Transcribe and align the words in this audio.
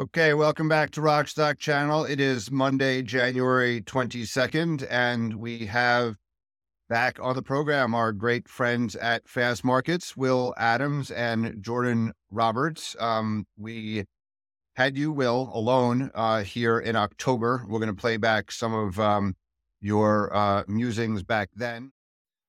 Okay, 0.00 0.32
welcome 0.32 0.66
back 0.66 0.92
to 0.92 1.02
Rockstock 1.02 1.58
Channel. 1.58 2.06
It 2.06 2.20
is 2.20 2.50
Monday, 2.50 3.02
January 3.02 3.82
22nd, 3.82 4.86
and 4.88 5.34
we 5.34 5.66
have 5.66 6.16
back 6.88 7.18
on 7.20 7.36
the 7.36 7.42
program 7.42 7.94
our 7.94 8.10
great 8.10 8.48
friends 8.48 8.96
at 8.96 9.28
Fast 9.28 9.62
Markets, 9.62 10.16
Will 10.16 10.54
Adams 10.56 11.10
and 11.10 11.62
Jordan 11.62 12.14
Roberts. 12.30 12.96
Um, 12.98 13.46
we 13.58 14.06
had 14.74 14.96
you, 14.96 15.12
Will, 15.12 15.50
alone 15.52 16.10
uh, 16.14 16.44
here 16.44 16.78
in 16.78 16.96
October. 16.96 17.66
We're 17.68 17.78
going 17.78 17.94
to 17.94 18.00
play 18.00 18.16
back 18.16 18.52
some 18.52 18.72
of 18.72 18.98
um, 18.98 19.36
your 19.82 20.34
uh, 20.34 20.62
musings 20.66 21.22
back 21.22 21.50
then. 21.54 21.92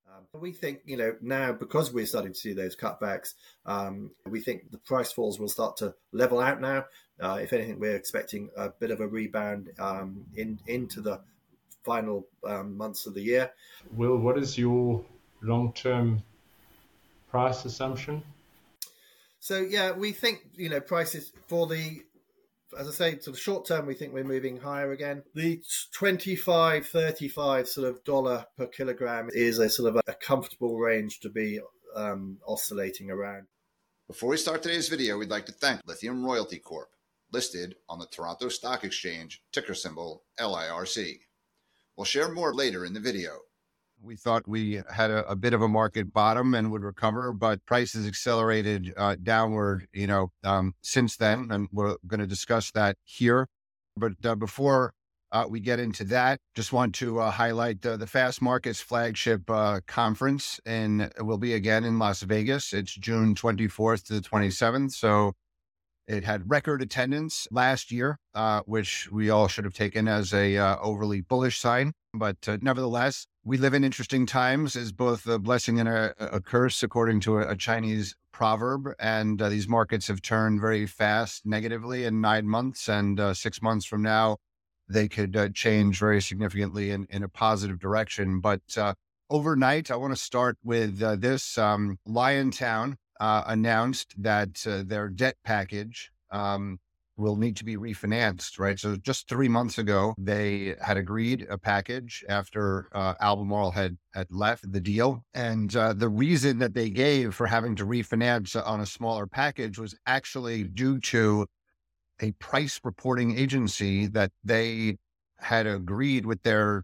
Um, 0.09 0.39
we 0.39 0.53
think, 0.53 0.79
you 0.85 0.95
know, 0.95 1.15
now 1.21 1.51
because 1.51 1.91
we're 1.91 2.05
starting 2.05 2.31
to 2.31 2.39
see 2.39 2.53
those 2.53 2.77
cutbacks, 2.77 3.33
um, 3.65 4.11
we 4.25 4.39
think 4.39 4.71
the 4.71 4.77
price 4.77 5.11
falls 5.11 5.37
will 5.37 5.49
start 5.49 5.75
to 5.77 5.93
level 6.13 6.39
out 6.39 6.61
now. 6.61 6.85
Uh, 7.21 7.39
if 7.41 7.53
anything, 7.53 7.79
we're 7.79 7.95
expecting 7.95 8.49
a 8.57 8.69
bit 8.69 8.91
of 8.91 8.99
a 8.99 9.07
rebound 9.07 9.69
um, 9.79 10.25
in 10.35 10.59
into 10.67 11.01
the 11.01 11.21
final 11.83 12.25
um, 12.45 12.77
months 12.77 13.05
of 13.05 13.13
the 13.13 13.21
year. 13.21 13.51
Will, 13.91 14.17
what 14.17 14.37
is 14.37 14.57
your 14.57 15.03
long-term 15.41 16.21
price 17.29 17.65
assumption? 17.65 18.23
So 19.39 19.59
yeah, 19.59 19.91
we 19.91 20.11
think 20.11 20.39
you 20.55 20.69
know 20.69 20.79
prices 20.79 21.31
for 21.47 21.67
the 21.67 22.01
as 22.77 22.87
I 22.87 22.91
say, 22.91 23.15
to 23.15 23.31
the 23.31 23.37
short 23.37 23.65
term, 23.65 23.85
we 23.85 23.93
think 23.93 24.13
we're 24.13 24.23
moving 24.23 24.57
higher 24.57 24.91
again. 24.91 25.23
The 25.35 25.61
25, 25.91 26.87
35 26.87 27.67
sort 27.67 27.87
of 27.87 28.03
dollar 28.03 28.45
per 28.57 28.67
kilogram 28.67 29.29
is 29.33 29.59
a 29.59 29.69
sort 29.69 29.89
of 29.89 29.95
a, 29.97 30.11
a 30.11 30.13
comfortable 30.13 30.77
range 30.79 31.19
to 31.21 31.29
be 31.29 31.59
um, 31.95 32.37
oscillating 32.47 33.11
around. 33.11 33.47
Before 34.07 34.29
we 34.29 34.37
start 34.37 34.63
today's 34.63 34.89
video, 34.89 35.17
we'd 35.17 35.29
like 35.29 35.45
to 35.47 35.51
thank 35.51 35.81
Lithium 35.85 36.25
Royalty 36.25 36.59
Corp, 36.59 36.89
listed 37.31 37.75
on 37.89 37.99
the 37.99 38.05
Toronto 38.07 38.49
Stock 38.49 38.83
Exchange, 38.83 39.43
ticker 39.51 39.73
symbol 39.73 40.23
LIRC. 40.39 41.19
We'll 41.95 42.05
share 42.05 42.31
more 42.31 42.53
later 42.53 42.85
in 42.85 42.93
the 42.93 42.99
video. 42.99 43.39
We 44.03 44.15
thought 44.15 44.47
we 44.47 44.81
had 44.89 45.11
a, 45.11 45.27
a, 45.29 45.35
bit 45.35 45.53
of 45.53 45.61
a 45.61 45.67
market 45.67 46.11
bottom 46.11 46.55
and 46.55 46.71
would 46.71 46.81
recover, 46.81 47.31
but 47.33 47.63
prices 47.67 48.07
accelerated 48.07 48.93
uh, 48.97 49.15
downward, 49.21 49.87
you 49.93 50.07
know, 50.07 50.31
um, 50.43 50.73
since 50.81 51.17
then. 51.17 51.49
And 51.51 51.67
we're 51.71 51.97
going 52.07 52.19
to 52.19 52.25
discuss 52.25 52.71
that 52.71 52.97
here. 53.03 53.47
But 53.95 54.13
uh, 54.23 54.33
before 54.33 54.93
uh, 55.31 55.45
we 55.47 55.59
get 55.59 55.79
into 55.79 56.03
that, 56.05 56.39
just 56.55 56.73
want 56.73 56.95
to 56.95 57.19
uh, 57.19 57.29
highlight 57.29 57.81
the 57.81 58.07
Fast 58.07 58.41
Markets 58.41 58.81
flagship 58.81 59.49
uh, 59.49 59.81
conference, 59.85 60.59
and 60.65 61.03
it 61.03 61.21
will 61.23 61.37
be 61.37 61.53
again 61.53 61.83
in 61.83 61.99
Las 61.99 62.23
Vegas. 62.23 62.73
It's 62.73 62.95
June 62.95 63.35
24th 63.35 64.05
to 64.05 64.13
the 64.13 64.21
27th. 64.21 64.93
So 64.93 65.33
it 66.11 66.23
had 66.23 66.49
record 66.49 66.81
attendance 66.81 67.47
last 67.51 67.91
year, 67.91 68.19
uh, 68.35 68.61
which 68.65 69.09
we 69.11 69.29
all 69.29 69.47
should 69.47 69.65
have 69.65 69.73
taken 69.73 70.07
as 70.07 70.33
a 70.33 70.57
overly 70.79 71.21
bullish 71.21 71.59
sign. 71.59 71.93
But 72.13 72.37
nevertheless, 72.61 73.27
we 73.43 73.57
live 73.57 73.73
in 73.73 73.83
interesting 73.83 74.25
times 74.25 74.75
is 74.75 74.91
both 74.91 75.25
a 75.25 75.39
blessing 75.39 75.79
and 75.79 75.89
a, 75.89 76.13
a 76.19 76.39
curse, 76.41 76.83
according 76.83 77.21
to 77.21 77.39
a, 77.39 77.51
a 77.51 77.55
Chinese 77.55 78.15
proverb. 78.31 78.89
And 78.99 79.41
uh, 79.41 79.49
these 79.49 79.67
markets 79.67 80.07
have 80.09 80.21
turned 80.21 80.61
very 80.61 80.85
fast 80.85 81.45
negatively 81.45 82.03
in 82.03 82.21
nine 82.21 82.47
months. 82.47 82.87
And 82.87 83.19
uh, 83.19 83.33
six 83.33 83.61
months 83.61 83.85
from 83.85 84.03
now, 84.03 84.37
they 84.87 85.07
could 85.07 85.35
uh, 85.35 85.49
change 85.49 85.97
very 85.97 86.21
significantly 86.21 86.91
in, 86.91 87.07
in 87.09 87.23
a 87.23 87.29
positive 87.29 87.79
direction. 87.79 88.41
But 88.41 88.61
uh, 88.77 88.93
overnight, 89.29 89.89
I 89.89 89.95
want 89.95 90.13
to 90.13 90.19
start 90.19 90.57
with 90.63 91.01
uh, 91.01 91.15
this. 91.15 91.57
Um, 91.57 91.97
Liontown 92.07 92.97
uh, 93.21 93.43
announced 93.45 94.15
that 94.17 94.65
their 94.65 95.07
debt 95.07 95.37
package 95.45 96.11
um, 96.31 96.79
will 97.17 97.35
need 97.35 97.55
to 97.57 97.63
be 97.63 97.77
refinanced, 97.77 98.59
right? 98.59 98.79
So 98.79 98.95
just 98.95 99.29
three 99.29 99.47
months 99.47 99.77
ago, 99.77 100.15
they 100.17 100.75
had 100.81 100.97
agreed 100.97 101.45
a 101.49 101.57
package 101.57 102.25
after 102.27 102.89
uh, 102.93 103.13
Albemarle 103.21 103.71
had 103.71 103.97
had 104.13 104.27
left 104.31 104.69
the 104.71 104.81
deal, 104.81 105.23
and 105.35 105.73
uh, 105.75 105.93
the 105.93 106.09
reason 106.09 106.57
that 106.59 106.73
they 106.73 106.89
gave 106.89 107.35
for 107.35 107.45
having 107.45 107.75
to 107.75 107.85
refinance 107.85 108.59
on 108.65 108.81
a 108.81 108.85
smaller 108.85 109.27
package 109.27 109.77
was 109.77 109.95
actually 110.07 110.63
due 110.63 110.99
to 110.99 111.45
a 112.21 112.31
price 112.33 112.79
reporting 112.83 113.37
agency 113.37 114.07
that 114.07 114.31
they 114.43 114.97
had 115.37 115.67
agreed 115.67 116.25
with 116.25 116.41
their 116.41 116.83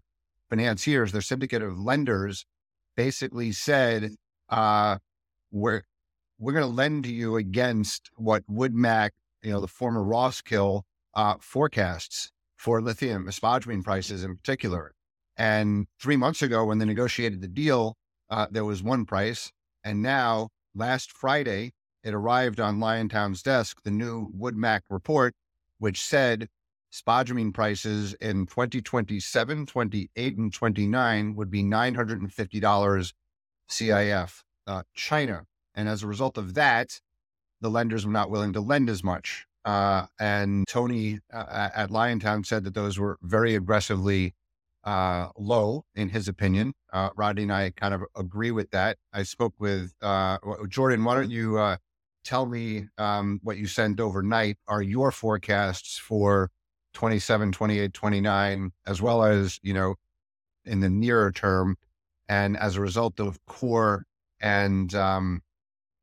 financiers, 0.50 1.10
their 1.10 1.20
syndicate 1.20 1.62
of 1.62 1.78
lenders, 1.80 2.46
basically 2.96 3.50
said, 3.50 4.12
uh, 4.48 4.98
"We're 5.50 5.82
we're 6.38 6.52
going 6.52 6.62
to 6.62 6.74
lend 6.74 7.04
to 7.04 7.12
you 7.12 7.36
against 7.36 8.10
what 8.16 8.46
Woodmac 8.46 9.10
you 9.42 9.50
know, 9.50 9.60
the 9.60 9.68
former 9.68 10.02
Roskill 10.02 10.82
uh, 11.14 11.34
forecasts 11.40 12.30
for 12.56 12.80
lithium 12.80 13.26
spodumene 13.26 13.84
prices 13.84 14.24
in 14.24 14.36
particular. 14.36 14.94
And 15.36 15.86
three 16.00 16.16
months 16.16 16.42
ago, 16.42 16.64
when 16.64 16.78
they 16.78 16.84
negotiated 16.84 17.40
the 17.40 17.48
deal, 17.48 17.96
uh, 18.30 18.46
there 18.50 18.64
was 18.64 18.82
one 18.82 19.04
price. 19.04 19.52
And 19.84 20.02
now, 20.02 20.48
last 20.74 21.12
Friday, 21.12 21.72
it 22.02 22.14
arrived 22.14 22.58
on 22.58 22.80
Liontown's 22.80 23.42
desk, 23.42 23.82
the 23.84 23.90
new 23.90 24.30
Woodmac 24.36 24.80
report, 24.90 25.34
which 25.78 26.02
said 26.02 26.48
spodumene 26.92 27.54
prices 27.54 28.14
in 28.14 28.46
2027, 28.46 29.66
28, 29.66 30.36
and 30.36 30.52
29 30.52 31.34
would 31.36 31.50
be 31.50 31.62
$950 31.62 33.12
CIF 33.70 34.42
uh, 34.66 34.82
China. 34.94 35.44
And 35.78 35.88
as 35.88 36.02
a 36.02 36.08
result 36.08 36.36
of 36.36 36.54
that, 36.54 37.00
the 37.60 37.70
lenders 37.70 38.04
were 38.04 38.10
not 38.10 38.30
willing 38.30 38.52
to 38.54 38.60
lend 38.60 38.90
as 38.90 39.04
much. 39.04 39.46
Uh, 39.64 40.06
and 40.18 40.66
Tony 40.66 41.20
uh, 41.32 41.68
at 41.72 41.90
Liontown 41.90 42.44
said 42.44 42.64
that 42.64 42.74
those 42.74 42.98
were 42.98 43.16
very 43.22 43.54
aggressively 43.54 44.34
uh, 44.82 45.28
low, 45.38 45.84
in 45.94 46.08
his 46.08 46.26
opinion. 46.26 46.72
Uh, 46.92 47.10
Rodney 47.14 47.44
and 47.44 47.52
I 47.52 47.70
kind 47.70 47.94
of 47.94 48.02
agree 48.16 48.50
with 48.50 48.72
that. 48.72 48.98
I 49.12 49.22
spoke 49.22 49.54
with 49.60 49.94
uh, 50.02 50.38
Jordan. 50.68 51.04
Why 51.04 51.14
don't 51.14 51.30
you 51.30 51.58
uh, 51.58 51.76
tell 52.24 52.46
me 52.46 52.88
um, 52.98 53.38
what 53.44 53.56
you 53.56 53.68
sent 53.68 54.00
overnight 54.00 54.56
are 54.66 54.82
your 54.82 55.12
forecasts 55.12 55.96
for 55.96 56.50
27, 56.94 57.52
28, 57.52 57.94
29, 57.94 58.72
as 58.84 59.00
well 59.00 59.22
as, 59.22 59.60
you 59.62 59.74
know, 59.74 59.94
in 60.64 60.80
the 60.80 60.90
nearer 60.90 61.30
term. 61.30 61.76
And 62.28 62.56
as 62.56 62.74
a 62.74 62.80
result 62.80 63.20
of 63.20 63.38
core 63.46 64.06
and 64.40 64.92
um, 64.96 65.42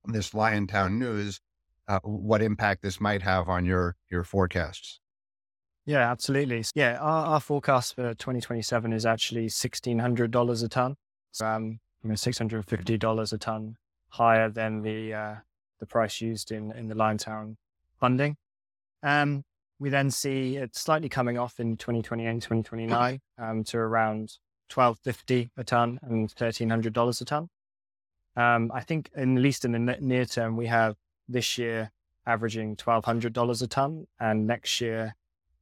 this 0.07 0.31
Liontown 0.31 0.97
news, 0.97 1.41
uh, 1.87 1.99
what 2.03 2.41
impact 2.41 2.81
this 2.81 2.99
might 2.99 3.21
have 3.21 3.49
on 3.49 3.65
your 3.65 3.95
your 4.09 4.23
forecasts. 4.23 4.99
Yeah, 5.85 6.09
absolutely. 6.09 6.63
Yeah, 6.73 6.97
our, 6.99 7.25
our 7.27 7.39
forecast 7.39 7.95
for 7.95 8.15
2027 8.15 8.91
is 8.91 9.05
actually 9.05 9.47
$1,600 9.47 10.63
a 10.63 10.67
ton. 10.67 10.95
Um, 11.39 11.79
I 12.03 12.07
mean, 12.07 12.17
$650 12.17 13.33
a 13.33 13.37
ton 13.37 13.77
higher 14.09 14.49
than 14.49 14.81
the 14.81 15.13
uh, 15.13 15.35
the 15.79 15.85
price 15.85 16.21
used 16.21 16.51
in, 16.51 16.71
in 16.71 16.87
the 16.87 16.95
Liontown 16.95 17.57
funding. 17.99 18.37
Um, 19.03 19.43
we 19.77 19.89
then 19.89 20.09
see 20.09 20.55
it 20.55 20.75
slightly 20.75 21.09
coming 21.09 21.37
off 21.37 21.59
in 21.59 21.77
2028 21.77 22.27
and 22.27 22.41
2029 22.41 23.19
um, 23.37 23.63
to 23.65 23.77
around 23.77 24.37
1250 24.73 25.51
a 25.57 25.63
ton 25.63 25.99
and 26.01 26.33
$1,300 26.33 27.21
a 27.21 27.25
ton. 27.25 27.49
Um, 28.35 28.71
I 28.73 28.81
think, 28.81 29.09
in, 29.15 29.37
at 29.37 29.43
least 29.43 29.65
in 29.65 29.71
the 29.71 29.97
near 29.99 30.25
term, 30.25 30.57
we 30.57 30.67
have 30.67 30.95
this 31.27 31.57
year 31.57 31.91
averaging 32.25 32.75
$1,200 32.75 33.61
a 33.61 33.67
ton 33.67 34.07
and 34.19 34.47
next 34.47 34.81
year 34.81 35.15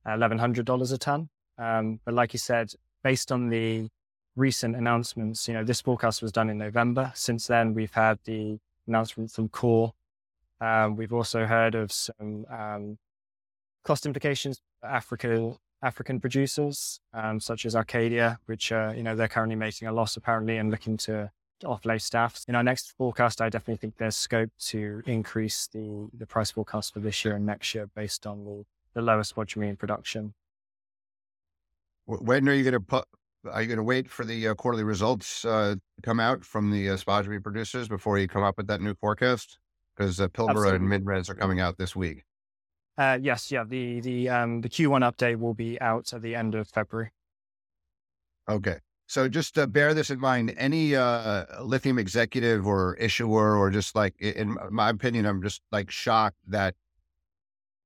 $1,100 0.07 0.93
a 0.93 0.97
ton. 0.97 1.29
Um, 1.57 1.99
but 2.05 2.13
like 2.13 2.33
you 2.33 2.39
said, 2.39 2.73
based 3.03 3.31
on 3.31 3.49
the 3.49 3.89
recent 4.35 4.75
announcements, 4.75 5.47
you 5.47 5.53
know, 5.53 5.63
this 5.63 5.81
forecast 5.81 6.21
was 6.21 6.31
done 6.31 6.49
in 6.49 6.57
November. 6.57 7.11
Since 7.15 7.47
then, 7.47 7.73
we've 7.73 7.93
had 7.93 8.19
the 8.25 8.59
announcement 8.87 9.31
from 9.31 9.49
Core. 9.49 9.93
Um, 10.59 10.95
we've 10.95 11.13
also 11.13 11.45
heard 11.45 11.75
of 11.75 11.91
some 11.91 12.45
um, 12.49 12.97
cost 13.83 14.05
implications 14.05 14.61
for 14.79 14.87
Africa, 14.87 15.53
African 15.81 16.19
producers, 16.19 16.99
um, 17.13 17.39
such 17.39 17.65
as 17.65 17.75
Arcadia, 17.75 18.39
which, 18.45 18.71
uh, 18.71 18.93
you 18.95 19.03
know, 19.03 19.15
they're 19.15 19.27
currently 19.27 19.55
making 19.55 19.87
a 19.87 19.93
loss 19.93 20.17
apparently 20.17 20.57
and 20.57 20.71
looking 20.71 20.97
to 20.97 21.29
offload 21.63 22.01
staff. 22.01 22.43
In 22.47 22.55
our 22.55 22.63
next 22.63 22.93
forecast, 22.97 23.41
I 23.41 23.49
definitely 23.49 23.77
think 23.77 23.97
there's 23.97 24.15
scope 24.15 24.51
to 24.67 25.01
increase 25.05 25.67
the, 25.67 26.09
the 26.17 26.25
price 26.25 26.51
forecast 26.51 26.93
for 26.93 26.99
this 26.99 27.23
year 27.23 27.35
and 27.35 27.45
next 27.45 27.73
year 27.73 27.89
based 27.95 28.27
on 28.27 28.43
the, 28.45 28.65
the 28.93 29.01
lower 29.01 29.21
spodumene 29.23 29.77
production. 29.77 30.33
When 32.05 32.47
are 32.49 32.53
you 32.53 32.63
going 32.63 32.73
to 32.73 32.79
put? 32.79 33.05
Are 33.51 33.61
you 33.61 33.67
going 33.67 33.77
to 33.77 33.83
wait 33.83 34.09
for 34.09 34.23
the 34.23 34.49
uh, 34.49 34.53
quarterly 34.55 34.83
results 34.83 35.43
uh, 35.43 35.75
to 35.75 36.01
come 36.01 36.19
out 36.19 36.45
from 36.45 36.71
the 36.71 36.89
uh, 36.89 36.95
spodumene 36.95 37.43
producers 37.43 37.87
before 37.87 38.17
you 38.17 38.27
come 38.27 38.43
up 38.43 38.57
with 38.57 38.67
that 38.67 38.81
new 38.81 38.93
forecast? 38.95 39.59
Because 39.95 40.19
uh, 40.19 40.27
Pilbara 40.29 40.75
and 40.75 40.87
MinRes 40.87 41.29
are 41.29 41.35
coming 41.35 41.59
out 41.59 41.77
this 41.77 41.95
week. 41.95 42.23
Uh, 42.97 43.17
yes, 43.21 43.51
yeah. 43.51 43.63
The 43.63 43.99
the 44.01 44.29
um, 44.29 44.61
the 44.61 44.69
Q1 44.69 45.01
update 45.01 45.39
will 45.39 45.53
be 45.53 45.79
out 45.81 46.13
at 46.13 46.21
the 46.21 46.35
end 46.35 46.55
of 46.55 46.67
February. 46.67 47.11
Okay. 48.49 48.77
So 49.07 49.27
just 49.27 49.57
uh, 49.57 49.67
bear 49.67 49.93
this 49.93 50.09
in 50.09 50.19
mind. 50.19 50.53
Any 50.57 50.95
uh, 50.95 51.45
lithium 51.61 51.99
executive 51.99 52.65
or 52.65 52.95
issuer, 52.95 53.57
or 53.57 53.69
just 53.69 53.95
like, 53.95 54.19
in 54.19 54.57
my 54.71 54.89
opinion, 54.89 55.25
I'm 55.25 55.41
just 55.43 55.61
like 55.71 55.91
shocked 55.91 56.37
that 56.47 56.75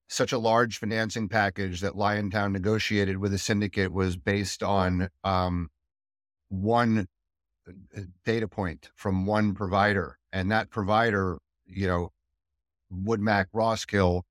such 0.07 0.31
a 0.31 0.37
large 0.37 0.77
financing 0.77 1.27
package 1.27 1.81
that 1.81 1.93
Liontown 1.93 2.53
negotiated 2.53 3.17
with 3.17 3.33
a 3.33 3.37
syndicate 3.37 3.91
was 3.91 4.15
based 4.15 4.63
on 4.63 5.09
um, 5.23 5.69
one 6.47 7.07
uh, 7.67 8.01
data 8.23 8.47
point 8.47 8.89
from 8.95 9.25
one 9.25 9.53
provider, 9.53 10.17
and 10.31 10.49
that 10.51 10.69
provider, 10.69 11.39
you 11.65 11.87
know, 11.87 12.09
Woodmac 12.93 13.47
Roskill, 13.53 14.21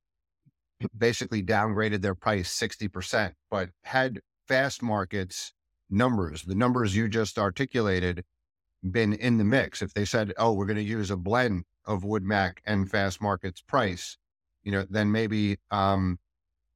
basically 0.96 1.42
downgraded 1.42 2.00
their 2.00 2.14
price 2.14 2.50
sixty 2.50 2.88
percent, 2.88 3.34
but 3.50 3.68
had 3.82 4.20
Fastmarkets 4.48 5.52
numbers, 5.90 6.42
the 6.42 6.54
numbers 6.54 6.96
you 6.96 7.08
just 7.08 7.38
articulated, 7.38 8.24
been 8.82 9.12
in 9.12 9.38
the 9.38 9.44
mix. 9.44 9.82
If 9.82 9.94
they 9.94 10.04
said, 10.04 10.32
"Oh, 10.36 10.52
we're 10.52 10.66
going 10.66 10.76
to 10.76 10.82
use 10.82 11.10
a 11.10 11.16
blend 11.16 11.64
of 11.84 12.02
Woodmac 12.02 12.58
and 12.64 12.90
Fast 12.90 13.20
Markets 13.20 13.60
price," 13.60 14.18
you 14.62 14.72
know, 14.72 14.86
then 14.88 15.12
maybe 15.12 15.58
um, 15.70 16.18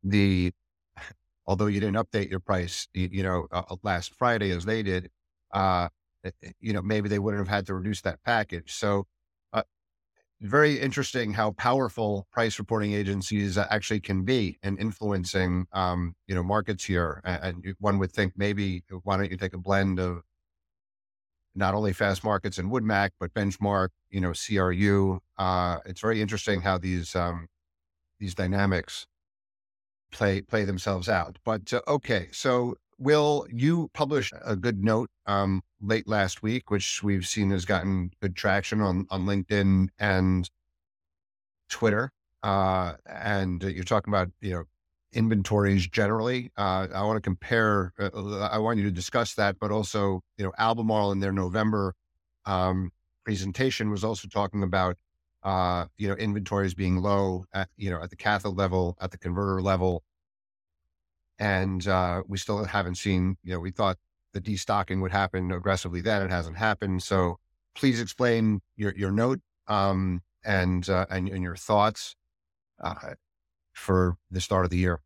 the 0.03 0.53
although 1.47 1.67
you 1.67 1.81
didn't 1.81 1.97
update 1.97 2.31
your 2.31 2.41
price, 2.41 2.89
you, 2.95 3.09
you 3.13 3.23
know, 3.23 3.47
uh, 3.53 3.63
uh 3.71 3.77
last 3.83 4.15
Friday 4.15 4.51
as 4.51 4.65
they 4.65 4.83
did, 4.83 5.11
uh, 5.53 5.89
eh, 6.25 6.31
eh, 6.43 6.51
you 6.61 6.73
know, 6.73 6.83
maybe 6.83 7.09
they 7.09 7.19
wouldn't 7.19 7.41
have 7.41 7.55
had 7.55 7.67
to 7.67 7.75
reduce 7.75 8.01
that 8.03 8.23
package. 8.25 8.73
So, 8.73 9.07
very 10.41 10.81
interesting 10.81 11.35
how 11.35 11.53
powerful 11.53 12.27
price 12.33 12.59
reporting 12.59 12.93
agencies 12.95 13.59
actually 13.59 14.01
can 14.01 14.25
be 14.25 14.59
in 14.63 14.79
influencing, 14.79 15.67
um, 15.73 16.15
you 16.27 16.35
know, 16.35 16.43
markets 16.43 16.85
here. 16.85 17.21
And, 17.25 17.75
one 17.79 17.99
would 17.99 18.13
think 18.13 18.33
maybe 18.37 18.83
why 19.03 19.17
don't 19.17 19.31
you 19.31 19.37
take 19.37 19.53
a 19.53 19.59
blend 19.59 20.01
of 20.01 20.23
not 21.55 21.75
only 21.75 21.93
fast 21.93 22.25
markets 22.25 22.59
and 22.59 22.71
Woodmac, 22.71 23.11
but 23.19 23.35
benchmark, 23.35 23.89
you 24.09 24.21
know, 24.21 24.33
CRU. 24.33 25.21
Uh, 25.37 25.79
it's 25.85 26.01
very 26.01 26.23
interesting 26.23 26.63
how 26.63 26.79
these 26.79 27.15
um, 27.15 27.49
these 28.19 28.35
dynamics 28.35 29.07
play 30.11 30.41
play 30.41 30.65
themselves 30.65 31.09
out. 31.09 31.39
But 31.45 31.73
uh, 31.73 31.83
okay, 31.87 32.29
so 32.33 32.77
Will, 33.01 33.47
you 33.51 33.91
published 33.95 34.35
a 34.45 34.55
good 34.55 34.85
note 34.85 35.09
um, 35.27 35.63
late 35.81 36.07
last 36.07 36.43
week, 36.43 36.71
which 36.71 37.03
we've 37.03 37.27
seen 37.27 37.51
has 37.51 37.65
gotten 37.65 38.11
good 38.21 38.37
traction 38.37 38.83
on 38.83 39.07
on 39.11 39.25
LinkedIn 39.25 39.89
and 39.99 40.51
Twitter. 41.71 42.13
Uh, 42.43 42.95
and 43.07 43.63
you're 43.63 43.85
talking 43.85 44.13
about 44.13 44.29
you 44.43 44.53
know 44.53 44.65
inventories 45.15 45.89
generally. 45.89 46.53
Uh, 46.59 46.89
I 46.95 47.03
want 47.05 47.17
to 47.17 47.23
compare. 47.23 47.93
Uh, 47.99 48.41
I 48.41 48.59
want 48.59 48.79
you 48.79 48.85
to 48.85 48.91
discuss 48.91 49.35
that, 49.35 49.57
but 49.59 49.71
also 49.71 50.21
you 50.37 50.45
know 50.45 50.53
Albemarle 50.59 51.13
in 51.13 51.21
their 51.21 51.33
November 51.33 51.95
um, 52.45 52.93
presentation 53.25 53.91
was 53.91 54.05
also 54.05 54.29
talking 54.29 54.63
about 54.63 54.97
uh, 55.43 55.87
you 55.97 56.09
know, 56.09 56.15
inventories 56.15 56.75
being 56.75 56.99
low 56.99 57.45
at, 57.55 57.69
you 57.77 57.91
know, 57.91 58.03
at 58.03 58.11
the 58.11 58.17
cathode 58.17 58.57
level, 58.57 58.97
at 59.01 59.11
the 59.11 59.19
converter 59.19 59.63
level. 59.63 60.03
And 61.41 61.89
uh, 61.89 62.23
we 62.29 62.37
still 62.37 62.63
haven't 62.65 62.97
seen, 62.97 63.39
you 63.43 63.55
know, 63.55 63.61
we 63.61 63.71
thought 63.71 63.97
the 64.35 64.43
destocking 64.43 65.01
would 65.01 65.11
happen 65.11 65.51
aggressively 65.51 66.03
then. 66.03 66.21
It 66.21 66.31
hasn't 66.31 66.59
happened. 66.59 67.03
So 67.03 67.39
please 67.75 67.99
explain 67.99 68.61
your, 68.77 68.93
your 68.95 69.11
note 69.11 69.41
um, 69.67 70.21
and, 70.45 70.87
uh, 70.87 71.07
and, 71.09 71.31
and 71.31 71.43
your 71.43 71.57
thoughts 71.57 72.15
uh, 72.79 73.15
for 73.73 74.19
the 74.31 74.41
start 74.43 74.67
of 74.67 74.71
the 74.71 74.77
year. 74.77 75.01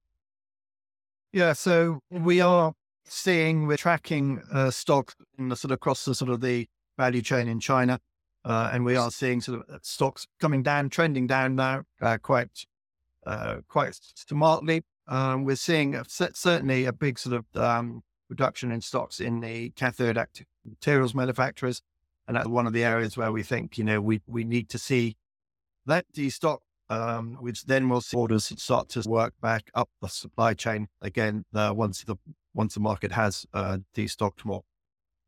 Yeah. 1.32 1.52
So 1.52 2.00
we 2.10 2.40
are 2.40 2.72
seeing, 3.04 3.68
we're 3.68 3.76
tracking 3.76 4.42
uh, 4.52 4.72
stock 4.72 5.14
in 5.38 5.50
the 5.50 5.56
sort 5.56 5.70
of 5.70 5.76
across 5.76 6.04
the 6.04 6.16
sort 6.16 6.32
of 6.32 6.40
the 6.40 6.66
value 6.98 7.22
chain 7.22 7.46
in 7.46 7.60
China. 7.60 8.00
Uh, 8.44 8.70
and 8.72 8.84
we 8.84 8.96
are 8.96 9.12
seeing 9.12 9.40
sort 9.40 9.60
of 9.60 9.72
uh, 9.72 9.78
stocks 9.82 10.26
coming 10.40 10.64
down, 10.64 10.90
trending 10.90 11.28
down 11.28 11.54
now, 11.54 11.84
uh, 12.02 12.18
quite 12.20 12.66
quite 13.68 13.98
smartly. 14.14 14.82
Um, 15.06 15.44
we're 15.44 15.56
seeing 15.56 15.94
a, 15.94 16.04
certainly 16.08 16.86
a 16.86 16.92
big 16.92 17.18
sort 17.18 17.36
of 17.36 17.62
um, 17.62 18.02
reduction 18.28 18.72
in 18.72 18.80
stocks 18.80 19.20
in 19.20 19.40
the 19.40 19.70
cathode 19.70 20.16
active 20.16 20.46
materials 20.64 21.14
manufacturers, 21.14 21.82
and 22.26 22.36
that's 22.36 22.48
one 22.48 22.66
of 22.66 22.72
the 22.72 22.84
areas 22.84 23.16
where 23.16 23.32
we 23.32 23.42
think 23.42 23.76
you 23.76 23.84
know 23.84 24.00
we 24.00 24.20
we 24.26 24.44
need 24.44 24.68
to 24.70 24.78
see 24.78 25.16
that 25.86 26.06
destock, 26.14 26.60
um, 26.88 27.36
which 27.40 27.64
then 27.66 27.88
will 27.88 28.00
see 28.00 28.16
orders 28.16 28.52
start 28.56 28.88
to 28.90 29.08
work 29.08 29.34
back 29.40 29.70
up 29.74 29.90
the 30.00 30.08
supply 30.08 30.54
chain 30.54 30.88
again 31.02 31.44
uh, 31.54 31.72
once 31.76 32.02
the 32.04 32.16
once 32.54 32.74
the 32.74 32.80
market 32.80 33.12
has 33.12 33.46
uh, 33.52 33.78
destocked 33.94 34.44
more. 34.44 34.62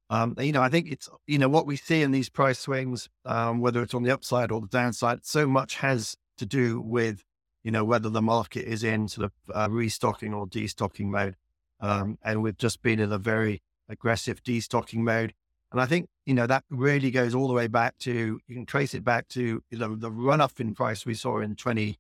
Um, 0.08 0.36
you 0.38 0.52
know, 0.52 0.62
I 0.62 0.68
think 0.68 0.90
it's, 0.90 1.08
you 1.26 1.38
know, 1.38 1.48
what 1.48 1.66
we 1.66 1.76
see 1.76 2.02
in 2.02 2.12
these 2.12 2.28
price 2.28 2.60
swings, 2.60 3.08
um, 3.24 3.60
whether 3.60 3.82
it's 3.82 3.94
on 3.94 4.04
the 4.04 4.12
upside 4.12 4.52
or 4.52 4.60
the 4.60 4.68
downside, 4.68 5.26
so 5.26 5.46
much 5.48 5.76
has 5.76 6.16
to 6.38 6.46
do 6.46 6.80
with, 6.80 7.24
you 7.66 7.72
know, 7.72 7.82
whether 7.82 8.08
the 8.08 8.22
market 8.22 8.64
is 8.64 8.84
in 8.84 9.08
sort 9.08 9.24
of 9.24 9.32
uh, 9.52 9.68
restocking 9.68 10.32
or 10.32 10.46
destocking 10.46 11.06
mode. 11.06 11.34
Um, 11.80 12.16
and 12.22 12.40
we've 12.40 12.56
just 12.56 12.80
been 12.80 13.00
in 13.00 13.10
a 13.10 13.18
very 13.18 13.60
aggressive 13.88 14.40
destocking 14.44 15.00
mode. 15.00 15.34
And 15.72 15.80
I 15.80 15.86
think, 15.86 16.08
you 16.26 16.34
know, 16.34 16.46
that 16.46 16.62
really 16.70 17.10
goes 17.10 17.34
all 17.34 17.48
the 17.48 17.54
way 17.54 17.66
back 17.66 17.98
to, 17.98 18.38
you 18.46 18.54
can 18.54 18.66
trace 18.66 18.94
it 18.94 19.02
back 19.02 19.26
to, 19.30 19.64
you 19.68 19.78
know, 19.78 19.96
the 19.96 20.12
run 20.12 20.40
up 20.40 20.60
in 20.60 20.76
price 20.76 21.04
we 21.04 21.14
saw 21.14 21.40
in 21.40 21.56
20, 21.56 21.98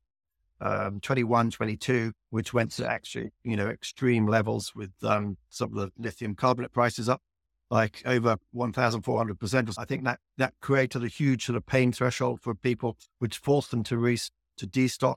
um, 0.60 1.00
21, 1.00 1.50
22, 1.50 2.12
which 2.30 2.54
went 2.54 2.70
to 2.70 2.88
actually, 2.88 3.32
you 3.42 3.56
know, 3.56 3.66
extreme 3.66 4.28
levels 4.28 4.72
with 4.72 4.92
um, 5.02 5.36
some 5.48 5.70
of 5.70 5.74
the 5.74 5.90
lithium 6.00 6.36
carbonate 6.36 6.72
prices 6.72 7.08
up 7.08 7.22
like 7.72 8.04
over 8.06 8.36
1,400%. 8.54 9.74
I 9.76 9.84
think 9.84 10.04
that 10.04 10.20
that 10.38 10.54
created 10.60 11.02
a 11.02 11.08
huge 11.08 11.44
sort 11.44 11.56
of 11.56 11.66
pain 11.66 11.90
threshold 11.90 12.40
for 12.40 12.54
people, 12.54 12.96
which 13.18 13.38
forced 13.38 13.72
them 13.72 13.82
to 13.82 13.98
re- 13.98 14.16
to 14.58 14.66
destock. 14.68 15.16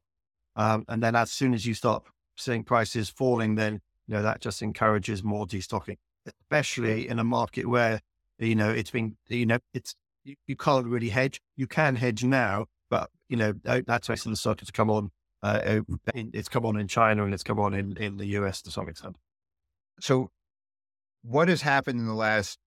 Um, 0.56 0.86
and 0.88 1.01
then 1.01 1.16
as 1.16 1.31
soon 1.31 1.54
as 1.54 1.66
you 1.66 1.74
start 1.74 2.04
seeing 2.38 2.63
prices 2.63 3.10
falling, 3.10 3.56
then 3.56 3.81
you 4.07 4.16
know 4.16 4.24
that 4.24 4.42
just 4.42 4.62
encourages 4.62 5.24
more 5.24 5.46
destocking, 5.46 5.98
especially 6.25 7.07
in 7.07 7.19
a 7.19 7.24
market 7.24 7.68
where 7.68 8.01
you 8.40 8.56
know 8.56 8.69
it's 8.69 8.92
been 8.92 9.18
you 9.28 9.46
know 9.46 9.60
it's 9.74 9.96
you, 10.24 10.36
you 10.48 10.56
can't 10.56 10.86
really 10.86 11.10
hedge. 11.10 11.42
You 11.56 11.68
can 11.68 11.96
hedge 11.96 12.24
now, 12.24 12.66
but 12.90 13.10
you 13.28 13.38
know 13.38 13.54
that's 13.63 14.10
actually 14.10 14.36
started 14.36 14.66
to 14.66 14.72
come 14.72 14.90
on. 14.90 15.12
Uh, 15.42 15.81
it's 16.13 16.50
come 16.50 16.66
on 16.66 16.78
in 16.78 16.88
China 16.88 17.24
and 17.24 17.34
it's 17.34 17.44
come 17.44 17.60
on 17.60 17.74
in, 17.74 17.96
in 17.96 18.18
the 18.18 18.25
US 18.25 18.62
to 18.63 18.72
some 18.72 18.90
extent. 18.90 19.16
So 20.01 20.31
what 21.22 21.48
has 21.48 21.62
happened 21.62 22.00
in 22.00 22.07
the 22.07 22.13
last 22.13 22.57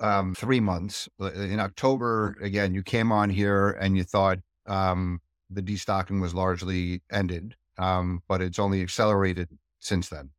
um, 0.00 0.34
three 0.34 0.60
months? 0.60 1.08
In 1.18 1.60
October, 1.60 2.36
again, 2.42 2.74
you 2.74 2.82
came 2.82 3.12
on 3.12 3.30
here 3.30 3.70
and 3.70 3.96
you 3.96 4.04
thought 4.04 4.38
um, 4.66 5.20
the 5.54 5.62
destocking 5.62 6.20
was 6.20 6.34
largely 6.34 7.02
ended, 7.10 7.56
um, 7.78 8.22
but 8.28 8.40
it's 8.40 8.58
only 8.58 8.82
accelerated 8.82 9.48
since 9.78 10.08
then. 10.08 10.30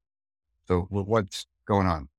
So, 0.67 0.87
what's 0.89 1.45
going 1.67 1.87
on? 1.87 2.09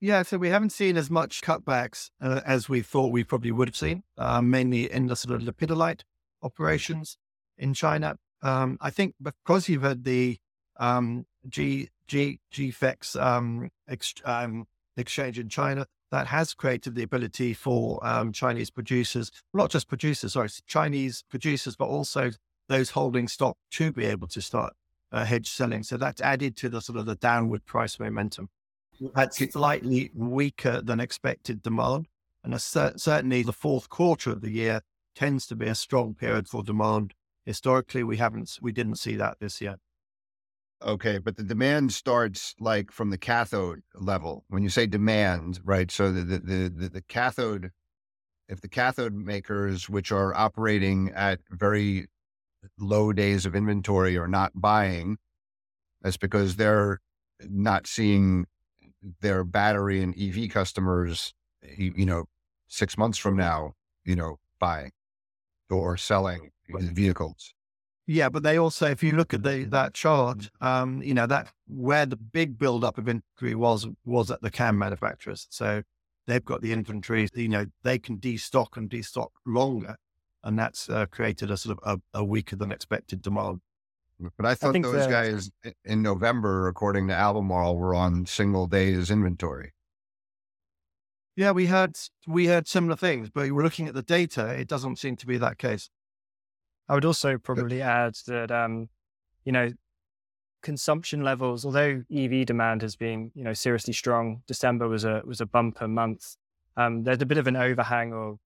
Yeah, 0.00 0.22
so 0.22 0.36
we 0.36 0.50
haven't 0.50 0.70
seen 0.70 0.96
as 0.96 1.10
much 1.10 1.40
cutbacks 1.40 2.10
uh, 2.20 2.40
as 2.44 2.68
we 2.68 2.82
thought 2.82 3.12
we 3.12 3.24
probably 3.24 3.52
would 3.52 3.68
have 3.68 3.76
seen, 3.76 4.02
uh, 4.18 4.42
mainly 4.42 4.90
in 4.90 5.06
the 5.06 5.16
sort 5.16 5.40
of 5.40 5.48
lepidolite 5.48 6.02
operations 6.42 7.16
in 7.56 7.72
China. 7.72 8.18
Um, 8.42 8.76
I 8.80 8.90
think 8.90 9.14
because 9.22 9.68
you've 9.68 9.82
had 9.82 10.04
the 10.04 10.38
um, 10.76 11.24
G 11.48 11.88
G 12.06 12.40
GFEX 12.52 13.18
um, 13.20 13.70
ex, 13.88 14.14
um, 14.24 14.66
exchange 14.96 15.38
in 15.38 15.48
China 15.48 15.86
that 16.14 16.28
has 16.28 16.54
created 16.54 16.94
the 16.94 17.02
ability 17.02 17.52
for 17.52 17.98
um, 18.06 18.30
Chinese 18.30 18.70
producers, 18.70 19.32
not 19.52 19.68
just 19.68 19.88
producers, 19.88 20.34
sorry, 20.34 20.48
Chinese 20.64 21.24
producers, 21.28 21.74
but 21.74 21.86
also 21.86 22.30
those 22.68 22.90
holding 22.90 23.26
stock 23.26 23.56
to 23.72 23.90
be 23.90 24.04
able 24.04 24.28
to 24.28 24.40
start 24.40 24.74
uh, 25.10 25.24
hedge 25.24 25.50
selling. 25.50 25.82
So 25.82 25.96
that's 25.96 26.20
added 26.20 26.56
to 26.58 26.68
the 26.68 26.80
sort 26.80 27.00
of 27.00 27.06
the 27.06 27.16
downward 27.16 27.66
price 27.66 27.98
momentum. 27.98 28.48
That's 29.12 29.38
slightly 29.52 30.12
weaker 30.14 30.80
than 30.80 31.00
expected 31.00 31.62
demand. 31.62 32.06
And 32.44 32.60
cer- 32.62 32.94
certainly 32.96 33.42
the 33.42 33.52
fourth 33.52 33.88
quarter 33.88 34.30
of 34.30 34.40
the 34.40 34.52
year 34.52 34.82
tends 35.16 35.48
to 35.48 35.56
be 35.56 35.66
a 35.66 35.74
strong 35.74 36.14
period 36.14 36.46
for 36.46 36.62
demand. 36.62 37.14
Historically, 37.44 38.04
we 38.04 38.18
haven't, 38.18 38.56
we 38.62 38.70
didn't 38.70 39.00
see 39.00 39.16
that 39.16 39.38
this 39.40 39.60
year. 39.60 39.78
Okay, 40.84 41.16
but 41.18 41.36
the 41.36 41.42
demand 41.42 41.92
starts 41.94 42.54
like 42.60 42.92
from 42.92 43.08
the 43.08 43.16
cathode 43.16 43.82
level. 43.94 44.44
When 44.48 44.62
you 44.62 44.68
say 44.68 44.86
demand, 44.86 45.60
right? 45.64 45.90
So 45.90 46.12
the 46.12 46.22
the 46.22 46.68
the, 46.68 46.88
the 46.90 47.02
cathode, 47.02 47.70
if 48.48 48.60
the 48.60 48.68
cathode 48.68 49.14
makers, 49.14 49.88
which 49.88 50.12
are 50.12 50.34
operating 50.34 51.10
at 51.14 51.40
very 51.50 52.08
low 52.78 53.12
days 53.12 53.46
of 53.46 53.54
inventory, 53.54 54.18
are 54.18 54.28
not 54.28 54.52
buying, 54.54 55.16
that's 56.02 56.18
because 56.18 56.56
they're 56.56 57.00
not 57.48 57.86
seeing 57.86 58.46
their 59.20 59.42
battery 59.44 60.02
and 60.02 60.14
EV 60.18 60.50
customers, 60.50 61.32
you 61.76 62.04
know, 62.04 62.24
six 62.68 62.98
months 62.98 63.18
from 63.18 63.36
now, 63.36 63.72
you 64.04 64.16
know, 64.16 64.38
buying 64.58 64.92
or 65.70 65.96
selling 65.96 66.50
vehicles. 66.68 67.54
Yeah, 68.06 68.28
but 68.28 68.42
they 68.42 68.58
also, 68.58 68.86
if 68.86 69.02
you 69.02 69.12
look 69.12 69.32
at 69.32 69.42
the 69.42 69.64
that 69.70 69.94
chart, 69.94 70.50
um, 70.60 71.02
you 71.02 71.14
know 71.14 71.26
that 71.26 71.50
where 71.66 72.04
the 72.04 72.16
big 72.16 72.58
buildup 72.58 72.98
of 72.98 73.08
inventory 73.08 73.54
was 73.54 73.86
was 74.04 74.30
at 74.30 74.42
the 74.42 74.50
CAM 74.50 74.78
manufacturers. 74.78 75.46
So 75.50 75.82
they've 76.26 76.44
got 76.44 76.60
the 76.60 76.72
inventory. 76.72 77.28
You 77.34 77.48
know 77.48 77.66
they 77.82 77.98
can 77.98 78.18
destock 78.18 78.76
and 78.76 78.90
destock 78.90 79.30
longer, 79.46 79.96
and 80.42 80.58
that's 80.58 80.90
uh, 80.90 81.06
created 81.06 81.50
a 81.50 81.56
sort 81.56 81.78
of 81.78 82.00
a, 82.14 82.18
a, 82.18 82.24
weaker 82.24 82.56
than 82.56 82.72
expected 82.72 83.22
demand. 83.22 83.60
But 84.36 84.46
I 84.46 84.54
thought 84.54 84.72
think 84.74 84.84
those 84.84 85.06
the- 85.06 85.10
guys 85.10 85.50
in 85.84 86.02
November, 86.02 86.68
according 86.68 87.08
to 87.08 87.14
Albemarle, 87.14 87.78
were 87.78 87.94
on 87.94 88.26
single 88.26 88.66
days 88.66 89.10
inventory. 89.10 89.72
Yeah, 91.36 91.52
we 91.52 91.66
heard 91.66 91.96
we 92.26 92.46
heard 92.46 92.68
similar 92.68 92.96
things, 92.96 93.30
but 93.30 93.50
we're 93.50 93.64
looking 93.64 93.88
at 93.88 93.94
the 93.94 94.02
data. 94.02 94.48
It 94.48 94.68
doesn't 94.68 94.98
seem 94.98 95.16
to 95.16 95.26
be 95.26 95.38
that 95.38 95.56
case. 95.56 95.88
I 96.88 96.94
would 96.94 97.04
also 97.04 97.38
probably 97.38 97.80
add 97.80 98.14
that, 98.26 98.50
um, 98.50 98.88
you 99.44 99.52
know, 99.52 99.72
consumption 100.62 101.22
levels, 101.22 101.64
although 101.64 102.02
EV 102.14 102.46
demand 102.46 102.82
has 102.82 102.96
been, 102.96 103.30
you 103.34 103.44
know, 103.44 103.52
seriously 103.52 103.92
strong, 103.92 104.42
December 104.46 104.88
was 104.88 105.04
a 105.04 105.22
was 105.24 105.40
a 105.40 105.46
bumper 105.46 105.88
month. 105.88 106.36
Um, 106.76 107.04
there's 107.04 107.22
a 107.22 107.26
bit 107.26 107.38
of 107.38 107.46
an 107.46 107.56
overhang 107.56 108.12
of 108.12 108.38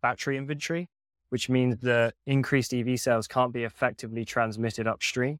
battery 0.00 0.36
inventory, 0.36 0.88
which 1.28 1.48
means 1.48 1.76
that 1.82 2.14
increased 2.26 2.72
EV 2.72 2.98
sales 2.98 3.28
can't 3.28 3.52
be 3.52 3.64
effectively 3.64 4.24
transmitted 4.24 4.86
upstream. 4.86 5.38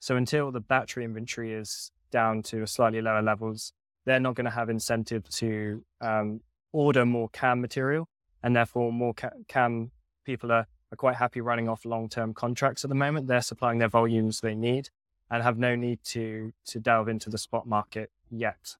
So 0.00 0.16
until 0.16 0.52
the 0.52 0.60
battery 0.60 1.04
inventory 1.04 1.52
is 1.52 1.90
down 2.10 2.42
to 2.44 2.62
a 2.62 2.66
slightly 2.66 3.00
lower 3.00 3.22
levels, 3.22 3.72
they're 4.04 4.20
not 4.20 4.34
going 4.34 4.44
to 4.44 4.50
have 4.50 4.68
incentive 4.68 5.28
to 5.30 5.82
um, 6.00 6.40
order 6.72 7.04
more 7.06 7.28
CAM 7.30 7.60
material, 7.60 8.08
and 8.42 8.54
therefore 8.54 8.92
more 8.92 9.14
ca- 9.14 9.30
CAM 9.48 9.90
people 10.24 10.52
are 10.52 10.66
are 10.94 10.96
quite 10.96 11.16
happy 11.16 11.40
running 11.40 11.68
off 11.68 11.84
long-term 11.84 12.32
contracts 12.34 12.84
at 12.84 12.88
the 12.88 12.94
moment. 12.94 13.26
They're 13.26 13.42
supplying 13.42 13.78
their 13.78 13.88
volumes 13.88 14.40
they 14.40 14.54
need 14.54 14.88
and 15.30 15.42
have 15.42 15.58
no 15.58 15.74
need 15.74 15.98
to 16.04 16.52
to 16.66 16.80
delve 16.80 17.08
into 17.08 17.28
the 17.30 17.38
spot 17.38 17.66
market 17.66 18.10
yet. 18.30 18.76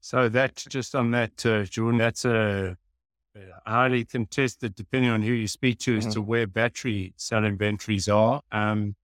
So 0.00 0.28
that 0.30 0.56
just 0.68 0.94
on 0.94 1.10
that, 1.12 1.44
uh, 1.46 1.64
Jordan, 1.64 1.98
that's 1.98 2.24
a 2.24 2.76
highly 3.66 4.04
contested, 4.04 4.74
depending 4.74 5.10
on 5.10 5.22
who 5.22 5.32
you 5.32 5.48
speak 5.48 5.78
to, 5.80 5.96
as 5.96 6.06
Mhm. 6.06 6.12
to 6.14 6.22
where 6.22 6.46
battery 6.46 7.14
cell 7.16 7.44
inventories 7.44 8.08
are. 8.08 8.42
Um, 8.52 8.96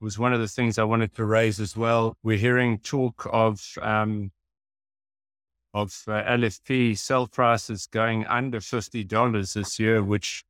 was 0.00 0.18
one 0.18 0.32
of 0.32 0.40
the 0.40 0.48
things 0.48 0.78
I 0.78 0.84
wanted 0.84 1.14
to 1.14 1.24
raise 1.24 1.58
as 1.60 1.76
well. 1.76 2.16
We're 2.22 2.36
hearing 2.38 2.78
talk 2.78 3.26
of 3.32 3.60
um, 3.80 4.32
of 5.74 6.02
uh, 6.08 6.22
LFP 6.24 6.96
cell 6.96 7.26
prices 7.26 7.86
going 7.86 8.26
under 8.26 8.60
fifty 8.60 9.04
dollars 9.04 9.52
this 9.54 9.78
year, 9.78 10.02
which 10.02 10.44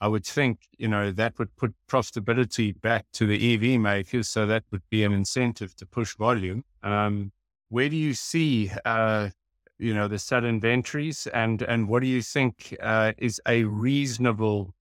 I 0.00 0.08
would 0.08 0.26
think 0.26 0.68
you 0.76 0.88
know 0.88 1.10
that 1.12 1.38
would 1.38 1.56
put 1.56 1.74
profitability 1.88 2.78
back 2.80 3.06
to 3.14 3.26
the 3.26 3.54
EV 3.54 3.80
makers, 3.80 4.28
so 4.28 4.46
that 4.46 4.64
would 4.70 4.82
be 4.90 5.04
an 5.04 5.12
incentive 5.12 5.74
to 5.76 5.86
push 5.86 6.14
volume. 6.16 6.64
Um, 6.82 7.32
where 7.70 7.88
do 7.88 7.96
you 7.96 8.12
see 8.12 8.70
uh, 8.84 9.30
you 9.78 9.94
know 9.94 10.06
the 10.06 10.18
cell 10.18 10.44
inventories, 10.44 11.26
and 11.28 11.62
and 11.62 11.88
what 11.88 12.02
do 12.02 12.08
you 12.08 12.20
think 12.20 12.76
uh, 12.80 13.12
is 13.16 13.40
a 13.48 13.64
reasonable 13.64 14.74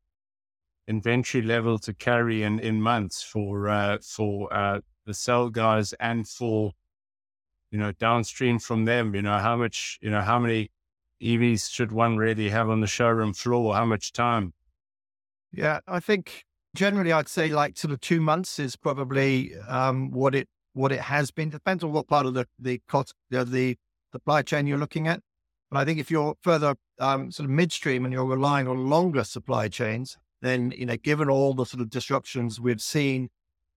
inventory 0.88 1.44
level 1.44 1.80
to 1.80 1.94
carry 1.94 2.44
in 2.44 2.60
in 2.60 2.82
months 2.82 3.24
for 3.24 3.70
uh, 3.70 3.98
for 4.02 4.54
uh, 4.54 4.82
the 5.06 5.14
cell 5.14 5.50
guys 5.50 5.94
and 5.94 6.28
for 6.28 6.74
you 7.72 7.80
know 7.80 7.94
downstream 7.94 8.60
from 8.60 8.84
them? 8.84 9.16
You 9.16 9.22
know 9.22 9.38
how 9.38 9.56
much 9.56 9.98
you 10.02 10.10
know 10.10 10.22
how 10.22 10.40
many 10.40 10.72
EVs 11.22 11.72
should 11.72 11.94
one 11.94 12.18
really 12.18 12.50
have 12.50 12.70
on 12.70 12.82
the 12.82 12.88
showroom 12.88 13.34
floor? 13.34 13.76
How 13.76 13.86
much 13.86 14.12
time? 14.12 14.54
Yeah, 15.56 15.80
I 15.88 16.00
think 16.00 16.44
generally 16.76 17.12
I'd 17.12 17.30
say 17.30 17.50
like 17.50 17.78
sort 17.78 17.94
of 17.94 18.02
two 18.02 18.22
months 18.22 18.60
is 18.60 18.76
probably 18.76 19.56
um, 19.68 20.12
what 20.12 20.36
it 20.36 20.48
what 20.74 20.92
it 20.92 21.02
has 21.02 21.32
been. 21.32 21.50
Depends 21.50 21.84
on 21.84 21.92
what 21.92 22.08
part 22.08 22.26
of 22.26 22.34
the 22.34 22.46
the 22.60 22.82
cost 22.88 23.14
the, 23.30 23.46
the 23.46 23.78
supply 24.12 24.42
chain 24.42 24.68
you're 24.68 24.78
looking 24.78 25.08
at. 25.08 25.22
But 25.72 25.80
I 25.80 25.86
think 25.86 26.00
if 26.00 26.12
you're 26.12 26.36
further 26.42 26.76
um, 27.00 27.32
sort 27.32 27.46
of 27.46 27.52
midstream 27.52 28.06
and 28.06 28.14
you're 28.14 28.26
relying 28.26 28.68
on 28.68 28.90
longer 28.90 29.24
supply 29.24 29.68
chains, 29.68 30.18
then 30.42 30.72
you 30.76 30.86
know, 30.86 30.98
given 30.98 31.30
all 31.30 31.54
the 31.54 31.66
sort 31.66 31.82
of 31.82 31.90
disruptions 31.90 32.60
we've 32.60 32.82
seen, 32.82 33.30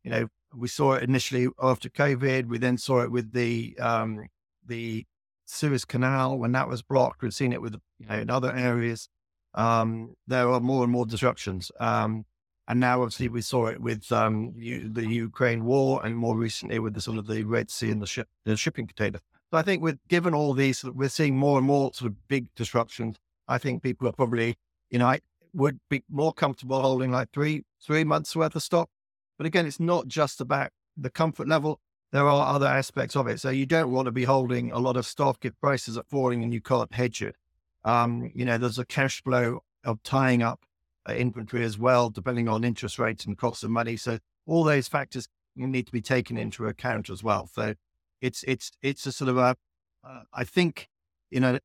you 0.03 0.11
know, 0.11 0.29
we 0.55 0.69
saw 0.69 0.95
it 0.95 1.03
initially 1.03 1.49
after 1.63 1.89
COVID. 1.89 2.47
We 2.47 2.59
then 2.59 2.79
saw 2.79 3.03
it 3.03 3.11
with 3.11 3.33
the 3.33 3.77
um, 3.79 4.27
the 4.67 5.07
Suez 5.47 5.85
Canal 5.85 6.39
when 6.39 6.53
that 6.53 6.69
was 6.69 6.83
blocked. 6.83 7.23
We've 7.23 7.33
seen 7.33 7.53
it 7.53 7.63
with 7.63 7.77
you 7.99 8.07
know 8.07 8.17
in 8.17 8.31
other 8.31 8.53
areas. 8.53 9.09
Um, 9.55 10.15
there 10.27 10.49
are 10.51 10.61
more 10.61 10.83
and 10.85 10.93
more 10.93 11.07
disruptions. 11.07 11.71
Um, 11.81 12.25
and 12.69 12.81
now, 12.81 13.01
obviously, 13.01 13.29
we 13.29 13.41
saw 13.41 13.67
it 13.67 13.81
with 13.81 14.13
um, 14.13 14.53
the 14.55 15.07
Ukraine 15.07 15.65
war, 15.65 16.05
and 16.05 16.15
more 16.17 16.37
recently 16.37 16.79
with 16.79 16.95
the 16.95 17.01
sort 17.01 17.17
of 17.17 17.27
the 17.27 17.43
Red 17.45 17.71
Sea 17.71 17.91
and 17.91 18.03
the 18.03 18.07
ship, 18.07 18.29
the 18.45 18.57
shipping 18.57 18.87
container. 18.87 19.21
So 19.51 19.59
I 19.59 19.63
think, 19.63 19.83
with 19.83 19.99
given 20.09 20.35
all 20.35 20.53
these, 20.53 20.85
we're 20.85 21.09
seeing 21.09 21.37
more 21.37 21.57
and 21.57 21.67
more 21.67 21.91
sort 21.95 22.11
of 22.11 22.29
big 22.29 22.47
disruptions. 22.55 23.17
I 23.49 23.57
think 23.57 23.83
people 23.83 24.07
are 24.07 24.13
probably, 24.13 24.57
you 24.91 24.99
know, 24.99 25.07
I 25.07 25.21
would 25.55 25.81
be 25.89 26.05
more 26.11 26.35
comfortable 26.35 26.83
holding 26.83 27.11
like 27.11 27.31
three 27.33 27.65
three 27.83 28.05
months 28.05 28.37
worth 28.37 28.55
of 28.55 28.63
stock. 28.63 28.91
But 29.39 29.47
again, 29.47 29.65
it's 29.65 29.81
not 29.81 30.07
just 30.07 30.41
about 30.41 30.71
the 30.95 31.09
comfort 31.09 31.49
level. 31.49 31.81
There 32.13 32.27
are 32.29 32.55
other 32.55 32.67
aspects 32.67 33.17
of 33.17 33.27
it. 33.29 33.41
So 33.41 33.51
you 33.51 33.67
don't 33.67 33.93
want 33.93 34.07
to 34.07 34.13
be 34.13 34.25
holding 34.25 34.73
a 34.73 34.79
lot 34.79 34.97
of 34.97 35.07
stock 35.07 35.45
if 35.45 35.59
prices 35.61 35.97
are 35.97 36.05
falling 36.09 36.43
and 36.43 36.53
you 36.53 36.61
can't 36.61 36.93
hedge 36.93 37.23
it. 37.23 37.37
Um, 37.85 38.31
you 38.35 38.45
know, 38.45 38.59
there's 38.59 38.79
a 38.79 38.85
cash 38.85 39.23
flow 39.23 39.61
of 39.85 40.03
tying 40.03 40.43
up 40.43 40.61
uh, 41.09 41.13
inventory 41.15 41.65
as 41.65 41.79
well, 41.79 42.11
depending 42.11 42.49
on 42.49 42.65
interest 42.65 42.99
rates 42.99 43.25
and 43.25 43.39
cost 43.39 43.63
of 43.65 43.71
money. 43.71 43.97
So 43.97 44.19
all 44.47 44.65
those 44.65 44.89
factors 44.89 45.29
need 45.57 45.87
to 45.87 45.93
be 45.93 46.01
taken 46.03 46.37
into 46.37 46.67
account 46.67 47.09
as 47.11 47.23
well. 47.23 47.49
So 47.53 47.75
it's 48.21 48.43
it's 48.47 48.73
it's 48.83 49.07
a 49.07 49.13
sort 49.13 49.31
of 49.31 49.39
a, 49.39 49.57
uh, 50.05 50.23
I 50.33 50.45
think, 50.45 50.89
you 51.31 51.41
know, 51.41 51.59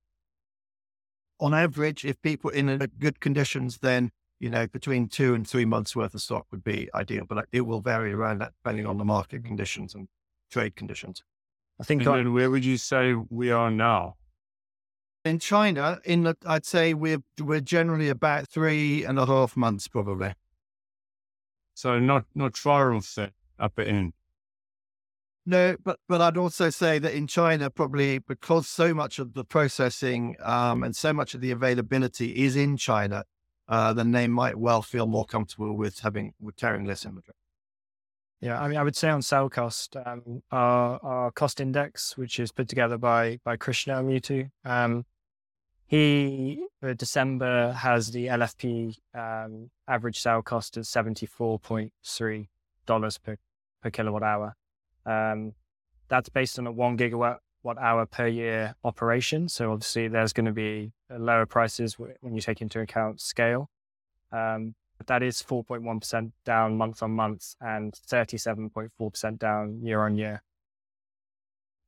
on 1.40 1.54
average, 1.54 2.06
if 2.06 2.22
people 2.22 2.50
in 2.50 2.70
a 2.70 2.88
good 2.88 3.20
conditions, 3.20 3.80
then 3.80 4.12
you 4.40 4.50
know 4.50 4.68
between 4.68 5.08
two 5.08 5.34
and 5.34 5.48
three 5.48 5.66
months 5.66 5.96
worth 5.96 6.14
of 6.14 6.22
stock 6.22 6.46
would 6.52 6.64
be 6.64 6.90
ideal. 6.94 7.26
But 7.28 7.48
it 7.52 7.62
will 7.62 7.82
vary 7.82 8.14
around 8.14 8.40
that 8.40 8.54
depending 8.64 8.86
on 8.86 8.98
the 8.98 9.06
market 9.06 9.44
conditions 9.44 9.94
and 9.96 10.08
trade 10.52 10.76
conditions. 10.76 11.24
I 11.80 11.84
think 11.84 12.02
And 12.02 12.10
I- 12.10 12.18
then 12.18 12.34
where 12.34 12.50
would 12.52 12.64
you 12.64 12.78
say 12.78 13.14
we 13.14 13.52
are 13.52 13.72
now? 13.72 14.16
In 15.26 15.40
China, 15.40 16.00
in 16.04 16.24
the, 16.24 16.36
I'd 16.46 16.66
say 16.66 16.94
we're 16.94 17.24
we're 17.40 17.62
generally 17.62 18.10
about 18.10 18.48
three 18.48 19.06
and 19.06 19.18
a 19.18 19.26
half 19.26 19.56
months 19.56 19.88
probably. 19.88 20.34
So 21.74 21.98
not 21.98 22.26
not 22.36 22.58
far 22.58 22.94
off 22.94 23.16
that 23.16 23.32
upper 23.58 23.84
end. 23.84 24.14
No, 25.46 25.78
but 25.84 26.00
but 26.10 26.22
I'd 26.22 26.38
also 26.38 26.70
say 26.70 27.00
that 27.00 27.14
in 27.14 27.28
China, 27.28 27.70
probably 27.70 28.20
because 28.20 28.68
so 28.68 28.94
much 28.94 29.18
of 29.18 29.34
the 29.34 29.46
processing 29.46 30.36
um, 30.42 30.84
and 30.84 30.96
so 30.96 31.14
much 31.14 31.34
of 31.34 31.42
the 31.42 31.52
availability 31.52 32.44
is 32.44 32.56
in 32.56 32.76
China, 32.76 33.24
uh, 33.68 33.94
then 33.94 34.12
they 34.12 34.28
might 34.28 34.58
well 34.58 34.82
feel 34.82 35.06
more 35.06 35.26
comfortable 35.26 35.76
with 35.76 36.00
having 36.00 36.34
with 36.42 36.58
carrying 36.58 36.86
less 36.86 37.06
inventory. 37.06 37.36
Yeah, 38.42 38.62
I 38.62 38.68
mean, 38.68 38.78
I 38.78 38.84
would 38.84 38.96
say 38.96 39.10
on 39.10 39.22
cell 39.22 39.50
cost, 39.50 39.96
um, 39.96 40.44
our, 40.52 41.00
our 41.02 41.32
cost 41.32 41.62
index, 41.62 42.18
which 42.18 42.42
is 42.42 42.52
put 42.52 42.68
together 42.68 42.98
by 42.98 43.40
by 43.46 43.56
Krishna 43.56 44.04
Mutu, 44.04 44.50
um, 44.66 45.06
he 45.86 46.66
for 46.80 46.94
December 46.94 47.74
has 47.74 48.12
the 48.12 48.28
LFP 48.28 48.98
um, 49.14 49.70
average 49.88 50.20
sale 50.20 50.42
cost 50.42 50.78
of 50.78 50.88
seventy 50.88 51.26
four 51.26 51.60
point 51.60 51.94
three 52.06 52.50
dollars 52.86 53.18
per 53.18 53.38
per 53.82 53.90
kilowatt 53.90 54.24
hour. 54.24 54.56
Um, 55.06 55.54
that's 56.08 56.30
based 56.30 56.60
on 56.60 56.68
a 56.68 56.72
one 56.72 56.98
gigawatt 56.98 57.38
watt 57.64 57.78
hour 57.78 58.06
per 58.06 58.28
year 58.28 58.76
operation. 58.84 59.50
So 59.50 59.72
obviously, 59.72 60.08
there's 60.08 60.34
going 60.34 60.46
to 60.46 60.52
be 60.52 60.92
lower 61.10 61.46
prices 61.46 61.98
when 61.98 62.36
you 62.36 62.42
take 62.42 62.62
into 62.62 62.80
account 62.80 63.22
scale. 63.22 63.70
Um, 64.32 64.76
but 64.98 65.08
that 65.08 65.24
is 65.24 65.42
4.1% 65.42 66.32
down 66.46 66.78
month 66.78 67.02
on 67.04 67.12
month 67.12 67.56
and 67.60 67.94
37.4% 67.94 69.40
down 69.40 69.80
year 69.84 70.02
on 70.02 70.16
year. 70.16 70.44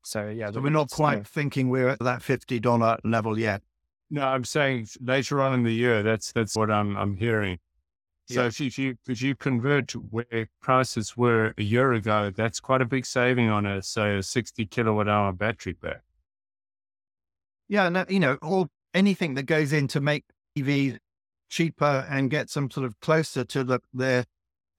So 0.04 0.30
yeah, 0.30 0.52
So 0.52 0.62
we're 0.62 0.70
not 0.70 0.92
quite 0.92 1.20
uh, 1.20 1.24
thinking 1.24 1.70
we're 1.70 1.90
at 1.90 2.00
that 2.00 2.22
fifty 2.22 2.60
dollar 2.60 3.00
level 3.04 3.40
yet. 3.40 3.64
No, 4.10 4.22
I'm 4.22 4.44
saying 4.44 4.88
later 5.02 5.42
on 5.42 5.54
in 5.54 5.64
the 5.64 5.74
year. 5.74 6.04
That's 6.04 6.32
that's 6.32 6.56
what 6.56 6.70
I'm 6.72 6.96
I'm 6.96 7.16
hearing. 7.18 7.60
So 8.28 8.42
Yeah. 8.42 8.48
if 8.48 8.60
you 8.60 8.68
if 8.68 8.78
you 8.80 8.98
if 9.08 9.22
you 9.22 9.36
convert 9.36 9.88
to 9.90 10.00
where 10.00 10.48
prices 10.62 11.16
were 11.18 11.54
a 11.58 11.64
year 11.64 11.94
ago, 11.94 12.32
that's 12.36 12.60
quite 12.60 12.82
a 12.82 12.86
big 12.86 13.06
saving 13.06 13.50
on 13.50 13.66
a 13.66 13.82
say 13.82 14.18
a 14.18 14.24
60 14.24 14.66
kilowatt 14.68 15.08
hour 15.08 15.32
battery 15.34 15.74
pack. 15.74 16.02
Yeah, 17.68 17.90
no, 17.90 18.06
you 18.08 18.20
know, 18.20 18.36
all 18.42 18.70
anything 18.94 19.34
that 19.36 19.44
goes 19.44 19.74
in 19.74 19.88
to 19.90 20.00
make 20.02 20.26
EV 20.58 21.00
cheaper 21.50 22.06
and 22.10 22.30
get 22.30 22.50
some 22.50 22.70
sort 22.70 22.86
of 22.86 23.00
closer 23.00 23.44
to 23.46 23.64
the 23.64 23.80
the, 23.94 24.26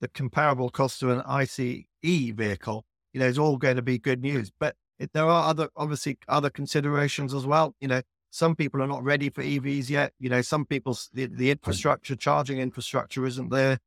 the 0.00 0.09
comparable 0.09 0.71
cost 0.71 1.02
of 1.02 1.09
an 1.11 1.23
ICE 1.26 1.85
vehicle, 2.02 2.85
you 3.12 3.21
know, 3.21 3.26
is 3.26 3.38
all 3.38 3.56
going 3.56 3.76
to 3.76 3.83
be 3.83 3.99
good 3.99 4.23
news. 4.23 4.50
But 4.59 4.76
it, 4.99 5.12
there 5.12 5.26
are 5.26 5.49
other 5.49 5.68
obviously 5.76 6.18
other 6.28 6.50
considerations 6.50 7.35
as 7.35 7.45
well. 7.47 7.75
You 7.80 7.88
know, 7.88 8.02
some 8.37 8.55
people 8.55 8.83
are 8.83 8.87
not 8.87 9.02
ready 9.02 9.31
for 9.31 9.43
EVs 9.43 9.88
yet. 9.88 10.12
You 10.19 10.28
know, 10.28 10.43
some 10.43 10.64
people's 10.64 11.11
the, 11.12 11.26
the 11.26 11.50
infrastructure, 11.50 12.16
charging 12.16 12.59
infrastructure 12.59 13.26
isn't 13.26 13.50
there. 13.50 13.78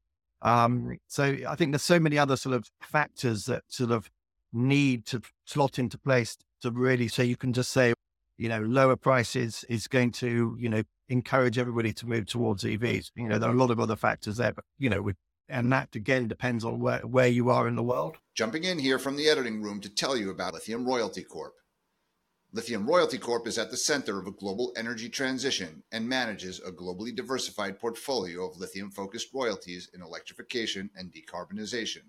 Um, 0.41 0.97
so 1.07 1.37
I 1.47 1.55
think 1.55 1.71
there's 1.71 1.83
so 1.83 1.99
many 1.99 2.17
other 2.17 2.37
sort 2.37 2.55
of 2.55 2.69
factors 2.81 3.45
that 3.45 3.63
sort 3.67 3.91
of 3.91 4.09
need 4.51 5.05
to 5.07 5.21
slot 5.45 5.77
into 5.77 5.97
place 5.97 6.37
to 6.61 6.71
really 6.71 7.07
so 7.07 7.21
you 7.21 7.37
can 7.37 7.53
just 7.53 7.71
say 7.71 7.93
you 8.39 8.47
know, 8.47 8.61
lower 8.61 8.95
prices 8.95 9.65
is 9.67 9.87
going 9.87 10.11
to, 10.13 10.55
you 10.57 10.69
know, 10.69 10.81
encourage 11.09 11.57
everybody 11.57 11.91
to 11.91 12.07
move 12.07 12.25
towards 12.25 12.63
EVs. 12.63 13.11
You 13.15 13.27
know, 13.27 13.37
there 13.37 13.49
are 13.49 13.53
a 13.53 13.57
lot 13.57 13.69
of 13.69 13.81
other 13.81 13.97
factors 13.97 14.37
there, 14.37 14.53
but 14.53 14.63
you 14.79 14.89
know, 14.89 15.01
with 15.01 15.17
And 15.49 15.71
that 15.73 15.93
again 15.93 16.27
depends 16.29 16.63
on 16.63 16.79
where, 16.79 17.01
where 17.01 17.27
you 17.27 17.49
are 17.49 17.67
in 17.67 17.75
the 17.75 17.83
world. 17.83 18.15
Jumping 18.33 18.63
in 18.63 18.79
here 18.79 18.97
from 18.97 19.17
the 19.17 19.27
editing 19.27 19.61
room 19.61 19.81
to 19.81 19.89
tell 19.89 20.15
you 20.15 20.29
about 20.29 20.53
Lithium 20.53 20.85
Royalty 20.85 21.23
Corp. 21.23 21.53
Lithium 22.51 22.87
Royalty 22.87 23.19
Corp 23.19 23.45
is 23.45 23.59
at 23.59 23.69
the 23.69 23.77
center 23.77 24.19
of 24.19 24.25
a 24.25 24.31
global 24.31 24.73
energy 24.75 25.07
transition 25.07 25.83
and 25.91 26.09
manages 26.09 26.59
a 26.59 26.71
globally 26.71 27.15
diversified 27.15 27.79
portfolio 27.79 28.49
of 28.49 28.57
lithium 28.57 28.89
focused 28.89 29.31
royalties 29.35 29.87
in 29.93 30.01
electrification 30.01 30.89
and 30.95 31.13
decarbonization. 31.13 32.01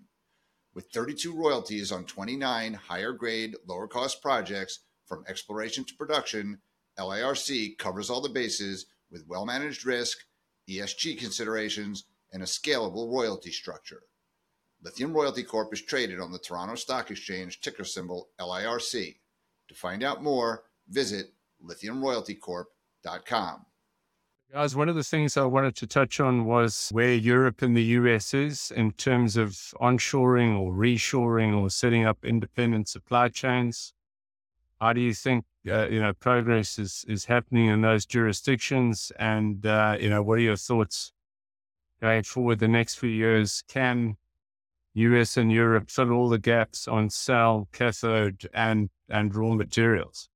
With 0.73 0.89
32 0.91 1.31
royalties 1.31 1.91
on 1.91 2.05
29 2.05 2.73
higher 2.73 3.13
grade, 3.13 3.55
lower 3.67 3.87
cost 3.87 4.19
projects 4.23 4.79
from 5.05 5.23
exploration 5.27 5.83
to 5.85 5.93
production, 5.93 6.59
LIRC 6.97 7.77
covers 7.77 8.09
all 8.09 8.21
the 8.21 8.27
bases 8.27 8.87
with 9.11 9.27
well 9.27 9.45
managed 9.45 9.85
risk, 9.85 10.25
ESG 10.67 11.19
considerations, 11.19 12.05
and 12.33 12.41
a 12.41 12.47
scalable 12.47 13.13
royalty 13.13 13.51
structure. 13.51 14.01
Lithium 14.81 15.13
Royalty 15.13 15.43
Corp 15.43 15.71
is 15.71 15.83
traded 15.83 16.19
on 16.19 16.31
the 16.31 16.39
Toronto 16.39 16.73
Stock 16.73 17.11
Exchange, 17.11 17.61
ticker 17.61 17.85
symbol 17.85 18.29
LIRC. 18.39 19.17
To 19.71 19.77
find 19.77 20.03
out 20.03 20.21
more, 20.21 20.65
visit 20.89 21.27
lithiumroyaltycorp.com. 21.65 23.65
Guys, 24.51 24.75
one 24.75 24.89
of 24.89 24.95
the 24.95 25.03
things 25.03 25.37
I 25.37 25.45
wanted 25.45 25.77
to 25.77 25.87
touch 25.87 26.19
on 26.19 26.43
was 26.43 26.89
where 26.91 27.13
Europe 27.13 27.61
and 27.61 27.77
the 27.77 27.83
US 27.83 28.33
is 28.33 28.73
in 28.75 28.91
terms 28.91 29.37
of 29.37 29.51
onshoring 29.79 30.59
or 30.59 30.73
reshoring 30.73 31.57
or 31.57 31.69
setting 31.69 32.05
up 32.05 32.25
independent 32.25 32.89
supply 32.89 33.29
chains. 33.29 33.93
How 34.81 34.91
do 34.91 34.99
you 34.99 35.13
think 35.13 35.45
uh, 35.65 35.87
you 35.87 36.01
know 36.01 36.11
progress 36.11 36.77
is 36.77 37.05
is 37.07 37.23
happening 37.23 37.67
in 37.67 37.79
those 37.79 38.05
jurisdictions? 38.05 39.13
And 39.17 39.65
uh, 39.65 39.95
you 40.01 40.09
know, 40.09 40.21
what 40.21 40.37
are 40.37 40.41
your 40.41 40.57
thoughts 40.57 41.13
going 42.01 42.23
forward 42.23 42.59
the 42.59 42.67
next 42.67 42.95
few 42.95 43.09
years? 43.09 43.63
Can 43.69 44.17
US 44.95 45.37
and 45.37 45.49
Europe 45.49 45.89
fill 45.89 46.11
all 46.11 46.27
the 46.27 46.37
gaps 46.37 46.89
on 46.89 47.09
cell, 47.09 47.69
cathode, 47.71 48.49
and 48.53 48.89
and 49.11 49.33
raw 49.35 49.53
materials? 49.53 50.29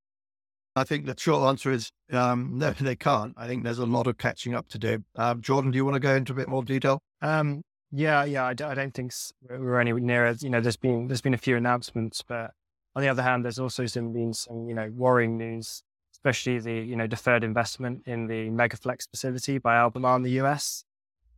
I 0.76 0.84
think 0.84 1.06
the 1.06 1.16
short 1.18 1.48
answer 1.48 1.72
is 1.72 1.92
um, 2.12 2.52
no, 2.58 2.72
they 2.72 2.96
can't. 2.96 3.34
I 3.38 3.48
think 3.48 3.64
there's 3.64 3.80
a 3.80 3.86
lot 3.86 4.08
of 4.08 4.18
catching 4.18 4.54
up 4.54 4.68
to 4.70 4.78
do. 4.78 5.04
Um, 5.16 5.42
Jordan, 5.42 5.72
do 5.72 5.78
you 5.78 5.86
want 5.86 5.96
to 5.96 6.00
go 6.00 6.16
into 6.16 6.34
a 6.34 6.36
bit 6.36 6.50
more 6.50 6.64
detail? 6.64 7.02
Um, 7.22 7.62
yeah, 7.92 8.26
yeah, 8.26 8.46
I 8.46 8.54
d- 8.54 8.64
I 8.64 8.74
don't 8.74 8.94
think 8.94 9.14
we're 9.50 9.80
anywhere 9.80 10.02
near 10.02 10.26
it. 10.28 10.44
You 10.44 10.50
know, 10.50 10.60
there's 10.60 10.76
been 10.78 11.08
there's 11.08 11.22
been 11.22 11.34
a 11.34 11.38
few 11.38 11.56
announcements, 11.56 12.22
but 12.28 12.52
on 12.96 13.02
the 13.02 13.08
other 13.08 13.24
hand, 13.24 13.46
there's 13.46 13.60
also 13.60 13.86
some 13.86 14.12
been 14.12 14.34
some 14.34 14.68
you 14.68 14.76
know 14.76 14.92
worrying 14.94 15.38
news, 15.38 15.84
especially 16.14 16.60
the 16.60 16.74
you 16.74 16.96
know 16.96 17.08
deferred 17.08 17.44
investment 17.44 18.04
in 18.06 18.28
the 18.28 18.50
Megaflex 18.50 19.10
facility 19.10 19.60
by 19.60 19.76
Albemarle 19.76 20.18
in 20.18 20.24
the 20.24 20.42
US. 20.42 20.84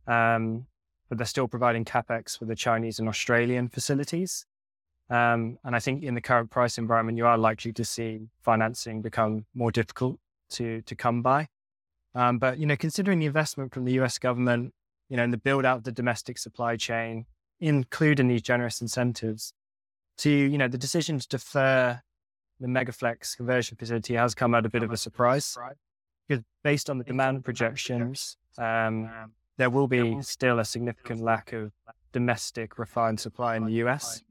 Um, 0.06 0.66
but 1.08 1.18
they're 1.18 1.26
still 1.26 1.48
providing 1.48 1.84
capex 1.84 2.38
for 2.38 2.44
the 2.44 2.56
Chinese 2.56 2.98
and 2.98 3.08
Australian 3.08 3.68
facilities. 3.68 4.44
Um, 5.10 5.58
and 5.64 5.74
I 5.74 5.78
think 5.78 6.02
in 6.02 6.14
the 6.14 6.20
current 6.20 6.50
price 6.50 6.76
environment, 6.76 7.16
you 7.16 7.26
are 7.26 7.38
likely 7.38 7.72
to 7.72 7.84
see 7.84 8.28
financing 8.42 9.00
become 9.00 9.46
more 9.54 9.70
difficult 9.70 10.18
to 10.50 10.82
to 10.82 10.94
come 10.94 11.22
by. 11.22 11.48
Um, 12.14 12.38
but 12.38 12.58
you 12.58 12.66
know, 12.66 12.76
considering 12.76 13.18
the 13.18 13.26
investment 13.26 13.72
from 13.72 13.84
the 13.84 13.92
U.S. 13.94 14.18
government, 14.18 14.74
you 15.08 15.16
know, 15.16 15.24
and 15.24 15.32
the 15.32 15.38
build 15.38 15.64
out 15.64 15.78
of 15.78 15.84
the 15.84 15.92
domestic 15.92 16.38
supply 16.38 16.76
chain, 16.76 17.26
including 17.60 18.28
these 18.28 18.42
generous 18.42 18.80
incentives, 18.80 19.52
to 20.18 20.30
you 20.30 20.58
know, 20.58 20.68
the 20.68 20.78
decision 20.78 21.18
to 21.18 21.28
defer 21.28 22.00
the 22.60 22.66
Megaflex 22.66 23.36
conversion 23.36 23.76
facility 23.76 24.14
has 24.14 24.34
come 24.34 24.54
at 24.54 24.66
a 24.66 24.68
bit 24.68 24.82
of 24.82 24.90
a 24.90 24.96
surprise. 24.96 25.56
Because 26.26 26.44
based 26.62 26.90
on 26.90 26.98
the 26.98 27.04
demand 27.04 27.44
projections, 27.44 28.36
um, 28.58 29.08
there 29.56 29.70
will 29.70 29.88
be 29.88 30.20
still 30.22 30.58
a 30.58 30.64
significant 30.64 31.20
lack 31.20 31.52
of 31.52 31.72
domestic 32.12 32.78
refined 32.78 33.20
supply 33.20 33.56
in 33.56 33.64
the 33.64 33.72
US. 33.84 34.22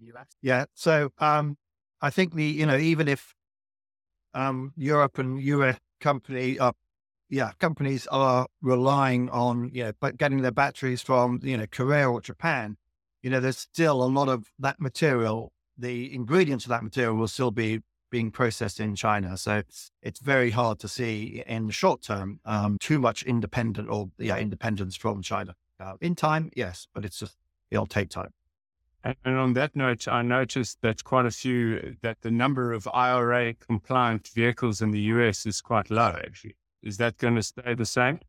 Yeah. 0.42 0.66
So 0.74 1.12
um, 1.20 1.58
I 2.02 2.10
think 2.10 2.34
the 2.34 2.46
you 2.46 2.66
know 2.66 2.78
even 2.78 3.08
if 3.08 3.34
um, 4.34 4.74
Europe 4.76 5.18
and 5.18 5.42
US 5.42 5.78
company 6.00 6.60
are 6.60 6.74
yeah 7.30 7.52
companies 7.60 8.08
are 8.08 8.48
relying 8.62 9.30
on 9.30 9.70
you 9.74 9.86
know 9.86 9.92
but 10.00 10.18
getting 10.18 10.42
their 10.42 10.52
batteries 10.52 11.02
from 11.02 11.40
you 11.44 11.58
know 11.58 11.66
Korea 11.70 12.10
or 12.10 12.22
Japan, 12.22 12.78
you 13.22 13.30
know 13.30 13.40
there's 13.40 13.58
still 13.58 14.04
a 14.04 14.06
lot 14.06 14.30
of 14.30 14.52
that 14.60 14.80
material. 14.80 15.52
The 15.78 16.14
ingredients 16.14 16.66
of 16.66 16.70
that 16.70 16.84
material 16.84 17.16
will 17.16 17.28
still 17.28 17.52
be 17.52 17.82
being 18.10 18.32
processed 18.32 18.80
in 18.80 18.96
China. 18.96 19.38
So 19.38 19.58
it's, 19.58 19.92
it's 20.02 20.20
very 20.20 20.52
hard 20.52 20.80
to 20.80 20.88
see 20.88 21.44
in 21.46 21.68
the 21.68 21.74
short 21.74 22.02
term 22.02 22.40
um, 22.46 22.78
too 22.80 23.00
much 23.00 23.24
independent 23.24 23.90
or 23.90 24.10
yeah 24.18 24.38
independence 24.38 24.96
from 24.96 25.22
China. 25.22 25.56
Uh, 25.80 25.94
in 26.02 26.16
time, 26.16 26.50
yes, 26.56 26.88
but 26.94 27.06
it's 27.06 27.20
just 27.20 27.38
it'll 27.72 27.86
take 27.86 28.10
time. 28.10 28.32
And 29.04 29.38
on 29.38 29.54
that 29.54 29.76
note, 29.76 30.08
I 30.08 30.22
noticed 30.22 30.80
that 30.82 31.04
quite 31.04 31.26
a 31.26 31.32
few 31.32 31.96
that 32.02 32.22
the 32.22 32.32
number 32.32 32.74
of 32.74 32.88
IRA 32.94 33.54
compliant 33.54 34.28
vehicles 34.28 34.82
in 34.82 34.92
the 34.92 35.00
US 35.00 35.46
is 35.46 35.62
quite 35.62 35.90
low. 35.90 36.16
Actually, 36.26 36.56
is 36.84 36.98
that 36.98 37.18
going 37.18 37.36
to 37.36 37.44
stay 37.44 37.74
the 37.74 37.86
same? 37.86 38.20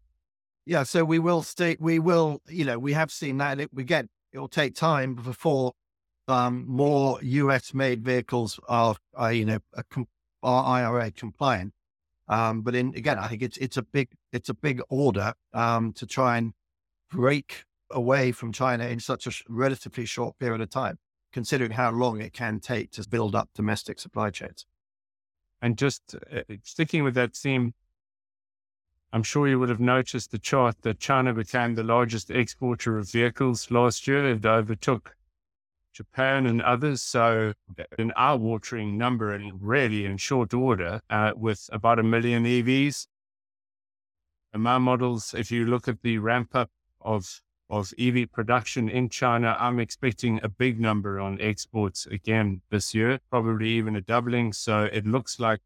Yeah, 0.67 0.83
so 0.83 1.05
we 1.05 1.19
will 1.19 1.43
stay. 1.43 1.77
We 1.81 1.99
will, 1.99 2.43
you 2.47 2.65
know, 2.65 2.79
we 2.79 2.93
have 2.93 3.11
seen 3.11 3.39
that. 3.39 3.59
It, 3.59 3.71
we 3.73 3.85
get 3.85 4.07
it 4.33 4.39
will 4.39 4.49
take 4.49 4.75
time 4.75 5.15
before 5.15 5.73
um, 6.29 6.65
more 6.69 7.19
US 7.23 7.73
made 7.73 8.05
vehicles 8.05 8.61
are, 8.69 8.95
are 9.15 9.33
you 9.33 9.47
know, 9.47 9.59
are 10.43 10.65
IRA 10.65 11.11
compliant. 11.11 11.73
Um, 12.29 12.61
but 12.61 12.75
in, 12.75 12.89
again, 12.95 13.19
I 13.19 13.29
think 13.29 13.43
it's, 13.43 13.57
it's 13.57 13.79
a 13.79 13.83
big, 13.83 14.11
it's 14.33 14.51
a 14.51 14.55
big 14.55 14.83
order 14.91 15.33
um, 15.55 15.93
to 15.95 16.07
try 16.07 16.37
and 16.37 16.53
break 17.11 17.65
away 17.91 18.33
from 18.33 18.53
China 18.53 18.87
in 18.87 19.01
such 19.01 19.27
a 19.27 19.31
sh- 19.31 19.43
relatively 19.49 20.05
short 20.05 20.39
period 20.39 20.61
of 20.61 20.71
time, 20.71 20.99
considering 21.33 21.73
how 21.73 21.91
long 21.91 22.21
it 22.21 22.33
can 22.33 22.61
take 22.61 22.91
to 22.93 23.09
build 23.09 23.35
up 23.35 23.51
domestic 23.55 23.99
supply 23.99 24.31
chains. 24.31 24.67
And 25.61 25.77
just 25.77 26.15
uh, 26.33 26.43
sticking 26.63 27.03
with 27.03 27.15
that 27.15 27.35
theme, 27.35 27.75
I'm 29.13 29.23
sure 29.23 29.49
you 29.49 29.59
would 29.59 29.71
have 29.71 29.81
noticed 29.81 30.31
the 30.31 30.39
chart 30.39 30.83
that 30.83 31.01
China 31.01 31.33
became 31.33 31.75
the 31.75 31.83
largest 31.83 32.31
exporter 32.31 32.99
of 32.99 33.11
vehicles 33.11 33.71
last 33.71 34.07
year. 34.07 34.31
It 34.31 34.45
overtook 34.45 35.17
Japan 35.95 36.47
and 36.47 36.61
others. 36.61 37.03
So 37.03 37.55
an 37.99 38.13
eye-watering 38.17 38.99
number 38.99 39.33
and 39.33 39.53
really 39.61 40.05
in 40.05 40.19
short 40.19 40.53
order 40.53 41.01
uh, 41.09 41.33
with 41.35 41.69
about 41.73 41.99
a 41.99 42.03
million 42.03 42.45
EVs. 42.45 43.07
And 44.53 44.63
my 44.63 44.79
models, 44.79 45.35
if 45.35 45.51
you 45.51 45.65
look 45.65 45.89
at 45.89 46.03
the 46.03 46.19
ramp 46.19 46.55
up 46.55 46.71
of 47.01 47.41
of 47.71 47.93
EV 47.99 48.31
production 48.33 48.89
in 48.89 49.09
China, 49.09 49.57
I'm 49.59 49.79
expecting 49.79 50.41
a 50.43 50.49
big 50.49 50.81
number 50.81 51.21
on 51.21 51.41
exports 51.41 52.07
again 52.07 52.63
this 52.71 52.95
year, 52.95 53.21
probably 53.31 53.69
even 53.71 53.97
a 53.97 54.01
doubling. 54.01 54.53
So 54.53 54.85
it 54.85 55.07
looks 55.07 55.39
like 55.39 55.61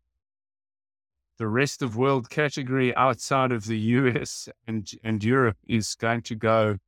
the 1.38 1.46
rest 1.46 1.82
of 1.82 1.96
world 1.96 2.28
category 2.28 2.94
outside 2.96 3.52
of 3.52 3.66
the 3.66 3.78
US 3.78 4.48
and, 4.66 4.90
and 5.02 5.22
Europe 5.22 5.58
is 5.66 5.94
going 5.94 6.22
to 6.22 6.34
go 6.34 6.78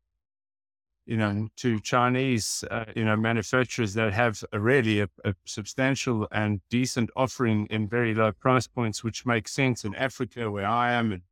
you 1.06 1.18
know, 1.18 1.48
to 1.56 1.78
Chinese, 1.80 2.64
uh, 2.70 2.86
you 2.96 3.04
know, 3.04 3.16
manufacturers 3.16 3.94
that 3.94 4.12
have 4.14 4.42
a 4.52 4.60
really 4.60 5.00
a, 5.00 5.08
a, 5.24 5.34
substantial 5.44 6.26
and 6.32 6.60
decent 6.70 7.10
offering 7.14 7.66
in 7.66 7.86
very 7.86 8.14
low 8.14 8.32
price 8.32 8.66
points, 8.66 9.04
which 9.04 9.26
makes 9.26 9.52
sense 9.52 9.84
in 9.84 9.94
Africa 9.94 10.50
where 10.50 10.66
I 10.66 10.92
am 10.92 11.12
and, 11.12 11.22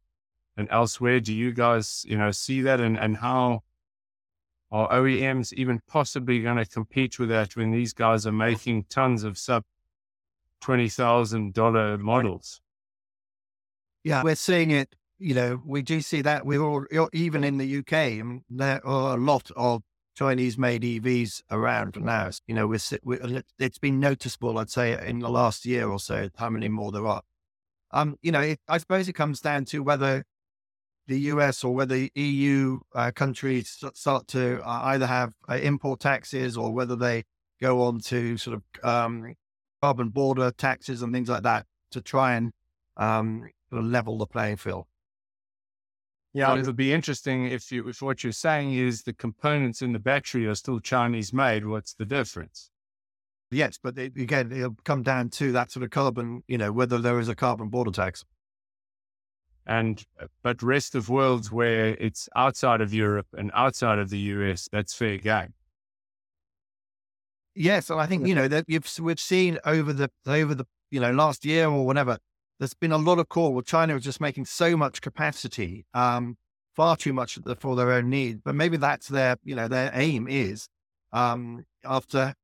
and 0.59 0.68
elsewhere. 0.71 1.21
Do 1.21 1.33
you 1.33 1.53
guys, 1.53 2.05
you 2.07 2.18
know, 2.18 2.31
see 2.33 2.61
that 2.62 2.81
and, 2.81 2.99
and 2.99 3.16
how 3.16 3.62
are 4.73 4.91
OEMs 4.91 5.53
even 5.53 5.81
possibly 5.87 6.43
going 6.43 6.57
to 6.57 6.67
compete 6.67 7.19
with 7.21 7.29
that 7.29 7.55
when 7.55 7.71
these 7.71 7.93
guys 7.93 8.27
are 8.27 8.33
making 8.33 8.87
tons 8.89 9.23
of 9.23 9.39
sub 9.39 9.63
$20,000 10.65 12.01
models? 12.01 12.61
Yeah, 14.03 14.25
we're 14.25 14.35
seeing 14.35 14.73
it 14.73 14.97
you 15.23 15.35
know, 15.35 15.63
we 15.65 15.83
do 15.83 16.01
see 16.01 16.21
that 16.23 16.45
we're 16.45 16.61
all, 16.61 16.85
even 17.13 17.45
in 17.45 17.57
the 17.57 17.79
UK, 17.79 18.43
there 18.51 18.85
are 18.85 19.17
a 19.17 19.21
lot 19.21 19.51
of 19.55 19.83
Chinese 20.17 20.59
made 20.59 20.83
EVs 20.83 21.43
around 21.51 21.97
now. 22.01 22.31
You 22.49 22.57
know, 22.57 22.67
we're, 22.67 23.43
it's 23.59 23.79
been 23.79 24.01
noticeable, 24.01 24.59
I'd 24.59 24.69
say, 24.69 24.99
in 25.09 25.21
the 25.21 25.31
last 25.31 25.65
year 25.65 25.89
or 25.89 26.01
so, 26.01 26.29
how 26.37 26.51
many 26.51 26.69
more 26.69 26.91
there 26.91 27.07
are. 27.07 27.23
Um, 27.93 28.17
you 28.21 28.33
know, 28.33 28.41
it, 28.41 28.61
I 28.69 28.79
suppose 28.79 29.09
it 29.09 29.13
comes 29.13 29.41
down 29.41 29.65
to 29.67 29.83
whether 29.83 30.25
the 31.07 31.19
US 31.21 31.65
or 31.65 31.75
whether 31.75 32.09
EU 32.15 32.81
uh, 32.95 33.11
countries 33.11 33.83
start 33.95 34.29
to 34.29 34.61
uh, 34.62 34.81
either 34.85 35.07
have 35.07 35.35
uh, 35.49 35.55
import 35.55 36.01
taxes 36.01 36.57
or 36.57 36.73
whether 36.73 36.97
they 36.97 37.25
go 37.61 37.83
on 37.83 38.01
to 38.01 38.37
sort 38.37 38.57
of 38.57 38.85
um, 38.85 39.35
carbon 39.83 40.09
border 40.09 40.51
taxes 40.51 41.03
and 41.03 41.12
things 41.12 41.29
like 41.29 41.43
that 41.43 41.67
to 41.91 42.01
try 42.01 42.35
and 42.35 42.53
um, 42.97 43.49
sort 43.71 43.85
of 43.85 43.91
level 43.91 44.19
the 44.19 44.27
playing 44.27 44.57
field. 44.57 44.87
Yeah, 46.35 46.57
it'll 46.57 46.73
be 46.73 46.95
interesting 46.95 47.45
if 47.47 47.71
you 47.71 47.88
if 47.88 48.01
what 48.01 48.25
you're 48.25 48.33
saying 48.33 48.73
is 48.73 49.03
the 49.03 49.12
components 49.12 49.83
in 49.83 49.93
the 49.93 49.99
battery 49.99 50.47
are 50.47 50.55
still 50.55 50.81
Chinese 50.81 51.33
made. 51.33 51.67
What's 51.67 51.93
the 51.93 52.07
difference? 52.07 52.71
Yes, 53.51 53.79
but 53.83 53.99
it, 53.99 54.17
again, 54.17 54.51
it'll 54.51 54.77
come 54.85 55.03
down 55.03 55.29
to 55.31 55.53
that 55.53 55.71
sort 55.71 55.83
of 55.85 55.91
carbon. 55.91 56.43
You 56.49 56.57
know, 56.57 56.73
whether 56.73 56.97
there 56.97 57.21
is 57.21 57.29
a 57.29 57.35
carbon 57.35 57.69
border 57.69 57.91
tax. 57.91 58.25
And 59.66 60.05
uh, 60.20 60.27
but 60.42 60.62
rest 60.62 60.94
of 60.94 61.09
world 61.09 61.53
where 61.53 61.94
it's 62.01 62.29
outside 62.35 62.81
of 62.81 62.92
Europe 62.92 63.29
and 63.37 63.51
outside 63.55 63.98
of 63.98 64.11
the 64.11 64.18
US, 64.18 64.68
that's 64.72 64.94
fair 64.94 65.18
game. 65.18 65.55
Yes, 67.55 67.90
and 67.90 68.01
I 68.01 68.07
think 68.07 68.27
you 68.27 68.35
know 68.35 68.48
that 68.48 68.64
you've 68.66 68.90
we've 69.01 69.20
seen 69.20 69.59
over 69.64 69.92
the 69.92 70.11
over 70.27 70.55
the 70.55 70.64
you 70.90 71.01
know 71.01 71.12
last 71.12 71.44
year 71.44 71.68
or 71.68 71.85
whatever, 71.85 72.18
there's 72.59 72.75
been 72.75 72.92
a 72.92 72.98
lot 72.98 73.18
of 73.18 73.29
call. 73.29 73.53
Well, 73.53 73.62
China 73.62 73.94
is 73.96 74.05
just 74.05 74.20
making 74.20 74.46
so 74.46 74.77
much 74.77 75.01
capacity, 75.01 75.85
um, 75.94 76.38
far 76.75 76.96
too 76.96 77.12
much 77.12 77.38
for 77.59 77.77
their 77.77 77.92
own 77.92 78.09
need. 78.09 78.42
But 78.42 78.55
maybe 78.55 78.79
that's 78.79 79.09
their 79.09 79.37
you 79.44 79.55
know 79.55 79.68
their 79.68 79.90
aim 79.94 80.29
is 80.29 80.68
um, 81.12 81.66
after 81.85 82.35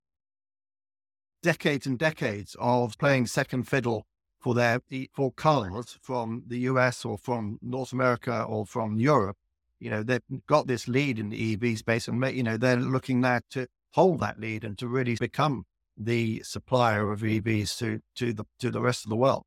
decades 1.43 1.87
and 1.87 1.99
decades 1.99 2.57
of 2.59 2.99
playing 2.99 3.27
second 3.27 3.67
fiddle 3.69 4.08
for 4.41 4.55
their 4.55 4.81
for 5.13 5.33
cars 5.33 5.99
from 6.01 6.45
the 6.47 6.61
US 6.61 7.05
or 7.05 7.19
from 7.19 7.59
North 7.61 7.93
America 7.93 8.43
or 8.43 8.67
from 8.67 8.99
Europe. 8.99 9.37
You 9.81 9.91
know, 9.91 10.03
they've 10.03 10.23
got 10.47 10.67
this 10.67 10.89
lead 10.89 11.19
in 11.19 11.29
the 11.31 11.55
EV 11.55 11.79
space 11.79 12.09
and, 12.09 12.25
you 12.35 12.43
know, 12.43 12.57
they're 12.57 12.77
looking 12.77 13.21
now 13.21 13.41
to 13.51 13.69
hold 13.93 14.21
that 14.21 14.41
lead 14.41 14.65
and 14.65 14.77
to 14.79 14.89
really 14.89 15.15
become 15.15 15.65
the 15.97 16.43
supplier 16.45 17.11
of 17.13 17.21
EVs 17.21 17.79
to, 17.79 18.01
to 18.17 18.33
the, 18.33 18.45
to 18.61 18.71
the 18.71 18.81
rest 18.81 19.05
of 19.05 19.11
the 19.11 19.17
world. 19.17 19.45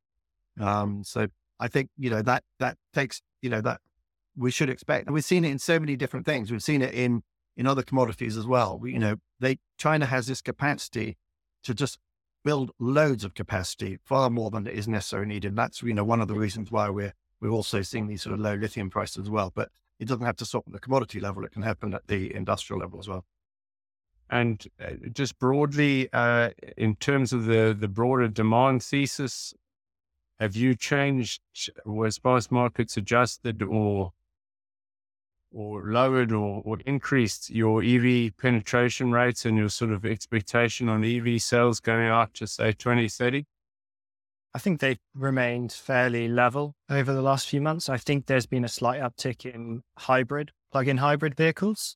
Um, 0.60 1.04
so 1.04 1.27
I 1.60 1.67
think, 1.67 1.89
you 1.97 2.10
know, 2.10 2.21
that, 2.21 2.43
that 2.60 2.77
takes, 2.93 3.21
you 3.41 3.49
know, 3.49 3.62
that 3.62 3.82
we 4.38 4.51
should 4.51 4.69
expect, 4.69 5.08
and 5.08 5.13
we've 5.13 5.25
seen 5.25 5.43
it 5.43 5.51
in 5.51 5.60
so 5.60 5.80
many 5.80 5.95
different 5.95 6.25
things. 6.25 6.51
We've 6.51 6.63
seen 6.63 6.82
it 6.82 6.93
in, 6.93 7.23
in 7.58 7.67
other 7.67 7.84
commodities 7.84 8.38
as 8.38 8.47
well. 8.47 8.80
We, 8.80 8.93
you 8.93 8.99
know, 8.99 9.17
they, 9.39 9.58
China 9.77 10.06
has 10.06 10.27
this 10.27 10.41
capacity 10.41 11.17
to 11.63 11.73
just 11.73 11.99
build 12.43 12.71
loads 12.80 13.23
of 13.23 13.34
capacity, 13.34 13.99
far 14.04 14.30
more 14.30 14.49
than 14.49 14.67
is 14.67 14.88
necessarily 14.88 15.27
needed. 15.27 15.56
That's 15.56 15.82
you 15.82 15.93
know 15.93 16.04
one 16.04 16.21
of 16.21 16.27
the 16.27 16.36
reasons 16.36 16.71
why 16.71 16.89
we're 16.89 17.13
we're 17.39 17.49
also 17.49 17.82
seeing 17.82 18.08
these 18.08 18.21
sort 18.21 18.34
of 18.34 18.39
low 18.39 18.56
lithium 18.56 18.89
prices 18.89 19.23
as 19.23 19.30
well. 19.30 19.51
But 19.54 19.69
it 19.99 20.08
doesn't 20.08 20.25
have 20.25 20.38
to 20.38 20.45
stop 20.45 20.63
at 20.67 20.73
the 20.73 20.80
commodity 20.80 21.19
level; 21.19 21.43
it 21.43 21.51
can 21.51 21.62
happen 21.62 21.93
at 21.93 22.08
the 22.08 22.34
industrial 22.34 22.80
level 22.80 22.99
as 22.99 23.08
well. 23.08 23.25
And 24.30 24.65
uh, 24.82 24.91
just 25.12 25.38
broadly, 25.39 26.08
uh, 26.13 26.51
in 26.77 26.95
terms 26.95 27.34
of 27.34 27.45
the 27.45 27.75
the 27.77 27.88
broader 27.88 28.27
demand 28.27 28.84
thesis, 28.84 29.54
have 30.39 30.56
you 30.56 30.75
changed? 30.75 31.41
Was 31.86 32.19
markets 32.51 32.97
adjusted, 32.97 33.62
or 33.62 34.13
or 35.52 35.84
lowered 35.84 36.32
or, 36.32 36.62
or 36.66 36.78
increased 36.86 37.50
your 37.50 37.84
EV 37.84 38.36
penetration 38.38 39.12
rates 39.12 39.46
and 39.46 39.58
your 39.58 39.70
sort 39.70 39.92
of 39.92 40.06
expectation 40.06 40.90
on 40.90 41.04
EV 41.04 41.42
sales 41.42 41.80
going 41.80 42.08
out 42.08 42.34
to 42.36 42.48
say 42.48 42.72
2030? 42.72 43.46
I 44.54 44.60
think 44.60 44.82
they've 44.82 45.00
remained 45.16 45.72
fairly 45.72 46.28
level 46.28 46.76
over 46.90 47.14
the 47.14 47.22
last 47.22 47.48
few 47.48 47.62
months. 47.62 47.88
I 47.88 47.98
think 47.98 48.26
there's 48.26 48.46
been 48.46 48.66
a 48.66 48.70
slight 48.70 49.00
uptick 49.00 49.46
in 49.46 49.84
hybrid, 49.98 50.52
plug 50.72 50.88
in 50.88 50.98
hybrid 50.98 51.36
vehicles. 51.36 51.96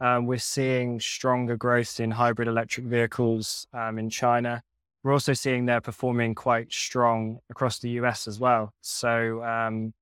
Um, 0.00 0.26
we're 0.26 0.38
seeing 0.38 0.98
stronger 0.98 1.56
growth 1.56 2.00
in 2.00 2.10
hybrid 2.10 2.48
electric 2.48 2.86
vehicles 2.86 3.68
um, 3.72 4.00
in 4.00 4.10
China. 4.10 4.62
We're 5.04 5.12
also 5.12 5.32
seeing 5.32 5.66
they're 5.66 5.80
performing 5.80 6.34
quite 6.34 6.72
strong 6.72 7.38
across 7.50 7.78
the 7.78 7.90
US 7.90 8.26
as 8.26 8.40
well. 8.40 8.72
So 8.80 9.44
um, 9.44 9.94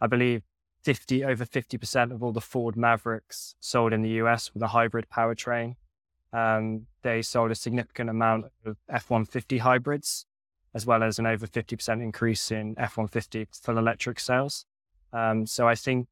I 0.00 0.06
believe 0.06 0.42
50 0.88 1.22
over 1.22 1.44
50% 1.44 2.12
of 2.12 2.22
all 2.22 2.32
the 2.32 2.40
Ford 2.40 2.74
Mavericks 2.74 3.54
sold 3.60 3.92
in 3.92 4.00
the 4.00 4.22
US 4.22 4.54
with 4.54 4.62
a 4.62 4.68
hybrid 4.68 5.04
powertrain. 5.14 5.76
Um, 6.32 6.86
they 7.02 7.20
sold 7.20 7.50
a 7.50 7.54
significant 7.54 8.08
amount 8.08 8.46
of 8.64 8.78
F 8.88 9.10
150 9.10 9.58
hybrids, 9.58 10.24
as 10.72 10.86
well 10.86 11.02
as 11.02 11.18
an 11.18 11.26
over 11.26 11.46
50% 11.46 12.02
increase 12.02 12.50
in 12.50 12.74
F 12.78 12.96
150 12.96 13.48
full 13.52 13.76
electric 13.76 14.18
sales. 14.18 14.64
Um, 15.12 15.44
so 15.44 15.68
I 15.68 15.74
think 15.74 16.08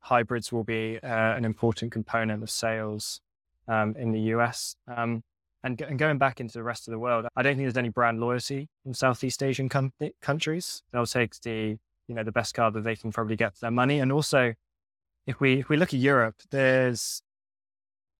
hybrids 0.00 0.52
will 0.52 0.62
be 0.62 0.98
uh, 1.02 1.06
an 1.06 1.46
important 1.46 1.90
component 1.90 2.42
of 2.42 2.50
sales 2.50 3.22
um, 3.66 3.96
in 3.98 4.12
the 4.12 4.20
US. 4.34 4.76
Um, 4.94 5.22
and, 5.64 5.80
and, 5.80 5.98
going 5.98 6.18
back 6.18 6.38
into 6.38 6.52
the 6.52 6.62
rest 6.62 6.86
of 6.86 6.92
the 6.92 6.98
world, 6.98 7.26
I 7.34 7.40
don't 7.40 7.56
think 7.56 7.64
there's 7.64 7.78
any 7.78 7.88
brand 7.88 8.20
loyalty 8.20 8.68
in 8.84 8.92
Southeast 8.92 9.42
Asian 9.42 9.70
com- 9.70 9.94
countries. 10.20 10.82
They'll 10.92 11.06
take 11.06 11.40
the 11.40 11.78
you 12.08 12.14
know 12.14 12.24
the 12.24 12.32
best 12.32 12.54
car 12.54 12.70
that 12.70 12.82
they 12.82 12.96
can 12.96 13.12
probably 13.12 13.36
get 13.36 13.54
for 13.54 13.60
their 13.60 13.70
money. 13.70 14.00
And 14.00 14.10
also, 14.10 14.54
if 15.26 15.40
we 15.40 15.60
if 15.60 15.68
we 15.68 15.76
look 15.76 15.94
at 15.94 16.00
Europe, 16.00 16.36
there's 16.50 17.22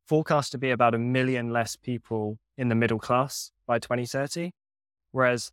forecast 0.07 0.53
to 0.53 0.59
be 0.59 0.71
about 0.71 0.95
a 0.95 0.99
million 0.99 1.51
less 1.51 1.75
people 1.77 2.39
in 2.57 2.69
the 2.69 2.75
middle 2.75 2.99
class 2.99 3.51
by 3.67 3.79
2030, 3.79 4.53
whereas 5.13 5.53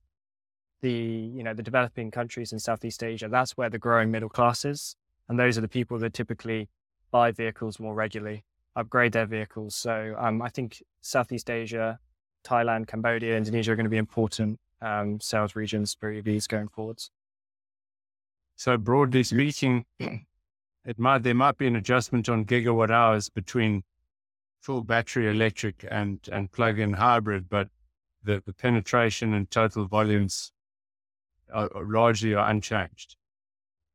the 0.81 0.91
you 0.91 1.43
know 1.43 1.53
the 1.53 1.63
developing 1.63 2.11
countries 2.11 2.51
in 2.51 2.59
Southeast 2.59 3.03
Asia, 3.03 3.27
that's 3.29 3.57
where 3.57 3.69
the 3.69 3.79
growing 3.79 4.11
middle 4.11 4.29
class 4.29 4.65
is, 4.65 4.95
and 5.27 5.39
those 5.39 5.57
are 5.57 5.61
the 5.61 5.67
people 5.67 5.97
that 5.99 6.13
typically 6.13 6.69
buy 7.11 7.31
vehicles 7.31 7.79
more 7.79 7.93
regularly, 7.93 8.43
upgrade 8.75 9.13
their 9.13 9.25
vehicles. 9.25 9.75
So 9.75 10.15
um, 10.19 10.41
I 10.41 10.49
think 10.49 10.83
Southeast 11.01 11.49
Asia, 11.49 11.99
Thailand, 12.43 12.87
Cambodia, 12.87 13.37
Indonesia 13.37 13.71
are 13.71 13.75
going 13.75 13.85
to 13.85 13.89
be 13.89 13.97
important 13.97 14.59
um, 14.81 15.19
sales 15.21 15.55
regions 15.55 15.95
for 15.97 16.11
EVs 16.11 16.47
going 16.47 16.67
forwards. 16.67 17.11
So 18.55 18.77
broadly 18.77 19.23
speaking, 19.23 19.85
it 19.99 20.97
might 20.97 21.23
there 21.23 21.33
might 21.33 21.57
be 21.57 21.67
an 21.67 21.75
adjustment 21.75 22.29
on 22.29 22.45
gigawatt 22.45 22.89
hours 22.89 23.29
between 23.29 23.83
full 24.61 24.83
battery 24.83 25.29
electric 25.29 25.85
and 25.89 26.19
and 26.31 26.51
plug-in 26.51 26.93
hybrid, 26.93 27.49
but 27.49 27.69
the, 28.23 28.41
the 28.45 28.53
penetration 28.53 29.33
and 29.33 29.49
total 29.51 29.85
volumes 29.85 30.51
are, 31.53 31.69
are 31.75 31.85
largely 31.85 32.33
are 32.33 32.49
unchanged. 32.49 33.17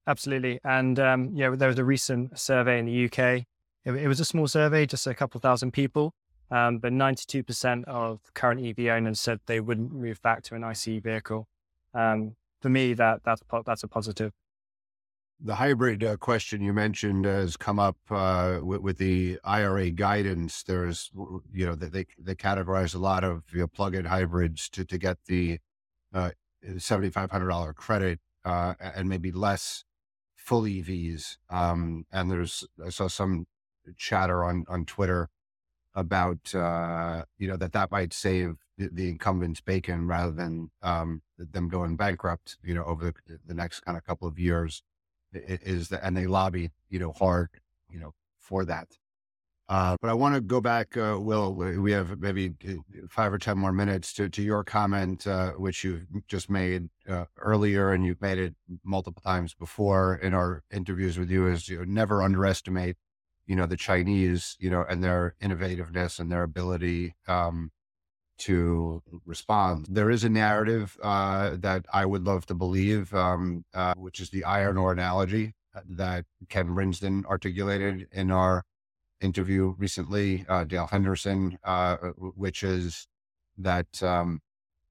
Absolutely, 0.06 0.60
and 0.64 0.98
um, 0.98 1.30
yeah, 1.34 1.50
there 1.50 1.68
was 1.68 1.78
a 1.78 1.84
recent 1.84 2.38
survey 2.38 2.78
in 2.78 2.86
the 2.86 3.04
UK. 3.06 3.44
It, 3.84 3.92
it 3.92 4.08
was 4.08 4.20
a 4.20 4.24
small 4.24 4.46
survey, 4.46 4.86
just 4.86 5.06
a 5.06 5.14
couple 5.14 5.40
thousand 5.40 5.72
people, 5.72 6.12
um, 6.50 6.78
but 6.78 6.92
92% 6.92 7.84
of 7.84 8.20
current 8.34 8.64
EV 8.64 8.86
owners 8.88 9.20
said 9.20 9.40
they 9.46 9.60
wouldn't 9.60 9.92
move 9.92 10.20
back 10.22 10.42
to 10.44 10.54
an 10.54 10.64
ICE 10.64 11.00
vehicle. 11.02 11.48
Um, 11.94 12.36
for 12.60 12.68
me, 12.68 12.92
that 12.94 13.22
that's 13.24 13.42
that's 13.64 13.82
a 13.82 13.88
positive 13.88 14.32
the 15.42 15.54
hybrid 15.54 16.04
uh, 16.04 16.16
question 16.16 16.60
you 16.60 16.72
mentioned 16.72 17.24
has 17.24 17.56
come 17.56 17.78
up 17.78 17.96
uh, 18.10 18.60
with, 18.62 18.80
with, 18.80 18.98
the 18.98 19.38
IRA 19.44 19.90
guidance. 19.90 20.62
There's, 20.62 21.10
you 21.52 21.66
know, 21.66 21.74
they 21.74 22.06
they 22.18 22.34
categorize 22.34 22.94
a 22.94 22.98
lot 22.98 23.24
of 23.24 23.44
you 23.52 23.60
know, 23.60 23.66
plug-in 23.66 24.04
hybrids 24.04 24.68
to 24.70 24.84
to 24.84 24.98
get 24.98 25.18
the 25.26 25.58
uh, 26.12 26.30
seventy 26.78 27.10
five 27.10 27.30
hundred 27.30 27.48
dollar 27.48 27.72
credit 27.72 28.20
uh, 28.44 28.74
and 28.80 29.08
maybe 29.08 29.32
less 29.32 29.84
full 30.34 30.62
EVs. 30.62 31.38
Um, 31.48 32.04
and 32.12 32.30
there's 32.30 32.66
I 32.84 32.90
saw 32.90 33.08
some 33.08 33.46
chatter 33.96 34.44
on 34.44 34.64
on 34.68 34.84
Twitter 34.84 35.30
about 35.94 36.54
uh, 36.54 37.24
you 37.38 37.48
know 37.48 37.56
that 37.56 37.72
that 37.72 37.90
might 37.90 38.12
save 38.12 38.56
the, 38.76 38.90
the 38.92 39.08
incumbents 39.08 39.60
bacon 39.60 40.06
rather 40.06 40.32
than 40.32 40.70
um, 40.82 41.22
them 41.38 41.68
going 41.68 41.96
bankrupt. 41.96 42.58
You 42.62 42.74
know, 42.74 42.84
over 42.84 43.14
the, 43.26 43.38
the 43.46 43.54
next 43.54 43.80
kind 43.80 43.96
of 43.96 44.04
couple 44.04 44.28
of 44.28 44.38
years 44.38 44.82
is 45.32 45.88
that, 45.88 46.00
and 46.04 46.16
they 46.16 46.26
lobby, 46.26 46.70
you 46.88 46.98
know, 46.98 47.12
hard, 47.12 47.48
you 47.90 48.00
know, 48.00 48.14
for 48.38 48.64
that. 48.64 48.88
Uh, 49.68 49.96
but 50.02 50.10
I 50.10 50.14
want 50.14 50.34
to 50.34 50.40
go 50.40 50.60
back, 50.60 50.96
uh, 50.96 51.16
Will. 51.20 51.54
We 51.54 51.92
have 51.92 52.18
maybe 52.18 52.54
uh, 52.68 52.72
five 53.08 53.32
or 53.32 53.38
ten 53.38 53.56
more 53.56 53.72
minutes 53.72 54.12
to 54.14 54.28
to 54.28 54.42
your 54.42 54.64
comment, 54.64 55.28
uh, 55.28 55.52
which 55.52 55.84
you 55.84 56.02
just 56.26 56.50
made 56.50 56.88
uh, 57.08 57.26
earlier, 57.38 57.92
and 57.92 58.04
you've 58.04 58.20
made 58.20 58.38
it 58.38 58.56
multiple 58.82 59.22
times 59.22 59.54
before 59.54 60.16
in 60.16 60.34
our 60.34 60.64
interviews 60.72 61.18
with 61.18 61.30
you. 61.30 61.46
Is 61.46 61.68
you 61.68 61.78
know, 61.78 61.84
never 61.84 62.20
underestimate, 62.20 62.96
you 63.46 63.54
know, 63.54 63.66
the 63.66 63.76
Chinese, 63.76 64.56
you 64.58 64.70
know, 64.70 64.84
and 64.88 65.04
their 65.04 65.36
innovativeness 65.40 66.18
and 66.18 66.32
their 66.32 66.42
ability 66.42 67.14
um, 67.28 67.70
to 68.40 69.02
respond. 69.26 69.86
There 69.88 70.10
is 70.10 70.24
a 70.24 70.28
narrative 70.28 70.96
uh, 71.02 71.56
that 71.58 71.86
I 71.92 72.06
would 72.06 72.24
love 72.24 72.46
to 72.46 72.54
believe, 72.54 73.14
um, 73.14 73.64
uh, 73.74 73.94
which 73.96 74.20
is 74.20 74.30
the 74.30 74.44
iron 74.44 74.76
ore 74.76 74.92
analogy 74.92 75.54
uh, 75.74 75.80
that 75.90 76.24
Ken 76.48 76.68
Brinsden 76.68 77.24
articulated 77.26 78.08
in 78.12 78.30
our 78.30 78.64
interview 79.20 79.74
recently, 79.78 80.46
uh, 80.48 80.64
Dale 80.64 80.86
Henderson, 80.86 81.58
uh, 81.64 81.96
which 82.16 82.62
is 82.62 83.06
that 83.58 84.02
um, 84.02 84.40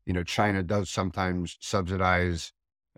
you 0.06 0.14
know 0.14 0.24
China 0.24 0.62
does 0.64 0.90
sometimes 0.90 1.58
subsidize, 1.60 2.54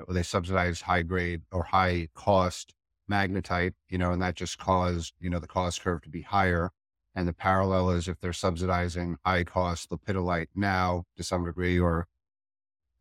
they 0.10 0.24
subsidize 0.24 0.82
high 0.82 1.02
grade 1.04 1.42
or 1.52 1.64
high 1.64 2.10
cost 2.14 2.74
magnetite, 3.10 3.74
you 3.90 3.98
know, 3.98 4.12
and 4.12 4.22
that 4.22 4.36
just 4.36 4.58
caused 4.58 5.14
you 5.20 5.30
know 5.30 5.40
the 5.40 5.48
cost 5.48 5.82
curve 5.82 6.02
to 6.02 6.10
be 6.10 6.22
higher. 6.22 6.72
And 7.13 7.28
the 7.28 7.34
parallel 7.34 7.91
is 7.91 8.08
if 8.08 8.19
they're 8.19 8.34
subsidizing 8.34 9.17
high 9.26 9.43
cost 9.43 9.89
lepidolite 9.89 10.47
now 10.56 11.04
to 11.17 11.24
some 11.24 11.43
degree, 11.43 11.80
or 11.80 12.08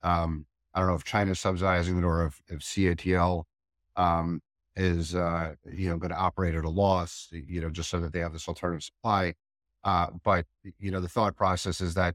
um, 0.03 0.47
I 0.75 0.81
don't 0.81 0.89
know 0.89 0.95
if 0.95 1.05
China's 1.05 1.39
subsidizing 1.39 1.99
it 1.99 2.05
or 2.05 2.27
if, 2.27 2.43
if 2.49 2.61
CATL 2.61 3.45
um, 3.97 4.41
is, 4.75 5.15
uh, 5.15 5.55
you 5.73 5.89
know, 5.89 5.97
going 5.97 6.11
to 6.11 6.17
operate 6.19 6.55
at 6.55 6.65
a 6.65 6.71
loss, 6.71 7.29
you 7.31 7.61
know, 7.61 7.71
just 7.71 7.91
so 7.91 8.01
that 8.01 8.13
they 8.13 8.21
have 8.21 8.33
this 8.33 8.49
alternative 8.49 8.83
supply. 8.83 9.35
Uh, 9.85 10.09
but, 10.25 10.47
you 10.79 10.91
know, 10.91 11.01
the 11.01 11.09
thought 11.09 11.37
process 11.37 11.81
is 11.81 11.95
that 11.95 12.15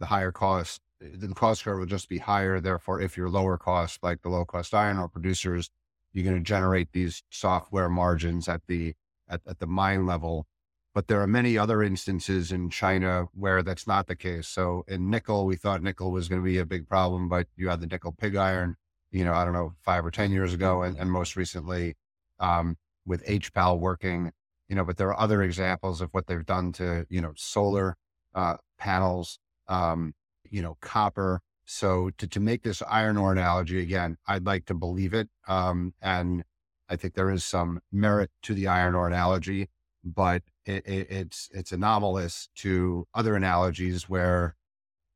the 0.00 0.06
higher 0.06 0.32
cost, 0.32 0.80
the 1.00 1.28
cost 1.28 1.64
curve 1.64 1.78
will 1.78 1.86
just 1.86 2.08
be 2.08 2.18
higher. 2.18 2.60
Therefore, 2.60 3.00
if 3.00 3.16
you're 3.16 3.28
lower 3.28 3.58
cost, 3.58 4.02
like 4.02 4.22
the 4.22 4.28
low 4.28 4.44
cost 4.44 4.74
iron 4.74 4.98
ore 4.98 5.08
producers, 5.08 5.70
you're 6.12 6.24
going 6.24 6.36
to 6.36 6.42
generate 6.42 6.92
these 6.92 7.22
software 7.30 7.88
margins 7.88 8.48
at 8.48 8.62
the 8.66 8.94
at, 9.28 9.40
at 9.46 9.58
the 9.58 9.66
mine 9.66 10.06
level. 10.06 10.46
But 10.94 11.08
there 11.08 11.20
are 11.22 11.26
many 11.26 11.56
other 11.56 11.82
instances 11.82 12.52
in 12.52 12.68
China 12.68 13.26
where 13.32 13.62
that's 13.62 13.86
not 13.86 14.06
the 14.06 14.16
case. 14.16 14.46
So 14.46 14.84
in 14.88 15.08
nickel, 15.08 15.46
we 15.46 15.56
thought 15.56 15.82
nickel 15.82 16.10
was 16.10 16.28
going 16.28 16.42
to 16.42 16.44
be 16.44 16.58
a 16.58 16.66
big 16.66 16.86
problem, 16.88 17.28
but 17.28 17.46
you 17.56 17.68
had 17.68 17.80
the 17.80 17.86
nickel 17.86 18.12
pig 18.12 18.36
iron, 18.36 18.76
you 19.10 19.24
know, 19.24 19.32
I 19.32 19.44
don't 19.44 19.54
know, 19.54 19.72
five 19.82 20.04
or 20.04 20.10
10 20.10 20.32
years 20.32 20.52
ago. 20.52 20.82
And, 20.82 20.98
and 20.98 21.10
most 21.10 21.34
recently 21.34 21.94
um, 22.38 22.76
with 23.06 23.24
HPAL 23.24 23.78
working, 23.78 24.32
you 24.68 24.76
know, 24.76 24.84
but 24.84 24.98
there 24.98 25.08
are 25.08 25.18
other 25.18 25.42
examples 25.42 26.00
of 26.02 26.10
what 26.12 26.26
they've 26.26 26.44
done 26.44 26.72
to, 26.72 27.06
you 27.08 27.20
know, 27.20 27.32
solar 27.36 27.96
uh, 28.34 28.56
panels, 28.78 29.38
um, 29.68 30.14
you 30.50 30.62
know, 30.62 30.76
copper. 30.80 31.40
So 31.64 32.10
to, 32.18 32.26
to 32.26 32.40
make 32.40 32.62
this 32.62 32.82
iron 32.88 33.16
ore 33.16 33.32
analogy 33.32 33.80
again, 33.80 34.18
I'd 34.26 34.44
like 34.44 34.66
to 34.66 34.74
believe 34.74 35.14
it. 35.14 35.28
Um, 35.48 35.94
and 36.02 36.44
I 36.88 36.96
think 36.96 37.14
there 37.14 37.30
is 37.30 37.44
some 37.44 37.80
merit 37.90 38.30
to 38.42 38.54
the 38.54 38.66
iron 38.66 38.94
ore 38.94 39.06
analogy, 39.06 39.68
but 40.04 40.42
it, 40.66 40.86
it, 40.86 41.10
it's 41.10 41.48
it's 41.52 41.72
anomalous 41.72 42.48
to 42.56 43.06
other 43.14 43.36
analogies 43.36 44.08
where 44.08 44.56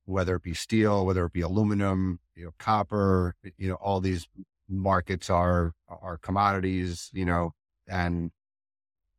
whether 0.04 0.36
it 0.36 0.42
be 0.42 0.54
steel, 0.54 1.04
whether 1.04 1.24
it 1.26 1.32
be 1.32 1.40
aluminum, 1.40 2.20
you 2.36 2.44
know, 2.46 2.52
copper, 2.58 3.34
you 3.58 3.68
know, 3.68 3.74
all 3.76 4.00
these 4.00 4.28
markets 4.68 5.30
are 5.30 5.72
are 5.88 6.18
commodities, 6.18 7.10
you 7.12 7.24
know, 7.24 7.52
and 7.88 8.30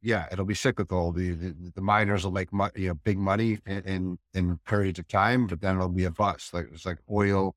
yeah, 0.02 0.28
it'll 0.32 0.46
be 0.46 0.54
cyclical. 0.54 1.12
The 1.12 1.32
the, 1.32 1.72
the 1.76 1.82
miners 1.82 2.24
will 2.24 2.32
make 2.32 2.54
mo- 2.54 2.72
you 2.76 2.90
know 2.90 2.94
big 2.96 3.18
money 3.18 3.60
in, 3.66 3.82
in, 3.84 4.20
in 4.34 4.60
periods 4.66 5.00
of 5.00 5.08
time, 5.08 5.48
but 5.48 5.62
then 5.62 5.76
it'll 5.76 5.90
be 5.90 6.06
a 6.06 6.12
bust. 6.12 6.54
Like 6.54 6.68
it's 6.74 6.86
like 6.86 7.00
oil. 7.12 7.56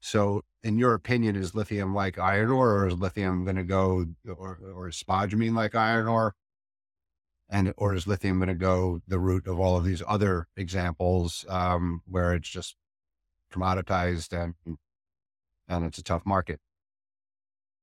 So, 0.00 0.42
in 0.62 0.78
your 0.78 0.94
opinion, 0.94 1.36
is 1.36 1.54
lithium 1.54 1.94
like 1.94 2.18
iron 2.18 2.50
ore, 2.50 2.72
or 2.78 2.88
is 2.88 2.94
lithium 2.94 3.44
going 3.44 3.56
to 3.56 3.64
go, 3.64 4.06
or 4.26 4.58
or 4.74 4.88
is 4.88 4.96
spodumene 5.02 5.54
like 5.54 5.74
iron 5.74 6.06
ore? 6.08 6.34
And 7.50 7.74
or 7.76 7.94
is 7.94 8.06
lithium 8.06 8.38
going 8.38 8.48
to 8.48 8.54
go 8.54 9.00
the 9.06 9.18
route 9.18 9.46
of 9.46 9.58
all 9.58 9.76
of 9.76 9.84
these 9.84 10.02
other 10.06 10.46
examples 10.56 11.44
um, 11.48 12.02
where 12.06 12.32
it's 12.32 12.48
just 12.48 12.76
commoditized 13.52 14.32
and 14.32 14.54
and 15.68 15.84
it's 15.84 15.98
a 15.98 16.02
tough 16.02 16.24
market? 16.24 16.60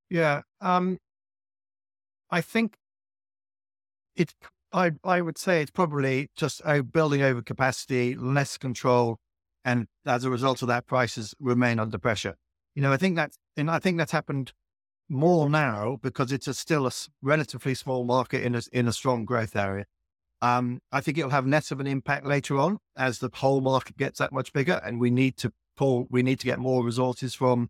Yeah, 0.10 0.42
um, 0.62 0.98
I 2.32 2.42
think 2.42 2.78
it. 4.16 4.34
I 4.74 4.94
I 5.04 5.22
would 5.22 5.38
say 5.38 5.62
it's 5.62 5.72
probably 5.72 6.30
just 6.36 6.62
uh, 6.64 6.82
building 6.82 7.22
over 7.22 7.42
capacity, 7.42 8.16
less 8.16 8.58
control, 8.58 9.20
and 9.66 9.88
as 10.06 10.24
a 10.24 10.30
result 10.30 10.62
of 10.62 10.70
that, 10.70 10.88
prices 10.88 11.34
remain 11.40 11.80
under 11.80 11.98
pressure. 11.98 12.36
You 12.74 12.82
know, 12.82 12.94
I 12.94 12.98
think 12.98 13.16
that's 13.18 13.38
and 13.58 13.70
I 13.70 13.80
think 13.80 13.98
that's 13.98 14.12
happened 14.12 14.54
more 15.10 15.50
now 15.50 15.98
because 16.02 16.32
it's 16.32 16.48
a 16.48 16.54
still 16.54 16.88
a 16.88 16.92
relatively 17.22 17.74
small 17.74 18.04
market 18.04 18.44
in 18.44 18.56
a, 18.56 18.62
in 18.72 18.88
a 18.88 18.94
strong 18.94 19.26
growth 19.26 19.56
area. 19.56 19.86
Um, 20.42 20.82
I 20.92 21.02
think 21.02 21.18
it'll 21.18 21.32
have 21.32 21.48
less 21.48 21.72
of 21.72 21.80
an 21.80 21.88
impact 21.88 22.26
later 22.26 22.58
on 22.60 22.78
as 22.96 23.20
the 23.20 23.30
whole 23.34 23.62
market 23.62 23.98
gets 23.98 24.20
that 24.20 24.32
much 24.32 24.54
bigger, 24.54 24.80
and 24.86 25.00
we 25.00 25.10
need 25.10 25.38
to 25.38 25.52
pull, 25.76 26.08
we 26.10 26.22
need 26.22 26.40
to 26.42 26.46
get 26.46 26.60
more 26.60 26.84
resources 26.84 27.34
from 27.34 27.70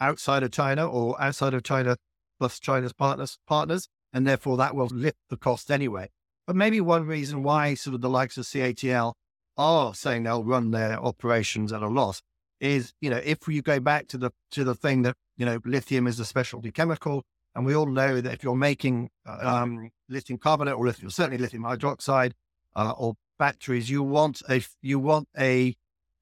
outside 0.00 0.42
of 0.42 0.50
China 0.50 0.86
or 0.86 1.20
outside 1.20 1.54
of 1.54 1.62
China 1.62 1.96
plus 2.38 2.58
China's 2.58 2.92
partners, 2.92 3.38
partners, 3.46 3.88
and 4.12 4.26
therefore 4.26 4.56
that 4.56 4.74
will 4.74 4.86
lift 4.86 5.18
the 5.28 5.36
cost 5.36 5.70
anyway. 5.70 6.08
But 6.46 6.56
maybe 6.56 6.80
one 6.80 7.06
reason 7.06 7.42
why 7.42 7.74
sort 7.74 7.94
of 7.94 8.00
the 8.00 8.08
likes 8.08 8.38
of 8.38 8.46
CATL 8.46 9.14
are 9.56 9.94
saying 9.94 10.22
they'll 10.22 10.44
run 10.44 10.70
their 10.70 10.98
operations 10.98 11.72
at 11.72 11.82
a 11.82 11.88
loss 11.88 12.22
is, 12.60 12.94
you 13.00 13.10
know, 13.10 13.20
if 13.24 13.46
you 13.48 13.60
go 13.60 13.80
back 13.80 14.08
to 14.08 14.18
the 14.18 14.30
to 14.52 14.64
the 14.64 14.74
thing 14.74 15.02
that 15.02 15.16
you 15.38 15.46
know, 15.46 15.60
lithium 15.64 16.06
is 16.06 16.20
a 16.20 16.24
specialty 16.26 16.70
chemical. 16.70 17.24
And 17.54 17.64
we 17.64 17.74
all 17.74 17.86
know 17.86 18.20
that 18.20 18.32
if 18.34 18.44
you're 18.44 18.54
making 18.54 19.10
uh, 19.26 19.38
um, 19.40 19.90
lithium 20.08 20.38
carbonate 20.38 20.74
or 20.74 20.84
lithium, 20.84 21.10
certainly 21.10 21.38
lithium 21.38 21.62
hydroxide 21.62 22.32
uh, 22.76 22.92
or 22.96 23.14
batteries, 23.38 23.88
you 23.88 24.02
want 24.02 24.42
a 24.50 24.62
you 24.82 24.98
want 24.98 25.28
a 25.38 25.74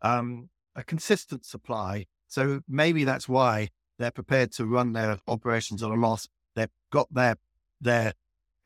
um, 0.02 0.50
a 0.76 0.84
consistent 0.84 1.44
supply. 1.44 2.06
So 2.28 2.60
maybe 2.68 3.04
that's 3.04 3.28
why 3.28 3.70
they're 3.98 4.10
prepared 4.10 4.52
to 4.52 4.66
run 4.66 4.92
their 4.92 5.18
operations 5.26 5.82
at 5.82 5.90
a 5.90 5.94
loss. 5.94 6.28
They've 6.54 6.70
got 6.90 7.12
their 7.12 7.36
their 7.80 8.14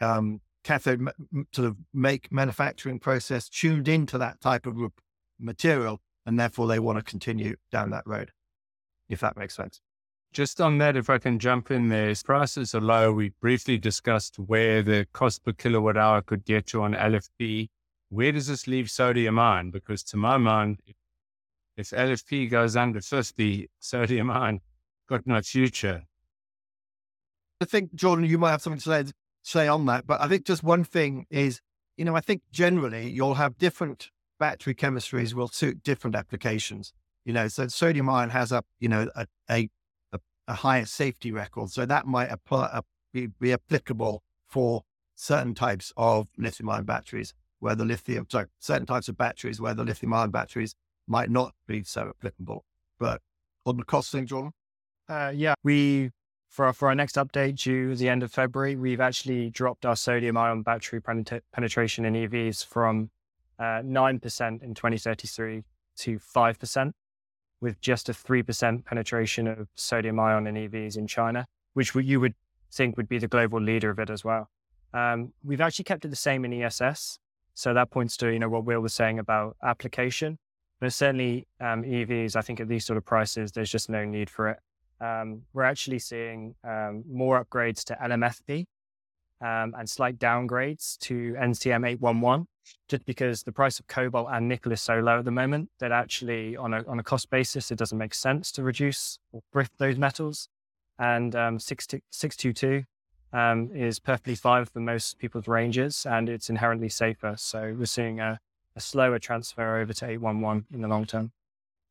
um, 0.01 0.41
cathode 0.63 1.09
sort 1.53 1.69
of 1.69 1.77
make 1.95 2.31
manufacturing 2.31 2.99
process 2.99 3.49
tuned 3.49 3.89
into 3.89 4.19
that 4.19 4.41
type 4.41 4.67
of 4.67 4.77
material, 5.39 6.01
and 6.27 6.39
therefore 6.39 6.67
they 6.67 6.79
want 6.79 6.99
to 6.99 7.05
continue 7.05 7.57
down 7.73 7.91
that 7.91 8.07
road. 8.07 8.33
If 9.09 9.21
that 9.21 9.37
makes 9.37 9.57
sense. 9.57 9.81
Just 10.33 10.61
on 10.61 10.79
that, 10.79 10.97
if 10.97 11.11
I 11.11 11.19
can 11.19 11.41
jump 11.41 11.73
in 11.73 11.89
there, 11.89 12.15
prices 12.25 12.75
are 12.75 12.81
low. 12.81 13.13
We 13.13 13.31
briefly 13.41 13.79
discussed 13.79 14.39
where 14.39 14.81
the 14.83 15.07
cost 15.13 15.45
per 15.45 15.53
kilowatt 15.53 15.97
hour 15.97 16.23
could 16.23 16.45
get 16.45 16.67
to 16.69 16.83
on 16.83 16.95
LFP. 16.95 17.69
Where 18.11 18.31
does 18.31 18.47
this 18.47 18.69
leave 18.69 18.91
sodium 18.91 19.41
ion? 19.41 19.71
Because 19.73 20.05
to 20.05 20.17
my 20.17 20.37
mind, 20.37 20.81
if 21.77 21.91
LFP 21.91 22.49
goes 22.49 22.77
under 22.77 23.01
50, 23.01 23.69
sodium 23.81 24.31
ion 24.31 24.61
got 25.09 25.27
no 25.27 25.43
future. 25.43 26.05
I 27.61 27.65
think, 27.65 27.95
Jordan, 27.95 28.25
you 28.25 28.39
might 28.39 28.53
have 28.53 28.63
something 28.63 28.81
to 28.81 29.05
say, 29.05 29.13
say 29.43 29.69
on 29.69 29.87
that, 29.87 30.07
but 30.07 30.21
I 30.21 30.29
think 30.29 30.47
just 30.47 30.63
one 30.63 30.85
thing 30.85 31.27
is, 31.29 31.61
you 31.97 32.05
know, 32.05 32.15
I 32.15 32.21
think 32.21 32.43
generally 32.53 33.11
you'll 33.11 33.35
have 33.35 33.59
different 33.59 34.11
battery 34.39 34.75
chemistries 34.75 35.35
will 35.35 35.49
suit 35.49 35.83
different 35.83 36.15
applications. 36.17 36.93
You 37.25 37.33
know, 37.33 37.49
so 37.49 37.67
sodium 37.69 38.09
ion 38.09 38.31
has 38.31 38.53
a, 38.53 38.63
you 38.79 38.89
know, 38.89 39.09
a, 39.15 39.27
a 39.51 39.69
a 40.51 40.55
higher 40.55 40.85
safety 40.85 41.31
record. 41.31 41.71
So 41.71 41.87
that 41.87 42.07
might 42.07 42.31
apply, 42.31 42.67
uh, 42.73 42.83
be, 43.13 43.29
be 43.29 43.53
applicable 43.53 44.23
for 44.49 44.83
certain 45.15 45.55
types 45.55 45.93
of 45.97 46.27
lithium 46.37 46.69
ion 46.69 46.85
batteries 46.85 47.33
where 47.61 47.77
the 47.77 47.85
lithium, 47.85 48.27
sorry, 48.29 48.47
certain 48.59 48.87
types 48.87 49.09
of 49.09 49.17
batteries 49.17 49.61
where 49.61 49.75
the 49.75 49.85
lithium 49.85 50.13
ion 50.13 50.31
batteries 50.31 50.75
might 51.07 51.31
not 51.31 51.55
be 51.69 51.85
so 51.85 52.09
applicable. 52.09 52.65
But 52.99 53.21
on 53.65 53.77
the 53.77 53.85
cost 53.85 54.11
thing, 54.11 54.27
Jordan? 54.27 54.53
Uh, 55.09 55.33
yeah, 55.35 55.55
we, 55.63 56.11
for, 56.49 56.73
for 56.73 56.89
our 56.89 56.95
next 56.97 57.15
update 57.15 57.63
due 57.63 57.95
the 57.95 58.09
end 58.09 58.25
of 58.25 58.33
February, 58.33 58.75
we've 58.75 59.01
actually 59.01 59.51
dropped 59.51 59.87
our 59.87 59.95
sodium 59.95 60.37
ion 60.37 60.63
battery 60.63 61.01
penetration 61.01 62.05
in 62.05 62.15
EVs 62.15 62.67
from 62.67 63.11
uh, 63.61 63.83
9% 63.85 64.63
in 64.63 64.75
2033 64.75 65.63
to 65.99 66.19
5% 66.19 66.93
with 67.61 67.81
just 67.81 68.09
a 68.09 68.13
3% 68.13 68.85
penetration 68.85 69.47
of 69.47 69.69
sodium 69.75 70.19
ion 70.19 70.47
in 70.47 70.55
EVs 70.55 70.97
in 70.97 71.07
China, 71.07 71.47
which 71.75 71.95
you 71.95 72.21
would 72.21 72.35
think 72.73 72.97
would 72.97 73.09
be 73.09 73.19
the 73.19 73.29
global 73.29 73.61
leader 73.61 73.91
of 73.91 73.99
it 73.99 74.11
as 74.11 74.25
well. 74.25 74.49
Um, 74.93 75.33
we've 75.45 75.61
actually 75.61 75.85
kept 75.85 76.05
it 76.05 76.09
the 76.09 76.17
same 76.17 76.45
in 76.45 76.53
ESS. 76.53 77.19
So 77.55 77.75
that 77.75 77.91
points 77.91 78.17
to, 78.19 78.33
you 78.33 78.39
know, 78.39 78.49
what 78.49 78.65
Will 78.65 78.81
was 78.81 78.95
saying 78.95 79.19
about 79.19 79.57
application. 79.63 80.39
But 80.81 80.93
certainly 80.93 81.47
um, 81.61 81.83
EVs, 81.83 82.37
I 82.37 82.41
think 82.41 82.61
at 82.61 82.69
these 82.69 82.87
sort 82.87 82.97
of 82.97 83.05
prices, 83.05 83.53
there's 83.53 83.71
just 83.71 83.91
no 83.91 84.05
need 84.05 84.31
for 84.31 84.49
it. 84.49 84.59
Um, 85.01 85.43
we're 85.53 85.65
actually 85.65 85.99
seeing 85.99 86.55
um, 86.65 87.05
more 87.11 87.45
upgrades 87.45 87.85
to 87.85 87.99
LMFP 88.03 88.67
um, 89.41 89.75
and 89.79 89.89
slight 89.89 90.19
downgrades 90.19 90.99
to 90.99 91.35
NCM 91.35 91.89
811 91.89 92.47
just 92.89 93.05
because 93.05 93.43
the 93.43 93.53
price 93.53 93.79
of 93.79 93.87
cobalt 93.87 94.29
and 94.31 94.49
nickel 94.49 94.73
is 94.73 94.81
so 94.81 95.01
low 95.01 95.19
at 95.19 95.25
the 95.25 95.31
moment 95.31 95.71
that 95.79 95.93
actually 95.93 96.57
on 96.57 96.75
a, 96.75 96.85
on 96.87 96.99
a 96.99 97.03
cost 97.03 97.31
basis, 97.31 97.71
it 97.71 97.79
doesn't 97.79 97.99
make 97.99 98.15
sense 98.15 98.53
to 98.53 98.63
reduce 98.63 99.19
or 99.33 99.41
thrift 99.53 99.73
those 99.79 99.97
metals. 99.97 100.49
And 100.99 101.35
um, 101.35 101.59
622 101.59 102.85
um, 103.33 103.71
is 103.75 103.99
perfectly 103.99 104.35
fine 104.35 104.65
for 104.67 104.81
most 104.81 105.19
people's 105.19 105.49
ranges 105.49 106.07
and 106.07 106.29
it's 106.29 106.51
inherently 106.51 106.89
safer. 106.89 107.35
So 107.39 107.75
we're 107.79 107.87
seeing 107.87 108.21
a, 108.21 108.39
a 108.77 108.81
slower 108.81 109.19
transfer 109.19 109.79
over 109.79 109.93
to 109.95 110.07
811 110.07 110.67
in 110.73 110.83
the 110.83 110.89
long 110.89 111.07
term. 111.07 111.33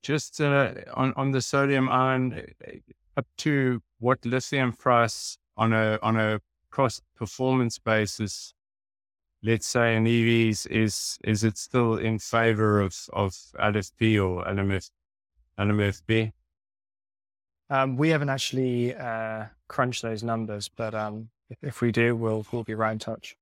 Just 0.04 0.40
uh, 0.40 0.74
on, 0.94 1.14
on 1.18 1.32
the 1.32 1.42
sodium 1.42 1.90
ion, 1.90 2.42
uh, 2.66 2.72
up 3.18 3.28
to 3.38 3.82
what 4.00 4.26
lithium 4.26 4.72
price 4.72 5.38
on 5.58 5.74
a 5.74 6.00
on 6.02 6.16
a 6.16 6.40
cost 6.72 7.04
performance 7.16 7.80
basis 7.80 8.54
let's 9.44 9.68
say 9.68 9.96
in 9.96 10.06
EVs, 10.06 10.68
is 10.68 11.18
is 11.24 11.44
it 11.44 11.58
still 11.58 11.96
in 11.96 12.20
favor 12.20 12.82
of 12.82 12.96
of 13.14 13.34
LFP 13.60 14.24
or 14.24 14.44
LMF 14.46 14.90
LMFP? 15.58 16.32
Um, 17.70 17.98
we 17.98 18.10
haven't 18.10 18.30
actually 18.30 18.96
uh, 18.96 19.46
crunched 19.68 20.02
those 20.02 20.24
numbers, 20.24 20.70
but 20.70 20.96
um, 20.96 21.30
if, 21.50 21.58
if, 21.62 21.82
we 21.82 21.92
do, 21.92 22.16
we'll 22.16 22.46
we'll 22.52 22.64
be 22.64 22.74
right 22.74 22.92
in 22.92 23.00
touch. 23.00 23.36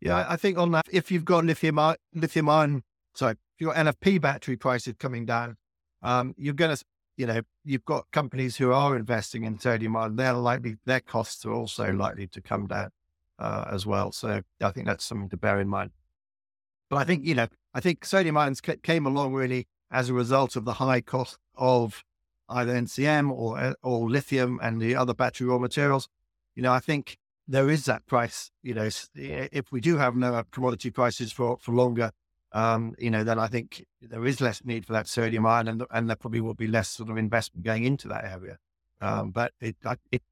Yeah, 0.00 0.26
I 0.28 0.36
think 0.36 0.58
on 0.58 0.72
that, 0.72 0.86
if 0.90 1.10
you've 1.10 1.24
got 1.24 1.44
lithium 1.44 1.78
lithium 2.14 2.48
ion, 2.48 2.82
sorry, 3.14 3.32
if 3.32 3.60
you've 3.60 3.72
got 3.72 3.86
LFP 3.86 4.20
battery 4.20 4.56
prices 4.56 4.94
coming 4.98 5.26
down, 5.26 5.56
um, 6.02 6.34
you're 6.36 6.54
going 6.54 6.74
to, 6.76 6.84
you 7.16 7.26
know, 7.26 7.42
you've 7.64 7.84
got 7.84 8.10
companies 8.10 8.56
who 8.56 8.72
are 8.72 8.96
investing 8.96 9.44
in 9.44 9.58
sodium 9.58 9.96
ion. 9.96 10.16
They're 10.16 10.32
likely 10.32 10.76
their 10.84 11.00
costs 11.00 11.44
are 11.44 11.52
also 11.52 11.92
likely 11.92 12.26
to 12.28 12.40
come 12.40 12.66
down 12.66 12.90
uh, 13.38 13.64
as 13.70 13.84
well. 13.86 14.12
So 14.12 14.42
I 14.60 14.70
think 14.70 14.86
that's 14.86 15.04
something 15.04 15.28
to 15.30 15.36
bear 15.36 15.60
in 15.60 15.68
mind. 15.68 15.90
But 16.88 16.96
I 16.96 17.04
think, 17.04 17.24
you 17.24 17.34
know, 17.34 17.48
I 17.74 17.80
think 17.80 18.04
sodium 18.04 18.36
ions 18.36 18.60
came 18.60 19.06
along 19.06 19.34
really 19.34 19.66
as 19.90 20.08
a 20.08 20.14
result 20.14 20.56
of 20.56 20.64
the 20.64 20.74
high 20.74 21.00
cost 21.00 21.38
of 21.54 22.04
either 22.48 22.72
NCM 22.74 23.30
or, 23.30 23.58
uh, 23.58 23.74
or 23.82 24.08
lithium 24.10 24.58
and 24.62 24.80
the 24.80 24.94
other 24.94 25.14
battery 25.14 25.46
raw 25.46 25.58
materials. 25.58 26.08
you 26.54 26.62
know, 26.62 26.72
I 26.72 26.80
think 26.80 27.18
there 27.48 27.70
is 27.70 27.84
that 27.86 28.06
price. 28.06 28.50
You 28.62 28.74
know, 28.74 28.88
if 29.14 29.72
we 29.72 29.80
do 29.80 29.96
have 29.98 30.16
no 30.16 30.42
commodity 30.50 30.90
prices 30.90 31.32
for 31.32 31.58
for 31.60 31.72
longer, 31.72 32.12
um, 32.52 32.94
you 32.98 33.10
know, 33.10 33.24
then 33.24 33.38
I 33.38 33.46
think 33.46 33.84
there 34.00 34.24
is 34.26 34.40
less 34.40 34.64
need 34.64 34.86
for 34.86 34.92
that 34.92 35.08
sodium 35.08 35.46
ion, 35.46 35.68
and 35.68 35.84
and 35.90 36.08
there 36.08 36.16
probably 36.16 36.40
will 36.40 36.54
be 36.54 36.66
less 36.66 36.88
sort 36.88 37.10
of 37.10 37.16
investment 37.16 37.64
going 37.64 37.84
into 37.84 38.08
that 38.08 38.24
area. 38.24 38.58
Um, 39.00 39.30
but 39.30 39.52
it 39.60 39.76
it 40.10 40.22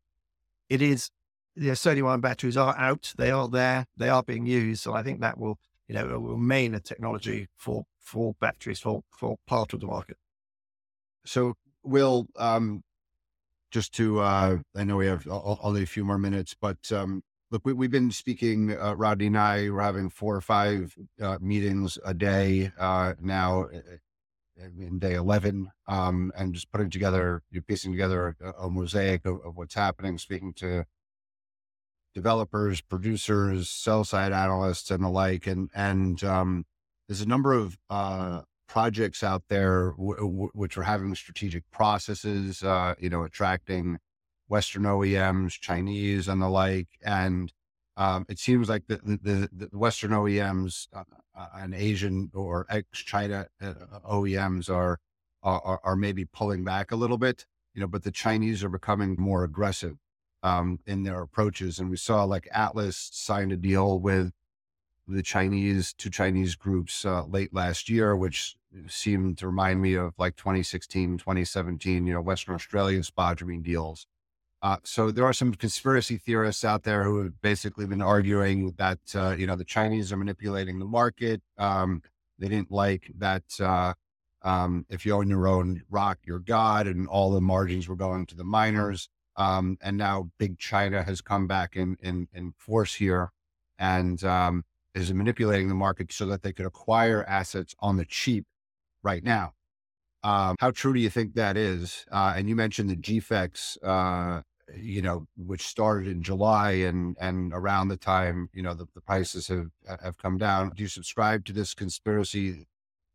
it 0.69 0.83
is 0.83 1.11
the 1.57 1.75
sodium 1.75 2.07
ion 2.07 2.21
batteries 2.21 2.57
are 2.57 2.77
out, 2.79 3.15
they 3.17 3.31
are 3.31 3.49
there, 3.49 3.87
they 3.97 4.09
are 4.09 4.23
being 4.23 4.47
used. 4.47 4.83
So 4.83 4.95
I 4.95 5.03
think 5.03 5.21
that 5.21 5.39
will 5.39 5.59
you 5.89 5.95
know 5.95 6.07
will 6.07 6.37
remain 6.37 6.75
a 6.75 6.81
technology 6.81 7.49
for 7.57 7.85
for 7.99 8.35
batteries 8.41 8.81
for 8.81 9.03
for 9.17 9.37
part 9.47 9.73
of 9.73 9.81
the 9.81 9.87
market. 9.87 10.17
So, 11.25 11.55
Will, 11.83 12.27
um, 12.37 12.83
just 13.71 13.93
to, 13.95 14.21
uh, 14.21 14.59
I 14.75 14.85
know 14.85 14.97
we 14.97 15.07
have 15.07 15.27
only 15.29 15.83
a 15.83 15.87
few 15.87 16.05
more 16.05 16.19
minutes, 16.19 16.57
but 16.61 16.91
um, 16.93 17.23
look, 17.51 17.63
we, 17.65 17.85
have 17.85 17.91
been 17.91 18.11
speaking, 18.11 18.77
uh, 18.79 18.95
Rodney 18.95 19.27
and 19.27 19.39
I, 19.39 19.71
we're 19.71 19.83
having 19.83 20.11
four 20.11 20.37
or 20.37 20.41
five 20.41 20.95
uh, 21.21 21.39
meetings 21.41 21.99
a 22.05 22.15
day 22.15 22.73
uh, 22.79 23.15
now 23.21 23.69
in 24.79 24.99
day 24.99 25.15
11, 25.15 25.71
um, 25.87 26.33
and 26.37 26.55
just 26.55 26.71
putting 26.71 26.91
together, 26.91 27.43
you're 27.51 27.63
piecing 27.63 27.93
together 27.93 28.37
a, 28.41 28.65
a 28.65 28.71
mosaic 28.71 29.25
of, 29.25 29.41
of, 29.45 29.57
what's 29.57 29.75
happening, 29.75 30.19
speaking 30.19 30.53
to 30.55 30.85
developers, 32.15 32.81
producers, 32.81 33.69
sell 33.69 34.05
side 34.05 34.33
analysts, 34.33 34.91
and 34.91 35.03
the 35.03 35.09
like. 35.09 35.47
And, 35.47 35.71
and 35.75 36.23
um, 36.25 36.65
there's 37.09 37.21
a 37.21 37.29
number 37.29 37.53
of 37.53 37.79
uh, 37.89 38.43
projects 38.69 39.23
out 39.23 39.45
there 39.49 39.93
w- 39.93 40.17
w- 40.17 40.51
which 40.53 40.77
are 40.77 40.83
having 40.83 41.15
strategic 41.15 41.65
processes, 41.71 42.63
uh, 42.63 42.95
you 42.99 43.09
know, 43.09 43.23
attracting 43.23 43.99
Western 44.51 44.83
OEMs, 44.83 45.53
Chinese, 45.61 46.27
and 46.27 46.43
the 46.43 46.49
like. 46.49 46.89
And 47.03 47.53
um, 47.97 48.27
it 48.29 48.39
seems 48.39 48.69
like 48.69 48.89
the, 48.89 48.97
the, 48.97 49.49
the 49.53 49.79
Western 49.79 50.11
OEMs 50.11 50.89
uh, 50.93 51.05
uh, 51.39 51.47
and 51.55 51.73
Asian 51.73 52.31
or 52.35 52.67
ex-China 52.69 53.47
uh, 53.63 53.75
OEMs 54.11 54.69
are, 54.69 54.99
are 55.43 55.81
are 55.83 55.97
maybe 55.97 56.25
pulling 56.25 56.65
back 56.65 56.91
a 56.91 56.97
little 56.97 57.17
bit, 57.17 57.47
you 57.75 57.81
know, 57.81 57.87
but 57.87 58.03
the 58.03 58.11
Chinese 58.11 58.63
are 58.63 58.69
becoming 58.69 59.17
more 59.19 59.45
aggressive 59.45 59.97
um, 60.43 60.81
in 60.87 61.05
their 61.05 61.23
approaches. 61.23 61.79
And 61.79 61.89
we 61.89 61.97
saw 61.97 62.25
like 62.25 62.49
Atlas 62.53 63.09
signed 63.13 63.53
a 63.53 63.57
deal 63.57 64.01
with 64.01 64.33
the 65.07 65.23
Chinese, 65.23 65.93
two 65.93 66.11
Chinese 66.11 66.57
groups 66.57 67.05
uh, 67.05 67.25
late 67.25 67.55
last 67.55 67.89
year, 67.89 68.17
which 68.17 68.57
seemed 68.89 69.39
to 69.39 69.47
remind 69.47 69.81
me 69.81 69.95
of 69.95 70.13
like 70.19 70.37
2016, 70.37 71.19
2017, 71.19 72.07
you 72.07 72.13
know, 72.13 72.21
Western 72.21 72.55
Australian 72.55 73.03
spodumene 73.03 73.63
deals. 73.63 74.07
Uh, 74.63 74.77
so 74.85 75.11
there 75.11 75.25
are 75.25 75.33
some 75.33 75.55
conspiracy 75.55 76.19
theorists 76.19 76.65
out 76.65 76.83
there 76.83 77.05
who 77.05 77.23
have 77.23 77.41
basically 77.41 77.87
been 77.87 78.03
arguing 78.03 78.75
that, 78.77 78.99
uh, 79.15 79.31
you 79.31 79.47
know, 79.47 79.57
the 79.57 79.65
Chinese 79.65 80.13
are 80.13 80.17
manipulating 80.17 80.79
the 80.79 80.85
market. 80.85 81.41
Um, 81.57 82.03
they 82.39 82.49
didn't 82.49 82.71
like 82.71 83.11
that 83.19 83.45
uh, 83.59 83.95
um, 84.43 84.85
if 84.89 85.07
you 85.07 85.15
own 85.15 85.29
your 85.29 85.47
own 85.49 85.83
rock, 85.91 86.19
you're 86.25 86.39
God, 86.39 86.87
and 86.87 87.07
all 87.09 87.31
the 87.31 87.41
margins 87.41 87.89
were 87.89 87.97
going 87.97 88.27
to 88.27 88.37
the 88.37 88.45
miners. 88.45 89.09
Um, 89.37 89.79
and 89.81 89.97
now 89.97 90.31
big 90.39 90.59
China 90.59 91.03
has 91.03 91.21
come 91.21 91.47
back 91.47 91.75
in, 91.75 91.97
in, 92.01 92.29
in 92.35 92.53
force 92.59 92.95
here. 92.95 93.33
And 93.79 94.23
um, 94.25 94.65
is 94.95 95.13
manipulating 95.13 95.69
the 95.69 95.75
market 95.75 96.13
so 96.13 96.27
that 96.27 96.43
they 96.43 96.53
could 96.53 96.67
acquire 96.67 97.25
assets 97.25 97.75
on 97.81 97.97
the 97.97 98.05
cheap 98.05 98.45
right 99.03 99.23
now. 99.23 99.53
Um, 100.23 100.57
how 100.59 100.71
true 100.71 100.93
do 100.93 101.01
you 101.01 101.11
think 101.11 101.35
that 101.35 101.57
is? 101.57 102.05
Uh, 102.11 102.35
and 102.37 102.49
you 102.49 102.57
mentioned 102.57 102.91
the 102.91 102.97
GFEX, 102.97 103.79
uh, 103.83 104.43
you 104.77 105.03
know, 105.03 105.27
which 105.37 105.67
started 105.67 106.09
in 106.09 106.23
July 106.23 106.73
and 106.73 107.17
and 107.21 107.53
around 107.53 107.89
the 107.89 107.97
time, 107.97 108.51
you 108.53 108.63
know, 108.63 108.75
the, 108.75 108.87
the 108.95 109.01
prices 109.01 109.49
have 109.49 109.71
have 110.03 110.19
come 110.19 110.39
down. 110.39 110.71
Do 110.71 110.83
you 110.83 110.89
subscribe 110.89 111.45
to 111.47 111.53
this 111.53 111.75
conspiracy 111.75 112.67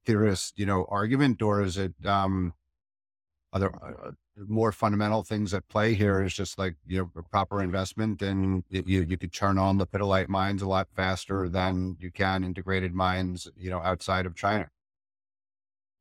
theorist, 0.06 0.58
you 0.58 0.66
know, 0.66 0.86
argument, 0.90 1.42
or 1.42 1.62
is 1.62 1.78
it 1.78 1.94
um, 2.06 2.54
other 3.54 3.72
uh, 3.84 4.12
more 4.48 4.72
fundamental 4.72 5.24
things 5.24 5.54
at 5.54 5.68
play 5.70 5.94
here 5.94 6.22
is 6.22 6.34
just 6.34 6.60
like 6.60 6.76
you 6.86 6.98
know 6.98 7.24
proper 7.32 7.62
investment 7.62 8.22
and 8.22 8.64
you 8.70 9.02
you 9.02 9.18
could 9.18 9.32
turn 9.32 9.58
on 9.58 9.78
the 9.78 9.88
lepidolite 9.88 10.28
mines 10.28 10.62
a 10.62 10.68
lot 10.68 10.90
faster 10.94 11.48
than 11.48 11.96
you 12.00 12.12
can 12.12 12.44
integrated 12.44 12.94
mines 12.94 13.48
you 13.58 13.70
know 13.70 13.80
outside 13.80 14.26
of 14.26 14.36
China. 14.36 14.70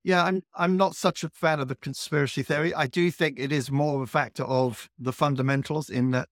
Yeah, 0.05 0.23
I'm 0.23 0.43
I'm 0.55 0.77
not 0.77 0.95
such 0.95 1.25
a 1.25 1.31
fan 1.31 1.61
of 1.61 1.69
the 1.69 1.75
conspiracy 1.75 2.43
theory. 2.43 2.75
I 2.75 2.87
do 2.87 3.11
think 3.11 3.39
it 3.39 3.51
is 3.51 3.71
more 3.71 3.97
of 3.97 4.03
a 4.03 4.07
factor 4.07 4.45
of 4.45 4.89
the 4.99 5.13
fundamentals 5.13 5.89
in 5.89 6.11
that 6.11 6.29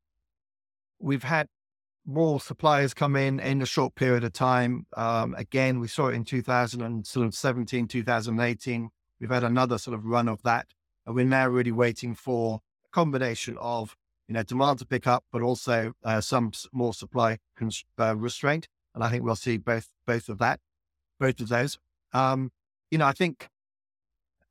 we've 1.00 1.24
had 1.24 1.48
more 2.04 2.40
suppliers 2.40 2.94
come 2.94 3.16
in 3.16 3.40
in 3.40 3.62
a 3.62 3.66
short 3.66 3.94
period 3.94 4.24
of 4.24 4.32
time. 4.32 4.86
Um, 4.96 5.34
again, 5.36 5.80
we 5.80 5.88
saw 5.88 6.08
it 6.08 6.14
in 6.14 6.24
2017, 6.24 7.88
2018. 7.88 8.90
We've 9.20 9.30
had 9.30 9.44
another 9.44 9.78
sort 9.78 9.94
of 9.94 10.04
run 10.04 10.28
of 10.28 10.42
that 10.42 10.66
and 11.06 11.14
we're 11.14 11.24
now 11.24 11.48
really 11.48 11.72
waiting 11.72 12.14
for 12.14 12.60
a 12.86 12.88
combination 12.90 13.56
of, 13.60 13.96
you 14.28 14.34
know, 14.34 14.42
demand 14.42 14.78
to 14.80 14.86
pick 14.86 15.06
up, 15.06 15.24
but 15.32 15.42
also 15.42 15.92
uh, 16.04 16.20
some 16.20 16.52
more 16.72 16.94
supply 16.94 17.38
uh, 17.98 18.16
restraint. 18.16 18.68
And 18.94 19.02
I 19.02 19.10
think 19.10 19.24
we'll 19.24 19.36
see 19.36 19.56
both, 19.56 19.88
both 20.06 20.28
of 20.28 20.38
that, 20.38 20.60
both 21.18 21.40
of 21.40 21.48
those. 21.48 21.78
Um, 22.12 22.50
you 22.90 22.98
know, 22.98 23.06
I 23.06 23.12
think, 23.12 23.48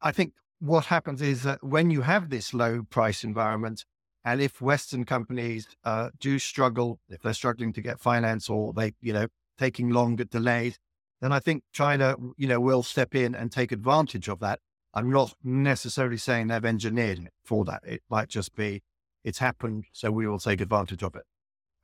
I 0.01 0.11
think 0.11 0.33
what 0.59 0.85
happens 0.85 1.21
is 1.21 1.43
that 1.43 1.63
when 1.63 1.89
you 1.89 2.01
have 2.01 2.29
this 2.29 2.53
low 2.53 2.83
price 2.89 3.23
environment, 3.23 3.85
and 4.23 4.41
if 4.41 4.61
Western 4.61 5.03
companies 5.05 5.67
uh, 5.83 6.09
do 6.19 6.37
struggle, 6.37 6.99
if 7.09 7.21
they're 7.21 7.33
struggling 7.33 7.73
to 7.73 7.81
get 7.81 7.99
finance 7.99 8.49
or 8.49 8.71
they, 8.73 8.93
you 9.01 9.13
know, 9.13 9.27
taking 9.57 9.89
longer 9.89 10.25
delays, 10.25 10.77
then 11.21 11.31
I 11.31 11.39
think 11.39 11.63
China, 11.71 12.15
you 12.37 12.47
know, 12.47 12.59
will 12.59 12.83
step 12.83 13.15
in 13.15 13.33
and 13.33 13.51
take 13.51 13.71
advantage 13.71 14.27
of 14.27 14.39
that 14.39 14.59
I'm 14.93 15.09
not 15.09 15.33
necessarily 15.43 16.17
saying 16.17 16.47
they've 16.47 16.65
engineered 16.65 17.19
it 17.19 17.33
for 17.43 17.63
that. 17.65 17.81
It 17.85 18.01
might 18.09 18.27
just 18.27 18.55
be 18.55 18.81
it's 19.23 19.39
happened, 19.39 19.85
so 19.93 20.11
we 20.11 20.27
will 20.27 20.39
take 20.39 20.61
advantage 20.61 21.03
of 21.03 21.15
it. 21.15 21.23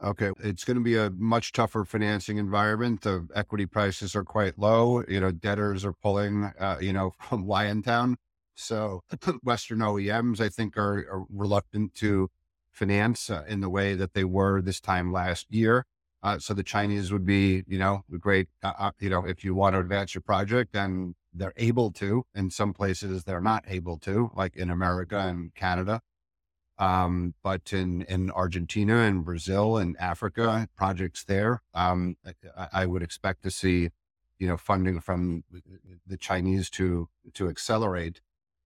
Okay. 0.03 0.31
It's 0.39 0.63
going 0.63 0.77
to 0.77 0.83
be 0.83 0.95
a 0.95 1.09
much 1.09 1.51
tougher 1.51 1.83
financing 1.83 2.37
environment. 2.37 3.01
The 3.01 3.27
equity 3.33 3.65
prices 3.65 4.15
are 4.15 4.23
quite 4.23 4.59
low. 4.59 5.03
You 5.07 5.19
know, 5.19 5.31
debtors 5.31 5.83
are 5.83 5.93
pulling, 5.93 6.51
uh, 6.59 6.77
you 6.79 6.93
know, 6.93 7.13
from 7.29 7.45
Liontown. 7.45 8.15
So 8.55 9.01
Western 9.43 9.79
OEMs, 9.79 10.39
I 10.39 10.49
think, 10.49 10.77
are, 10.77 10.99
are 11.11 11.25
reluctant 11.29 11.95
to 11.95 12.29
finance 12.71 13.29
uh, 13.29 13.43
in 13.47 13.61
the 13.61 13.69
way 13.69 13.95
that 13.95 14.13
they 14.13 14.23
were 14.23 14.61
this 14.61 14.79
time 14.79 15.11
last 15.11 15.47
year. 15.49 15.85
Uh, 16.23 16.39
so 16.39 16.53
the 16.53 16.63
Chinese 16.63 17.11
would 17.11 17.25
be, 17.25 17.63
you 17.67 17.77
know, 17.77 18.03
great, 18.19 18.49
uh, 18.63 18.73
uh, 18.77 18.91
you 18.99 19.09
know, 19.09 19.25
if 19.25 19.43
you 19.43 19.53
want 19.53 19.73
to 19.73 19.79
advance 19.79 20.13
your 20.15 20.21
project, 20.21 20.73
then 20.73 21.15
they're 21.33 21.53
able 21.57 21.91
to. 21.91 22.23
In 22.35 22.49
some 22.49 22.73
places, 22.73 23.23
they're 23.23 23.41
not 23.41 23.63
able 23.67 23.97
to, 23.99 24.31
like 24.35 24.55
in 24.55 24.69
America 24.69 25.17
and 25.19 25.53
Canada. 25.55 26.01
Um, 26.79 27.33
but 27.43 27.73
in, 27.73 28.03
in 28.03 28.29
Argentina 28.31 28.99
and 28.99 29.25
Brazil 29.25 29.77
and 29.77 29.97
Africa, 29.99 30.67
projects 30.75 31.23
there, 31.23 31.61
um, 31.73 32.17
I, 32.55 32.67
I, 32.71 32.85
would 32.85 33.01
expect 33.01 33.41
to 33.43 33.51
see, 33.51 33.89
you 34.37 34.47
know, 34.47 34.57
funding 34.57 34.99
from 34.99 35.43
the 36.05 36.17
Chinese 36.17 36.69
to 36.71 37.09
to 37.33 37.49
accelerate. 37.49 38.21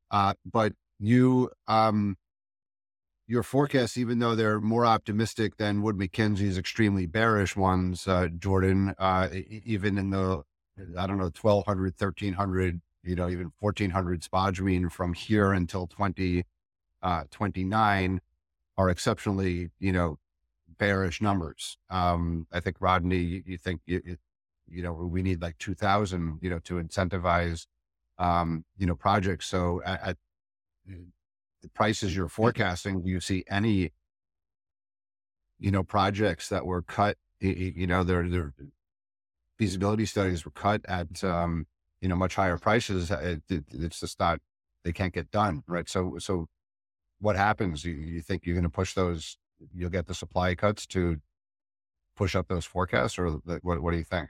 Uh, 0.09 0.33
but 0.43 0.73
you, 0.99 1.51
um, 1.69 2.17
your 3.27 3.43
forecasts, 3.43 3.97
even 3.97 4.19
though 4.19 4.35
they're 4.35 4.59
more 4.59 4.85
optimistic 4.85 5.55
than 5.55 5.81
Wood 5.81 5.97
Mackenzie's 5.97 6.57
extremely 6.57 7.05
bearish 7.05 7.55
ones, 7.55 8.09
uh, 8.09 8.27
Jordan, 8.27 8.93
uh, 8.99 9.29
even 9.31 9.97
in 9.97 10.09
the 10.09 10.43
I 10.97 11.07
don't 11.07 11.17
know, 11.17 11.31
1200, 11.39 11.93
1300, 11.97 12.81
you 13.03 13.15
know, 13.15 13.29
even 13.29 13.51
1400 13.59 14.21
spodumene 14.21 14.91
from 14.91 15.13
here 15.13 15.53
until 15.53 15.87
2029 15.87 16.43
uh, 17.03 17.23
29 17.31 18.21
are 18.77 18.89
exceptionally, 18.89 19.69
you 19.79 19.91
know, 19.91 20.17
bearish 20.77 21.21
numbers. 21.21 21.77
Um, 21.89 22.47
I 22.51 22.59
think 22.59 22.77
Rodney, 22.79 23.17
you, 23.17 23.43
you 23.45 23.57
think, 23.57 23.81
you, 23.85 24.17
you, 24.67 24.83
know, 24.83 24.93
we 24.93 25.21
need 25.21 25.41
like 25.41 25.57
2000, 25.57 26.39
you 26.41 26.49
know, 26.49 26.59
to 26.59 26.75
incentivize, 26.75 27.67
um, 28.17 28.65
you 28.77 28.85
know, 28.85 28.95
projects. 28.95 29.47
So 29.47 29.81
at, 29.85 30.01
at 30.03 30.17
the 31.61 31.69
prices 31.69 32.15
you're 32.15 32.29
forecasting, 32.29 33.01
do 33.01 33.09
you 33.09 33.19
see 33.19 33.43
any, 33.49 33.91
you 35.59 35.71
know, 35.71 35.83
projects 35.83 36.49
that 36.49 36.65
were 36.65 36.81
cut, 36.81 37.17
you 37.39 37.87
know, 37.87 38.03
they're, 38.03 38.27
they're, 38.27 38.53
feasibility 39.61 40.07
studies 40.07 40.43
were 40.43 40.49
cut 40.49 40.81
at 40.87 41.23
um, 41.23 41.67
you 42.01 42.09
know 42.09 42.15
much 42.15 42.33
higher 42.33 42.57
prices, 42.57 43.11
uh, 43.11 43.19
it, 43.21 43.43
it, 43.47 43.63
it's 43.71 43.99
just 43.99 44.19
not 44.19 44.39
they 44.83 44.91
can't 44.91 45.13
get 45.13 45.29
done, 45.29 45.61
right? 45.67 45.87
So 45.87 46.17
so 46.17 46.47
what 47.21 47.35
happens? 47.35 47.85
You, 47.85 47.93
you 47.93 48.21
think 48.21 48.45
you're 48.45 48.55
going 48.55 48.63
to 48.63 48.69
push 48.69 48.93
those? 48.93 49.37
You'll 49.73 49.89
get 49.89 50.07
the 50.07 50.13
supply 50.13 50.55
cuts 50.55 50.85
to 50.87 51.17
push 52.15 52.35
up 52.35 52.47
those 52.47 52.65
forecasts, 52.65 53.17
or 53.17 53.29
what? 53.61 53.81
What 53.81 53.91
do 53.91 53.97
you 53.97 54.03
think? 54.03 54.29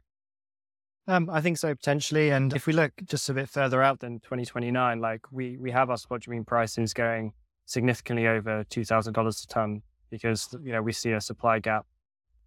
Um, 1.08 1.30
I 1.30 1.42
think 1.42 1.58
so 1.58 1.74
potentially. 1.74 2.30
And 2.30 2.54
if 2.54 2.68
we 2.68 2.74
look 2.74 2.92
just 3.06 3.28
a 3.30 3.34
bit 3.34 3.50
further 3.50 3.82
out 3.82 4.00
than 4.00 4.20
2029, 4.20 5.00
like 5.00 5.22
we 5.32 5.58
we 5.58 5.72
have 5.72 5.90
our 5.90 5.98
spodumene 5.98 6.46
prices 6.46 6.94
going 6.94 7.34
significantly 7.66 8.28
over 8.28 8.64
two 8.70 8.86
thousand 8.86 9.14
dollars 9.14 9.44
a 9.44 9.48
ton 9.48 9.82
because 10.10 10.54
you 10.62 10.72
know 10.72 10.82
we 10.82 10.92
see 10.92 11.14
a 11.14 11.22
supply 11.22 11.60
gap 11.60 11.86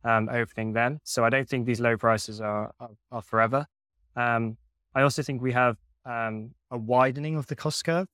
um, 0.05 0.29
opening 0.29 0.73
then. 0.73 1.01
So 1.05 1.25
I 1.25 1.31
don't 1.31 1.49
think 1.49 1.67
these 1.67 1.81
low 1.81 1.97
prices 1.97 2.41
are 2.41 2.73
are, 2.79 2.91
are 3.11 3.23
forever. 3.23 3.67
Um, 4.15 4.57
I 4.95 5.03
also 5.03 5.23
think 5.23 5.43
we 5.43 5.53
have 5.53 5.77
um, 6.05 6.53
a 6.71 6.79
widening 6.79 7.37
of 7.37 7.47
the 7.47 7.57
cost 7.57 7.85
curve. 7.85 8.07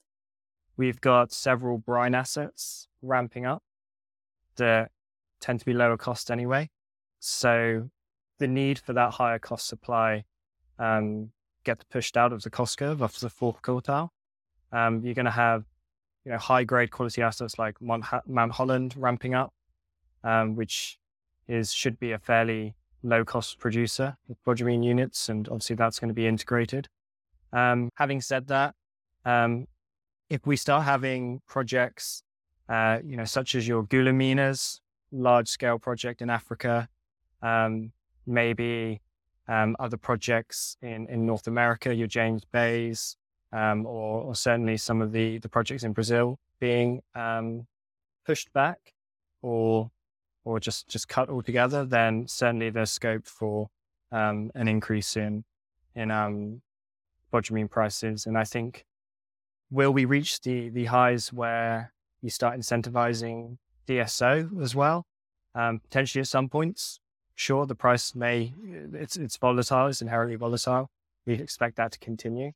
We've 0.81 1.03
got 1.03 1.31
several 1.31 1.77
brine 1.77 2.15
assets 2.15 2.89
ramping 3.03 3.45
up 3.45 3.63
that 4.57 4.91
tend 5.39 5.61
to 5.61 5.67
be 5.67 5.75
lower 5.75 5.99
cost 5.99 6.31
anyway. 6.31 6.71
So 7.19 7.91
the 8.39 8.49
need 8.49 8.79
for 8.79 8.95
that 8.95 9.11
higher 9.13 9.39
cost 9.39 9.67
supply 9.67 10.25
um, 10.79 11.33
gets 11.65 11.85
pushed 11.85 12.17
out 12.17 12.33
of 12.33 12.45
the 12.45 12.49
cost 12.49 12.79
curve 12.79 13.03
of 13.03 13.21
the 13.21 13.29
fourth 13.29 13.61
quartile. 13.61 14.09
Um, 14.73 15.05
you're 15.05 15.13
going 15.13 15.27
to 15.27 15.31
have 15.31 15.65
you 16.25 16.33
know 16.33 16.39
high 16.39 16.65
grade 16.65 16.91
quality 16.91 17.21
assets 17.21 17.59
like 17.59 17.79
Mount, 17.83 18.07
Mount 18.27 18.53
Holland 18.53 18.95
ramping 18.97 19.35
up, 19.35 19.53
um, 20.25 20.57
which 20.57 20.99
is 21.47 21.75
should 21.75 22.01
be 22.01 22.13
a 22.13 22.19
fairly 22.19 22.75
low 23.03 23.23
cost 23.23 23.59
producer 23.59 24.17
of 24.31 24.39
spodumene 24.43 24.83
units, 24.83 25.29
and 25.29 25.47
obviously 25.49 25.77
that's 25.77 25.99
going 25.99 26.09
to 26.09 26.15
be 26.15 26.27
integrated. 26.27 26.89
Um, 27.53 27.91
having 27.97 28.23
said 28.23 28.47
that, 28.47 28.75
um, 29.27 29.67
if 30.31 30.47
we 30.47 30.57
start 30.57 30.85
having 30.85 31.43
projects, 31.47 32.23
uh, 32.69 33.01
you 33.05 33.17
know, 33.17 33.25
such 33.25 33.57
as 33.57 33.67
your 33.67 33.83
Goulamina's 33.83 34.81
large 35.11 35.49
scale 35.49 35.79
project 35.79 36.23
in 36.23 36.31
Africa, 36.31 36.89
um, 37.43 37.93
maybe 38.27 39.01
um, 39.49 39.75
other 39.81 39.97
projects 39.97 40.77
in, 40.81 41.09
in 41.09 41.27
North 41.27 41.49
America, 41.49 41.93
your 41.93 42.07
James 42.07 42.45
Bays, 42.45 43.17
um, 43.53 43.85
or, 43.85 44.23
or, 44.23 44.35
certainly 44.37 44.77
some 44.77 45.03
of 45.03 45.11
the, 45.11 45.39
the 45.39 45.49
projects 45.49 45.83
in 45.83 45.93
Brazil 45.93 46.39
being 46.61 47.03
um, 47.17 47.67
pushed 48.25 48.53
back 48.53 48.95
or 49.43 49.91
or 50.45 50.59
just, 50.59 50.89
just 50.89 51.09
cut 51.09 51.29
altogether, 51.29 51.85
then 51.85 52.27
certainly 52.27 52.71
there's 52.71 52.91
scope 52.91 53.27
for 53.27 53.69
um, 54.11 54.51
an 54.55 54.69
increase 54.69 55.17
in 55.17 55.45
in 55.95 56.11
um, 56.11 56.63
spodumene 57.33 57.69
prices. 57.69 58.27
And 58.27 58.39
I 58.39 58.45
think 58.45 58.85
will 59.71 59.93
we 59.93 60.05
reach 60.05 60.41
the 60.41 60.69
the 60.69 60.87
highs 60.87 61.33
where 61.33 61.93
you 62.23 62.31
start 62.31 62.59
incentivizing 62.59 63.59
DSO 63.87 64.61
as 64.63 64.75
well? 64.75 65.07
Um, 65.55 65.81
potentially 65.81 66.21
at 66.21 66.29
some 66.29 66.49
points, 66.49 67.01
sure, 67.35 67.67
the 67.67 67.75
price 67.75 68.15
may 68.15 68.53
it's 68.93 69.17
it's 69.17 69.37
volatile, 69.37 69.87
it's 69.87 70.03
inherently 70.03 70.37
volatile. 70.37 70.91
We 71.27 71.35
expect 71.35 71.77
that 71.77 71.93
to 71.93 71.99
continue. 71.99 72.53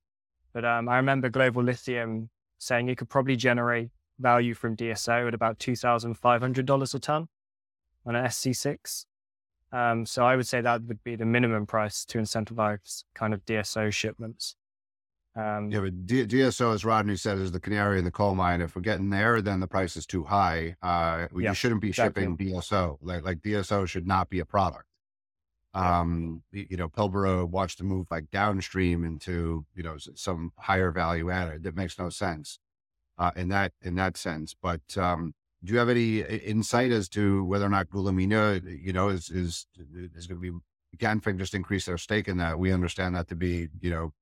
But 0.52 0.64
um, 0.64 0.88
I 0.88 0.96
remember 0.96 1.28
Global 1.28 1.62
Lithium 1.62 2.30
saying 2.58 2.88
you 2.88 2.96
could 2.96 3.08
probably 3.08 3.36
generate 3.36 3.90
value 4.18 4.54
from 4.54 4.76
DSO 4.76 5.28
at 5.28 5.34
about 5.34 5.58
two 5.58 5.76
thousand 5.76 6.14
five 6.14 6.40
hundred 6.40 6.66
dollars 6.66 6.94
a 6.94 6.98
ton 6.98 7.28
on 8.06 8.16
an 8.16 8.24
SC6. 8.26 9.06
Um, 9.72 10.06
so 10.06 10.24
I 10.24 10.36
would 10.36 10.46
say 10.46 10.60
that 10.60 10.82
would 10.84 11.02
be 11.02 11.16
the 11.16 11.24
minimum 11.24 11.66
price 11.66 12.04
to 12.06 12.18
incentivize 12.18 13.02
kind 13.14 13.34
of 13.34 13.44
DSO 13.44 13.92
shipments. 13.92 14.54
Um, 15.36 15.70
yeah, 15.70 15.80
but 15.80 16.06
D- 16.06 16.26
DSO, 16.26 16.72
as 16.74 16.84
Rodney 16.84 17.16
said, 17.16 17.38
is 17.38 17.50
the 17.50 17.58
canary 17.58 17.98
in 17.98 18.04
the 18.04 18.10
coal 18.10 18.36
mine. 18.36 18.60
If 18.60 18.76
we're 18.76 18.82
getting 18.82 19.10
there, 19.10 19.42
then 19.42 19.58
the 19.58 19.66
price 19.66 19.96
is 19.96 20.06
too 20.06 20.22
high. 20.22 20.76
Uh, 20.80 21.26
yeah, 21.36 21.48
you 21.48 21.54
shouldn't 21.54 21.80
be 21.80 21.88
exactly. 21.88 22.22
shipping 22.22 22.36
DSO. 22.36 22.98
Like, 23.02 23.24
like 23.24 23.38
DSO 23.40 23.88
should 23.88 24.06
not 24.06 24.30
be 24.30 24.38
a 24.38 24.44
product. 24.44 24.86
Um, 25.74 26.42
you 26.52 26.76
know, 26.76 26.88
Pilbara 26.88 27.48
wants 27.48 27.74
to 27.76 27.84
move 27.84 28.06
like 28.08 28.30
downstream 28.30 29.04
into 29.04 29.66
you 29.74 29.82
know 29.82 29.96
some 30.14 30.52
higher 30.56 30.92
value 30.92 31.30
added. 31.30 31.64
That 31.64 31.74
makes 31.74 31.98
no 31.98 32.10
sense 32.10 32.60
uh, 33.18 33.32
in 33.34 33.48
that 33.48 33.72
in 33.82 33.96
that 33.96 34.16
sense. 34.16 34.54
But 34.54 34.96
um, 34.96 35.34
do 35.64 35.72
you 35.72 35.78
have 35.80 35.88
any 35.88 36.20
insight 36.20 36.92
as 36.92 37.08
to 37.10 37.44
whether 37.44 37.66
or 37.66 37.70
not 37.70 37.88
Goulamina, 37.88 38.62
you 38.80 38.92
know, 38.92 39.08
is 39.08 39.30
is 39.30 39.66
is 40.14 40.28
going 40.28 40.40
to 40.40 40.52
be 40.52 40.58
Ganfeng 40.96 41.38
just 41.38 41.54
increase 41.54 41.86
their 41.86 41.98
stake 41.98 42.28
in 42.28 42.36
that? 42.36 42.58
We 42.58 42.72
understand 42.72 43.16
that 43.16 43.28
to 43.28 43.34
be, 43.34 43.68
you 43.80 43.90
know, 43.90 44.12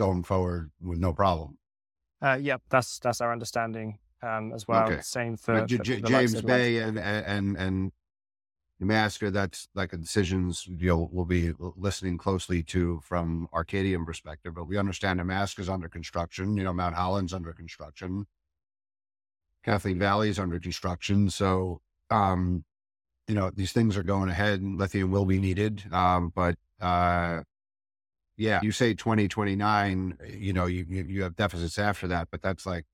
going 0.00 0.22
forward 0.22 0.70
with 0.80 0.98
no 0.98 1.12
problem. 1.12 1.58
Uh, 2.22 2.38
yep, 2.40 2.62
that's 2.70 2.98
that's 2.98 3.20
our 3.20 3.32
understanding 3.32 3.98
um, 4.22 4.52
as 4.52 4.66
well. 4.66 4.84
Okay. 4.84 5.00
Same 5.02 5.36
for, 5.36 5.64
J- 5.66 5.78
J- 5.78 6.00
James 6.00 6.40
Bay 6.42 6.78
and 6.78 6.98
and 6.98 7.56
and 7.56 7.92
Nemaska. 8.82 9.32
That's 9.32 9.68
like 9.74 9.92
a 9.92 9.96
decisions 9.96 10.66
you 10.66 10.88
know 10.88 11.08
we'll 11.12 11.24
be 11.24 11.52
listening 11.58 12.18
closely 12.18 12.62
to 12.64 13.00
from 13.02 13.48
Arcadium 13.52 14.04
perspective. 14.04 14.54
But 14.54 14.64
we 14.64 14.78
understand 14.78 15.20
Nemaska 15.20 15.60
is 15.60 15.68
under 15.68 15.88
construction. 15.88 16.56
You 16.56 16.64
know, 16.64 16.72
Mount 16.72 16.94
Holland's 16.94 17.32
under 17.32 17.52
construction. 17.52 18.26
Kathleen 19.62 19.98
Valley 19.98 20.30
is 20.30 20.38
under 20.38 20.58
construction. 20.58 21.28
So, 21.28 21.82
um, 22.10 22.64
you 23.28 23.34
know, 23.34 23.50
these 23.54 23.72
things 23.72 23.96
are 23.96 24.02
going 24.02 24.30
ahead 24.30 24.60
and 24.60 24.78
lithium 24.78 25.10
will 25.10 25.26
be 25.26 25.38
needed. 25.38 25.84
Um, 25.92 26.32
but, 26.34 26.56
uh, 26.80 27.42
yeah, 28.40 28.60
you 28.62 28.72
say 28.72 28.94
2029, 28.94 30.18
you 30.26 30.52
know, 30.54 30.64
you, 30.64 30.86
you 30.88 31.22
have 31.22 31.36
deficits 31.36 31.78
after 31.78 32.08
that, 32.08 32.28
but 32.30 32.40
that's 32.40 32.64
like 32.64 32.86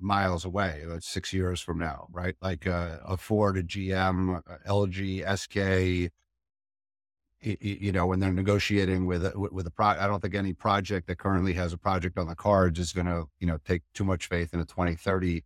miles 0.00 0.46
away. 0.46 0.82
That's 0.86 1.06
six 1.06 1.34
years 1.34 1.60
from 1.60 1.78
now, 1.78 2.08
right? 2.10 2.34
Like 2.40 2.66
uh, 2.66 2.96
a 3.04 3.18
Ford, 3.18 3.58
a 3.58 3.62
GM, 3.62 4.40
a 4.46 4.68
LG, 4.68 5.38
SK, 5.38 6.10
you 7.60 7.92
know, 7.92 8.06
when 8.06 8.20
they're 8.20 8.32
negotiating 8.32 9.04
with 9.04 9.26
a, 9.26 9.38
with 9.38 9.66
a 9.66 9.70
pro, 9.70 9.88
I 9.88 10.06
don't 10.06 10.22
think 10.22 10.34
any 10.34 10.54
project 10.54 11.08
that 11.08 11.18
currently 11.18 11.52
has 11.52 11.74
a 11.74 11.78
project 11.78 12.16
on 12.16 12.26
the 12.26 12.34
cards 12.34 12.78
is 12.78 12.94
going 12.94 13.06
to, 13.06 13.26
you 13.38 13.46
know, 13.46 13.58
take 13.66 13.82
too 13.92 14.04
much 14.04 14.28
faith 14.28 14.54
in 14.54 14.60
a 14.60 14.64
2030 14.64 15.44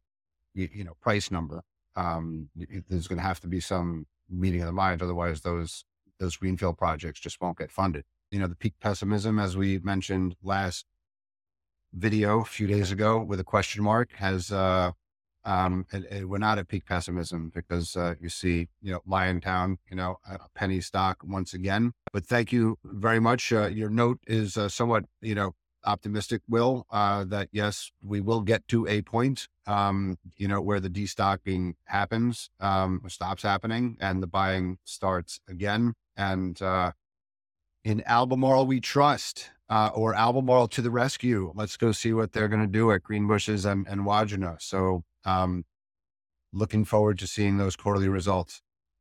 you, 0.54 0.68
you 0.72 0.84
know, 0.84 0.94
price 1.00 1.32
number. 1.32 1.62
Um, 1.96 2.50
there's 2.54 3.08
going 3.08 3.18
to 3.18 3.26
have 3.26 3.40
to 3.40 3.48
be 3.48 3.58
some 3.58 4.06
meeting 4.30 4.60
of 4.60 4.66
the 4.66 4.72
minds. 4.72 5.02
Otherwise, 5.02 5.40
those, 5.40 5.84
those 6.20 6.36
greenfield 6.36 6.78
projects 6.78 7.18
just 7.18 7.40
won't 7.40 7.58
get 7.58 7.72
funded. 7.72 8.04
You 8.30 8.40
know, 8.40 8.46
the 8.46 8.56
peak 8.56 8.74
pessimism, 8.80 9.38
as 9.38 9.56
we 9.56 9.78
mentioned 9.78 10.36
last 10.42 10.84
video 11.94 12.40
a 12.40 12.44
few 12.44 12.66
days 12.66 12.92
ago 12.92 13.22
with 13.22 13.40
a 13.40 13.44
question 13.44 13.82
mark 13.82 14.12
has, 14.16 14.52
uh, 14.52 14.92
um, 15.44 15.86
we're 16.24 16.36
not 16.36 16.58
at 16.58 16.68
peak 16.68 16.84
pessimism 16.84 17.50
because, 17.54 17.96
uh, 17.96 18.14
you 18.20 18.28
see, 18.28 18.68
you 18.82 18.92
know, 18.92 19.00
Liontown, 19.08 19.76
you 19.90 19.96
know, 19.96 20.16
a 20.26 20.38
penny 20.54 20.82
stock 20.82 21.22
once 21.24 21.54
again, 21.54 21.92
but 22.12 22.26
thank 22.26 22.52
you 22.52 22.76
very 22.84 23.18
much. 23.20 23.50
Uh, 23.50 23.66
your 23.68 23.88
note 23.88 24.18
is, 24.26 24.58
uh, 24.58 24.68
somewhat, 24.68 25.04
you 25.22 25.34
know, 25.34 25.54
optimistic, 25.86 26.42
Will, 26.48 26.84
uh, 26.90 27.24
that 27.24 27.48
yes, 27.50 27.90
we 28.02 28.20
will 28.20 28.42
get 28.42 28.68
to 28.68 28.86
a 28.86 29.00
point, 29.00 29.48
um, 29.66 30.18
you 30.36 30.48
know, 30.48 30.60
where 30.60 30.80
the 30.80 30.90
destocking 30.90 31.74
happens, 31.84 32.50
um, 32.60 33.00
stops 33.08 33.42
happening 33.42 33.96
and 34.00 34.22
the 34.22 34.26
buying 34.26 34.76
starts 34.84 35.40
again. 35.48 35.94
And 36.14 36.60
uh, 36.60 36.92
in 37.88 38.02
Albemarle, 38.04 38.66
we 38.66 38.80
trust, 38.80 39.50
uh, 39.70 39.90
or 39.94 40.14
Albemarle 40.14 40.68
to 40.68 40.82
the 40.82 40.90
rescue. 40.90 41.52
Let's 41.54 41.78
go 41.78 41.90
see 41.92 42.12
what 42.12 42.32
they're 42.32 42.48
going 42.48 42.60
to 42.60 42.66
do 42.66 42.92
at 42.92 43.02
Greenbushes 43.02 43.64
and, 43.64 43.86
and 43.88 44.02
Wodgina. 44.02 44.60
So, 44.60 45.04
um, 45.24 45.64
looking 46.52 46.84
forward 46.84 47.18
to 47.20 47.26
seeing 47.26 47.56
those 47.56 47.76
quarterly 47.76 48.08
results. 48.08 48.60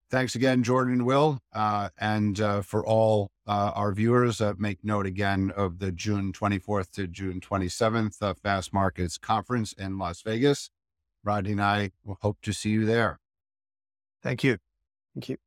Thanks 0.10 0.36
again, 0.36 0.64
Jordan 0.64 0.94
and 0.94 1.06
Will. 1.06 1.40
Uh, 1.54 1.90
and 2.00 2.40
uh, 2.40 2.62
for 2.62 2.86
all 2.86 3.30
uh, 3.46 3.72
our 3.76 3.92
viewers, 3.92 4.42
make 4.58 4.84
note 4.86 5.06
again 5.06 5.52
of 5.56 5.80
the 5.80 5.92
June 5.92 6.32
24th 6.32 6.92
to 6.92 7.08
June 7.08 7.42
27th 7.42 8.22
uh, 8.22 8.34
Fastmarkets 8.36 9.20
Conference 9.20 9.74
in 9.74 9.98
Las 9.98 10.22
Vegas. 10.22 10.70
Rodney 11.26 11.52
and 11.52 11.62
I 11.62 11.92
hope 12.22 12.38
to 12.44 12.54
see 12.54 12.70
you 12.70 12.86
there. 12.86 13.20
Thank 14.24 14.46
you. 14.46 14.60
Thank 15.14 15.28
you. 15.28 15.38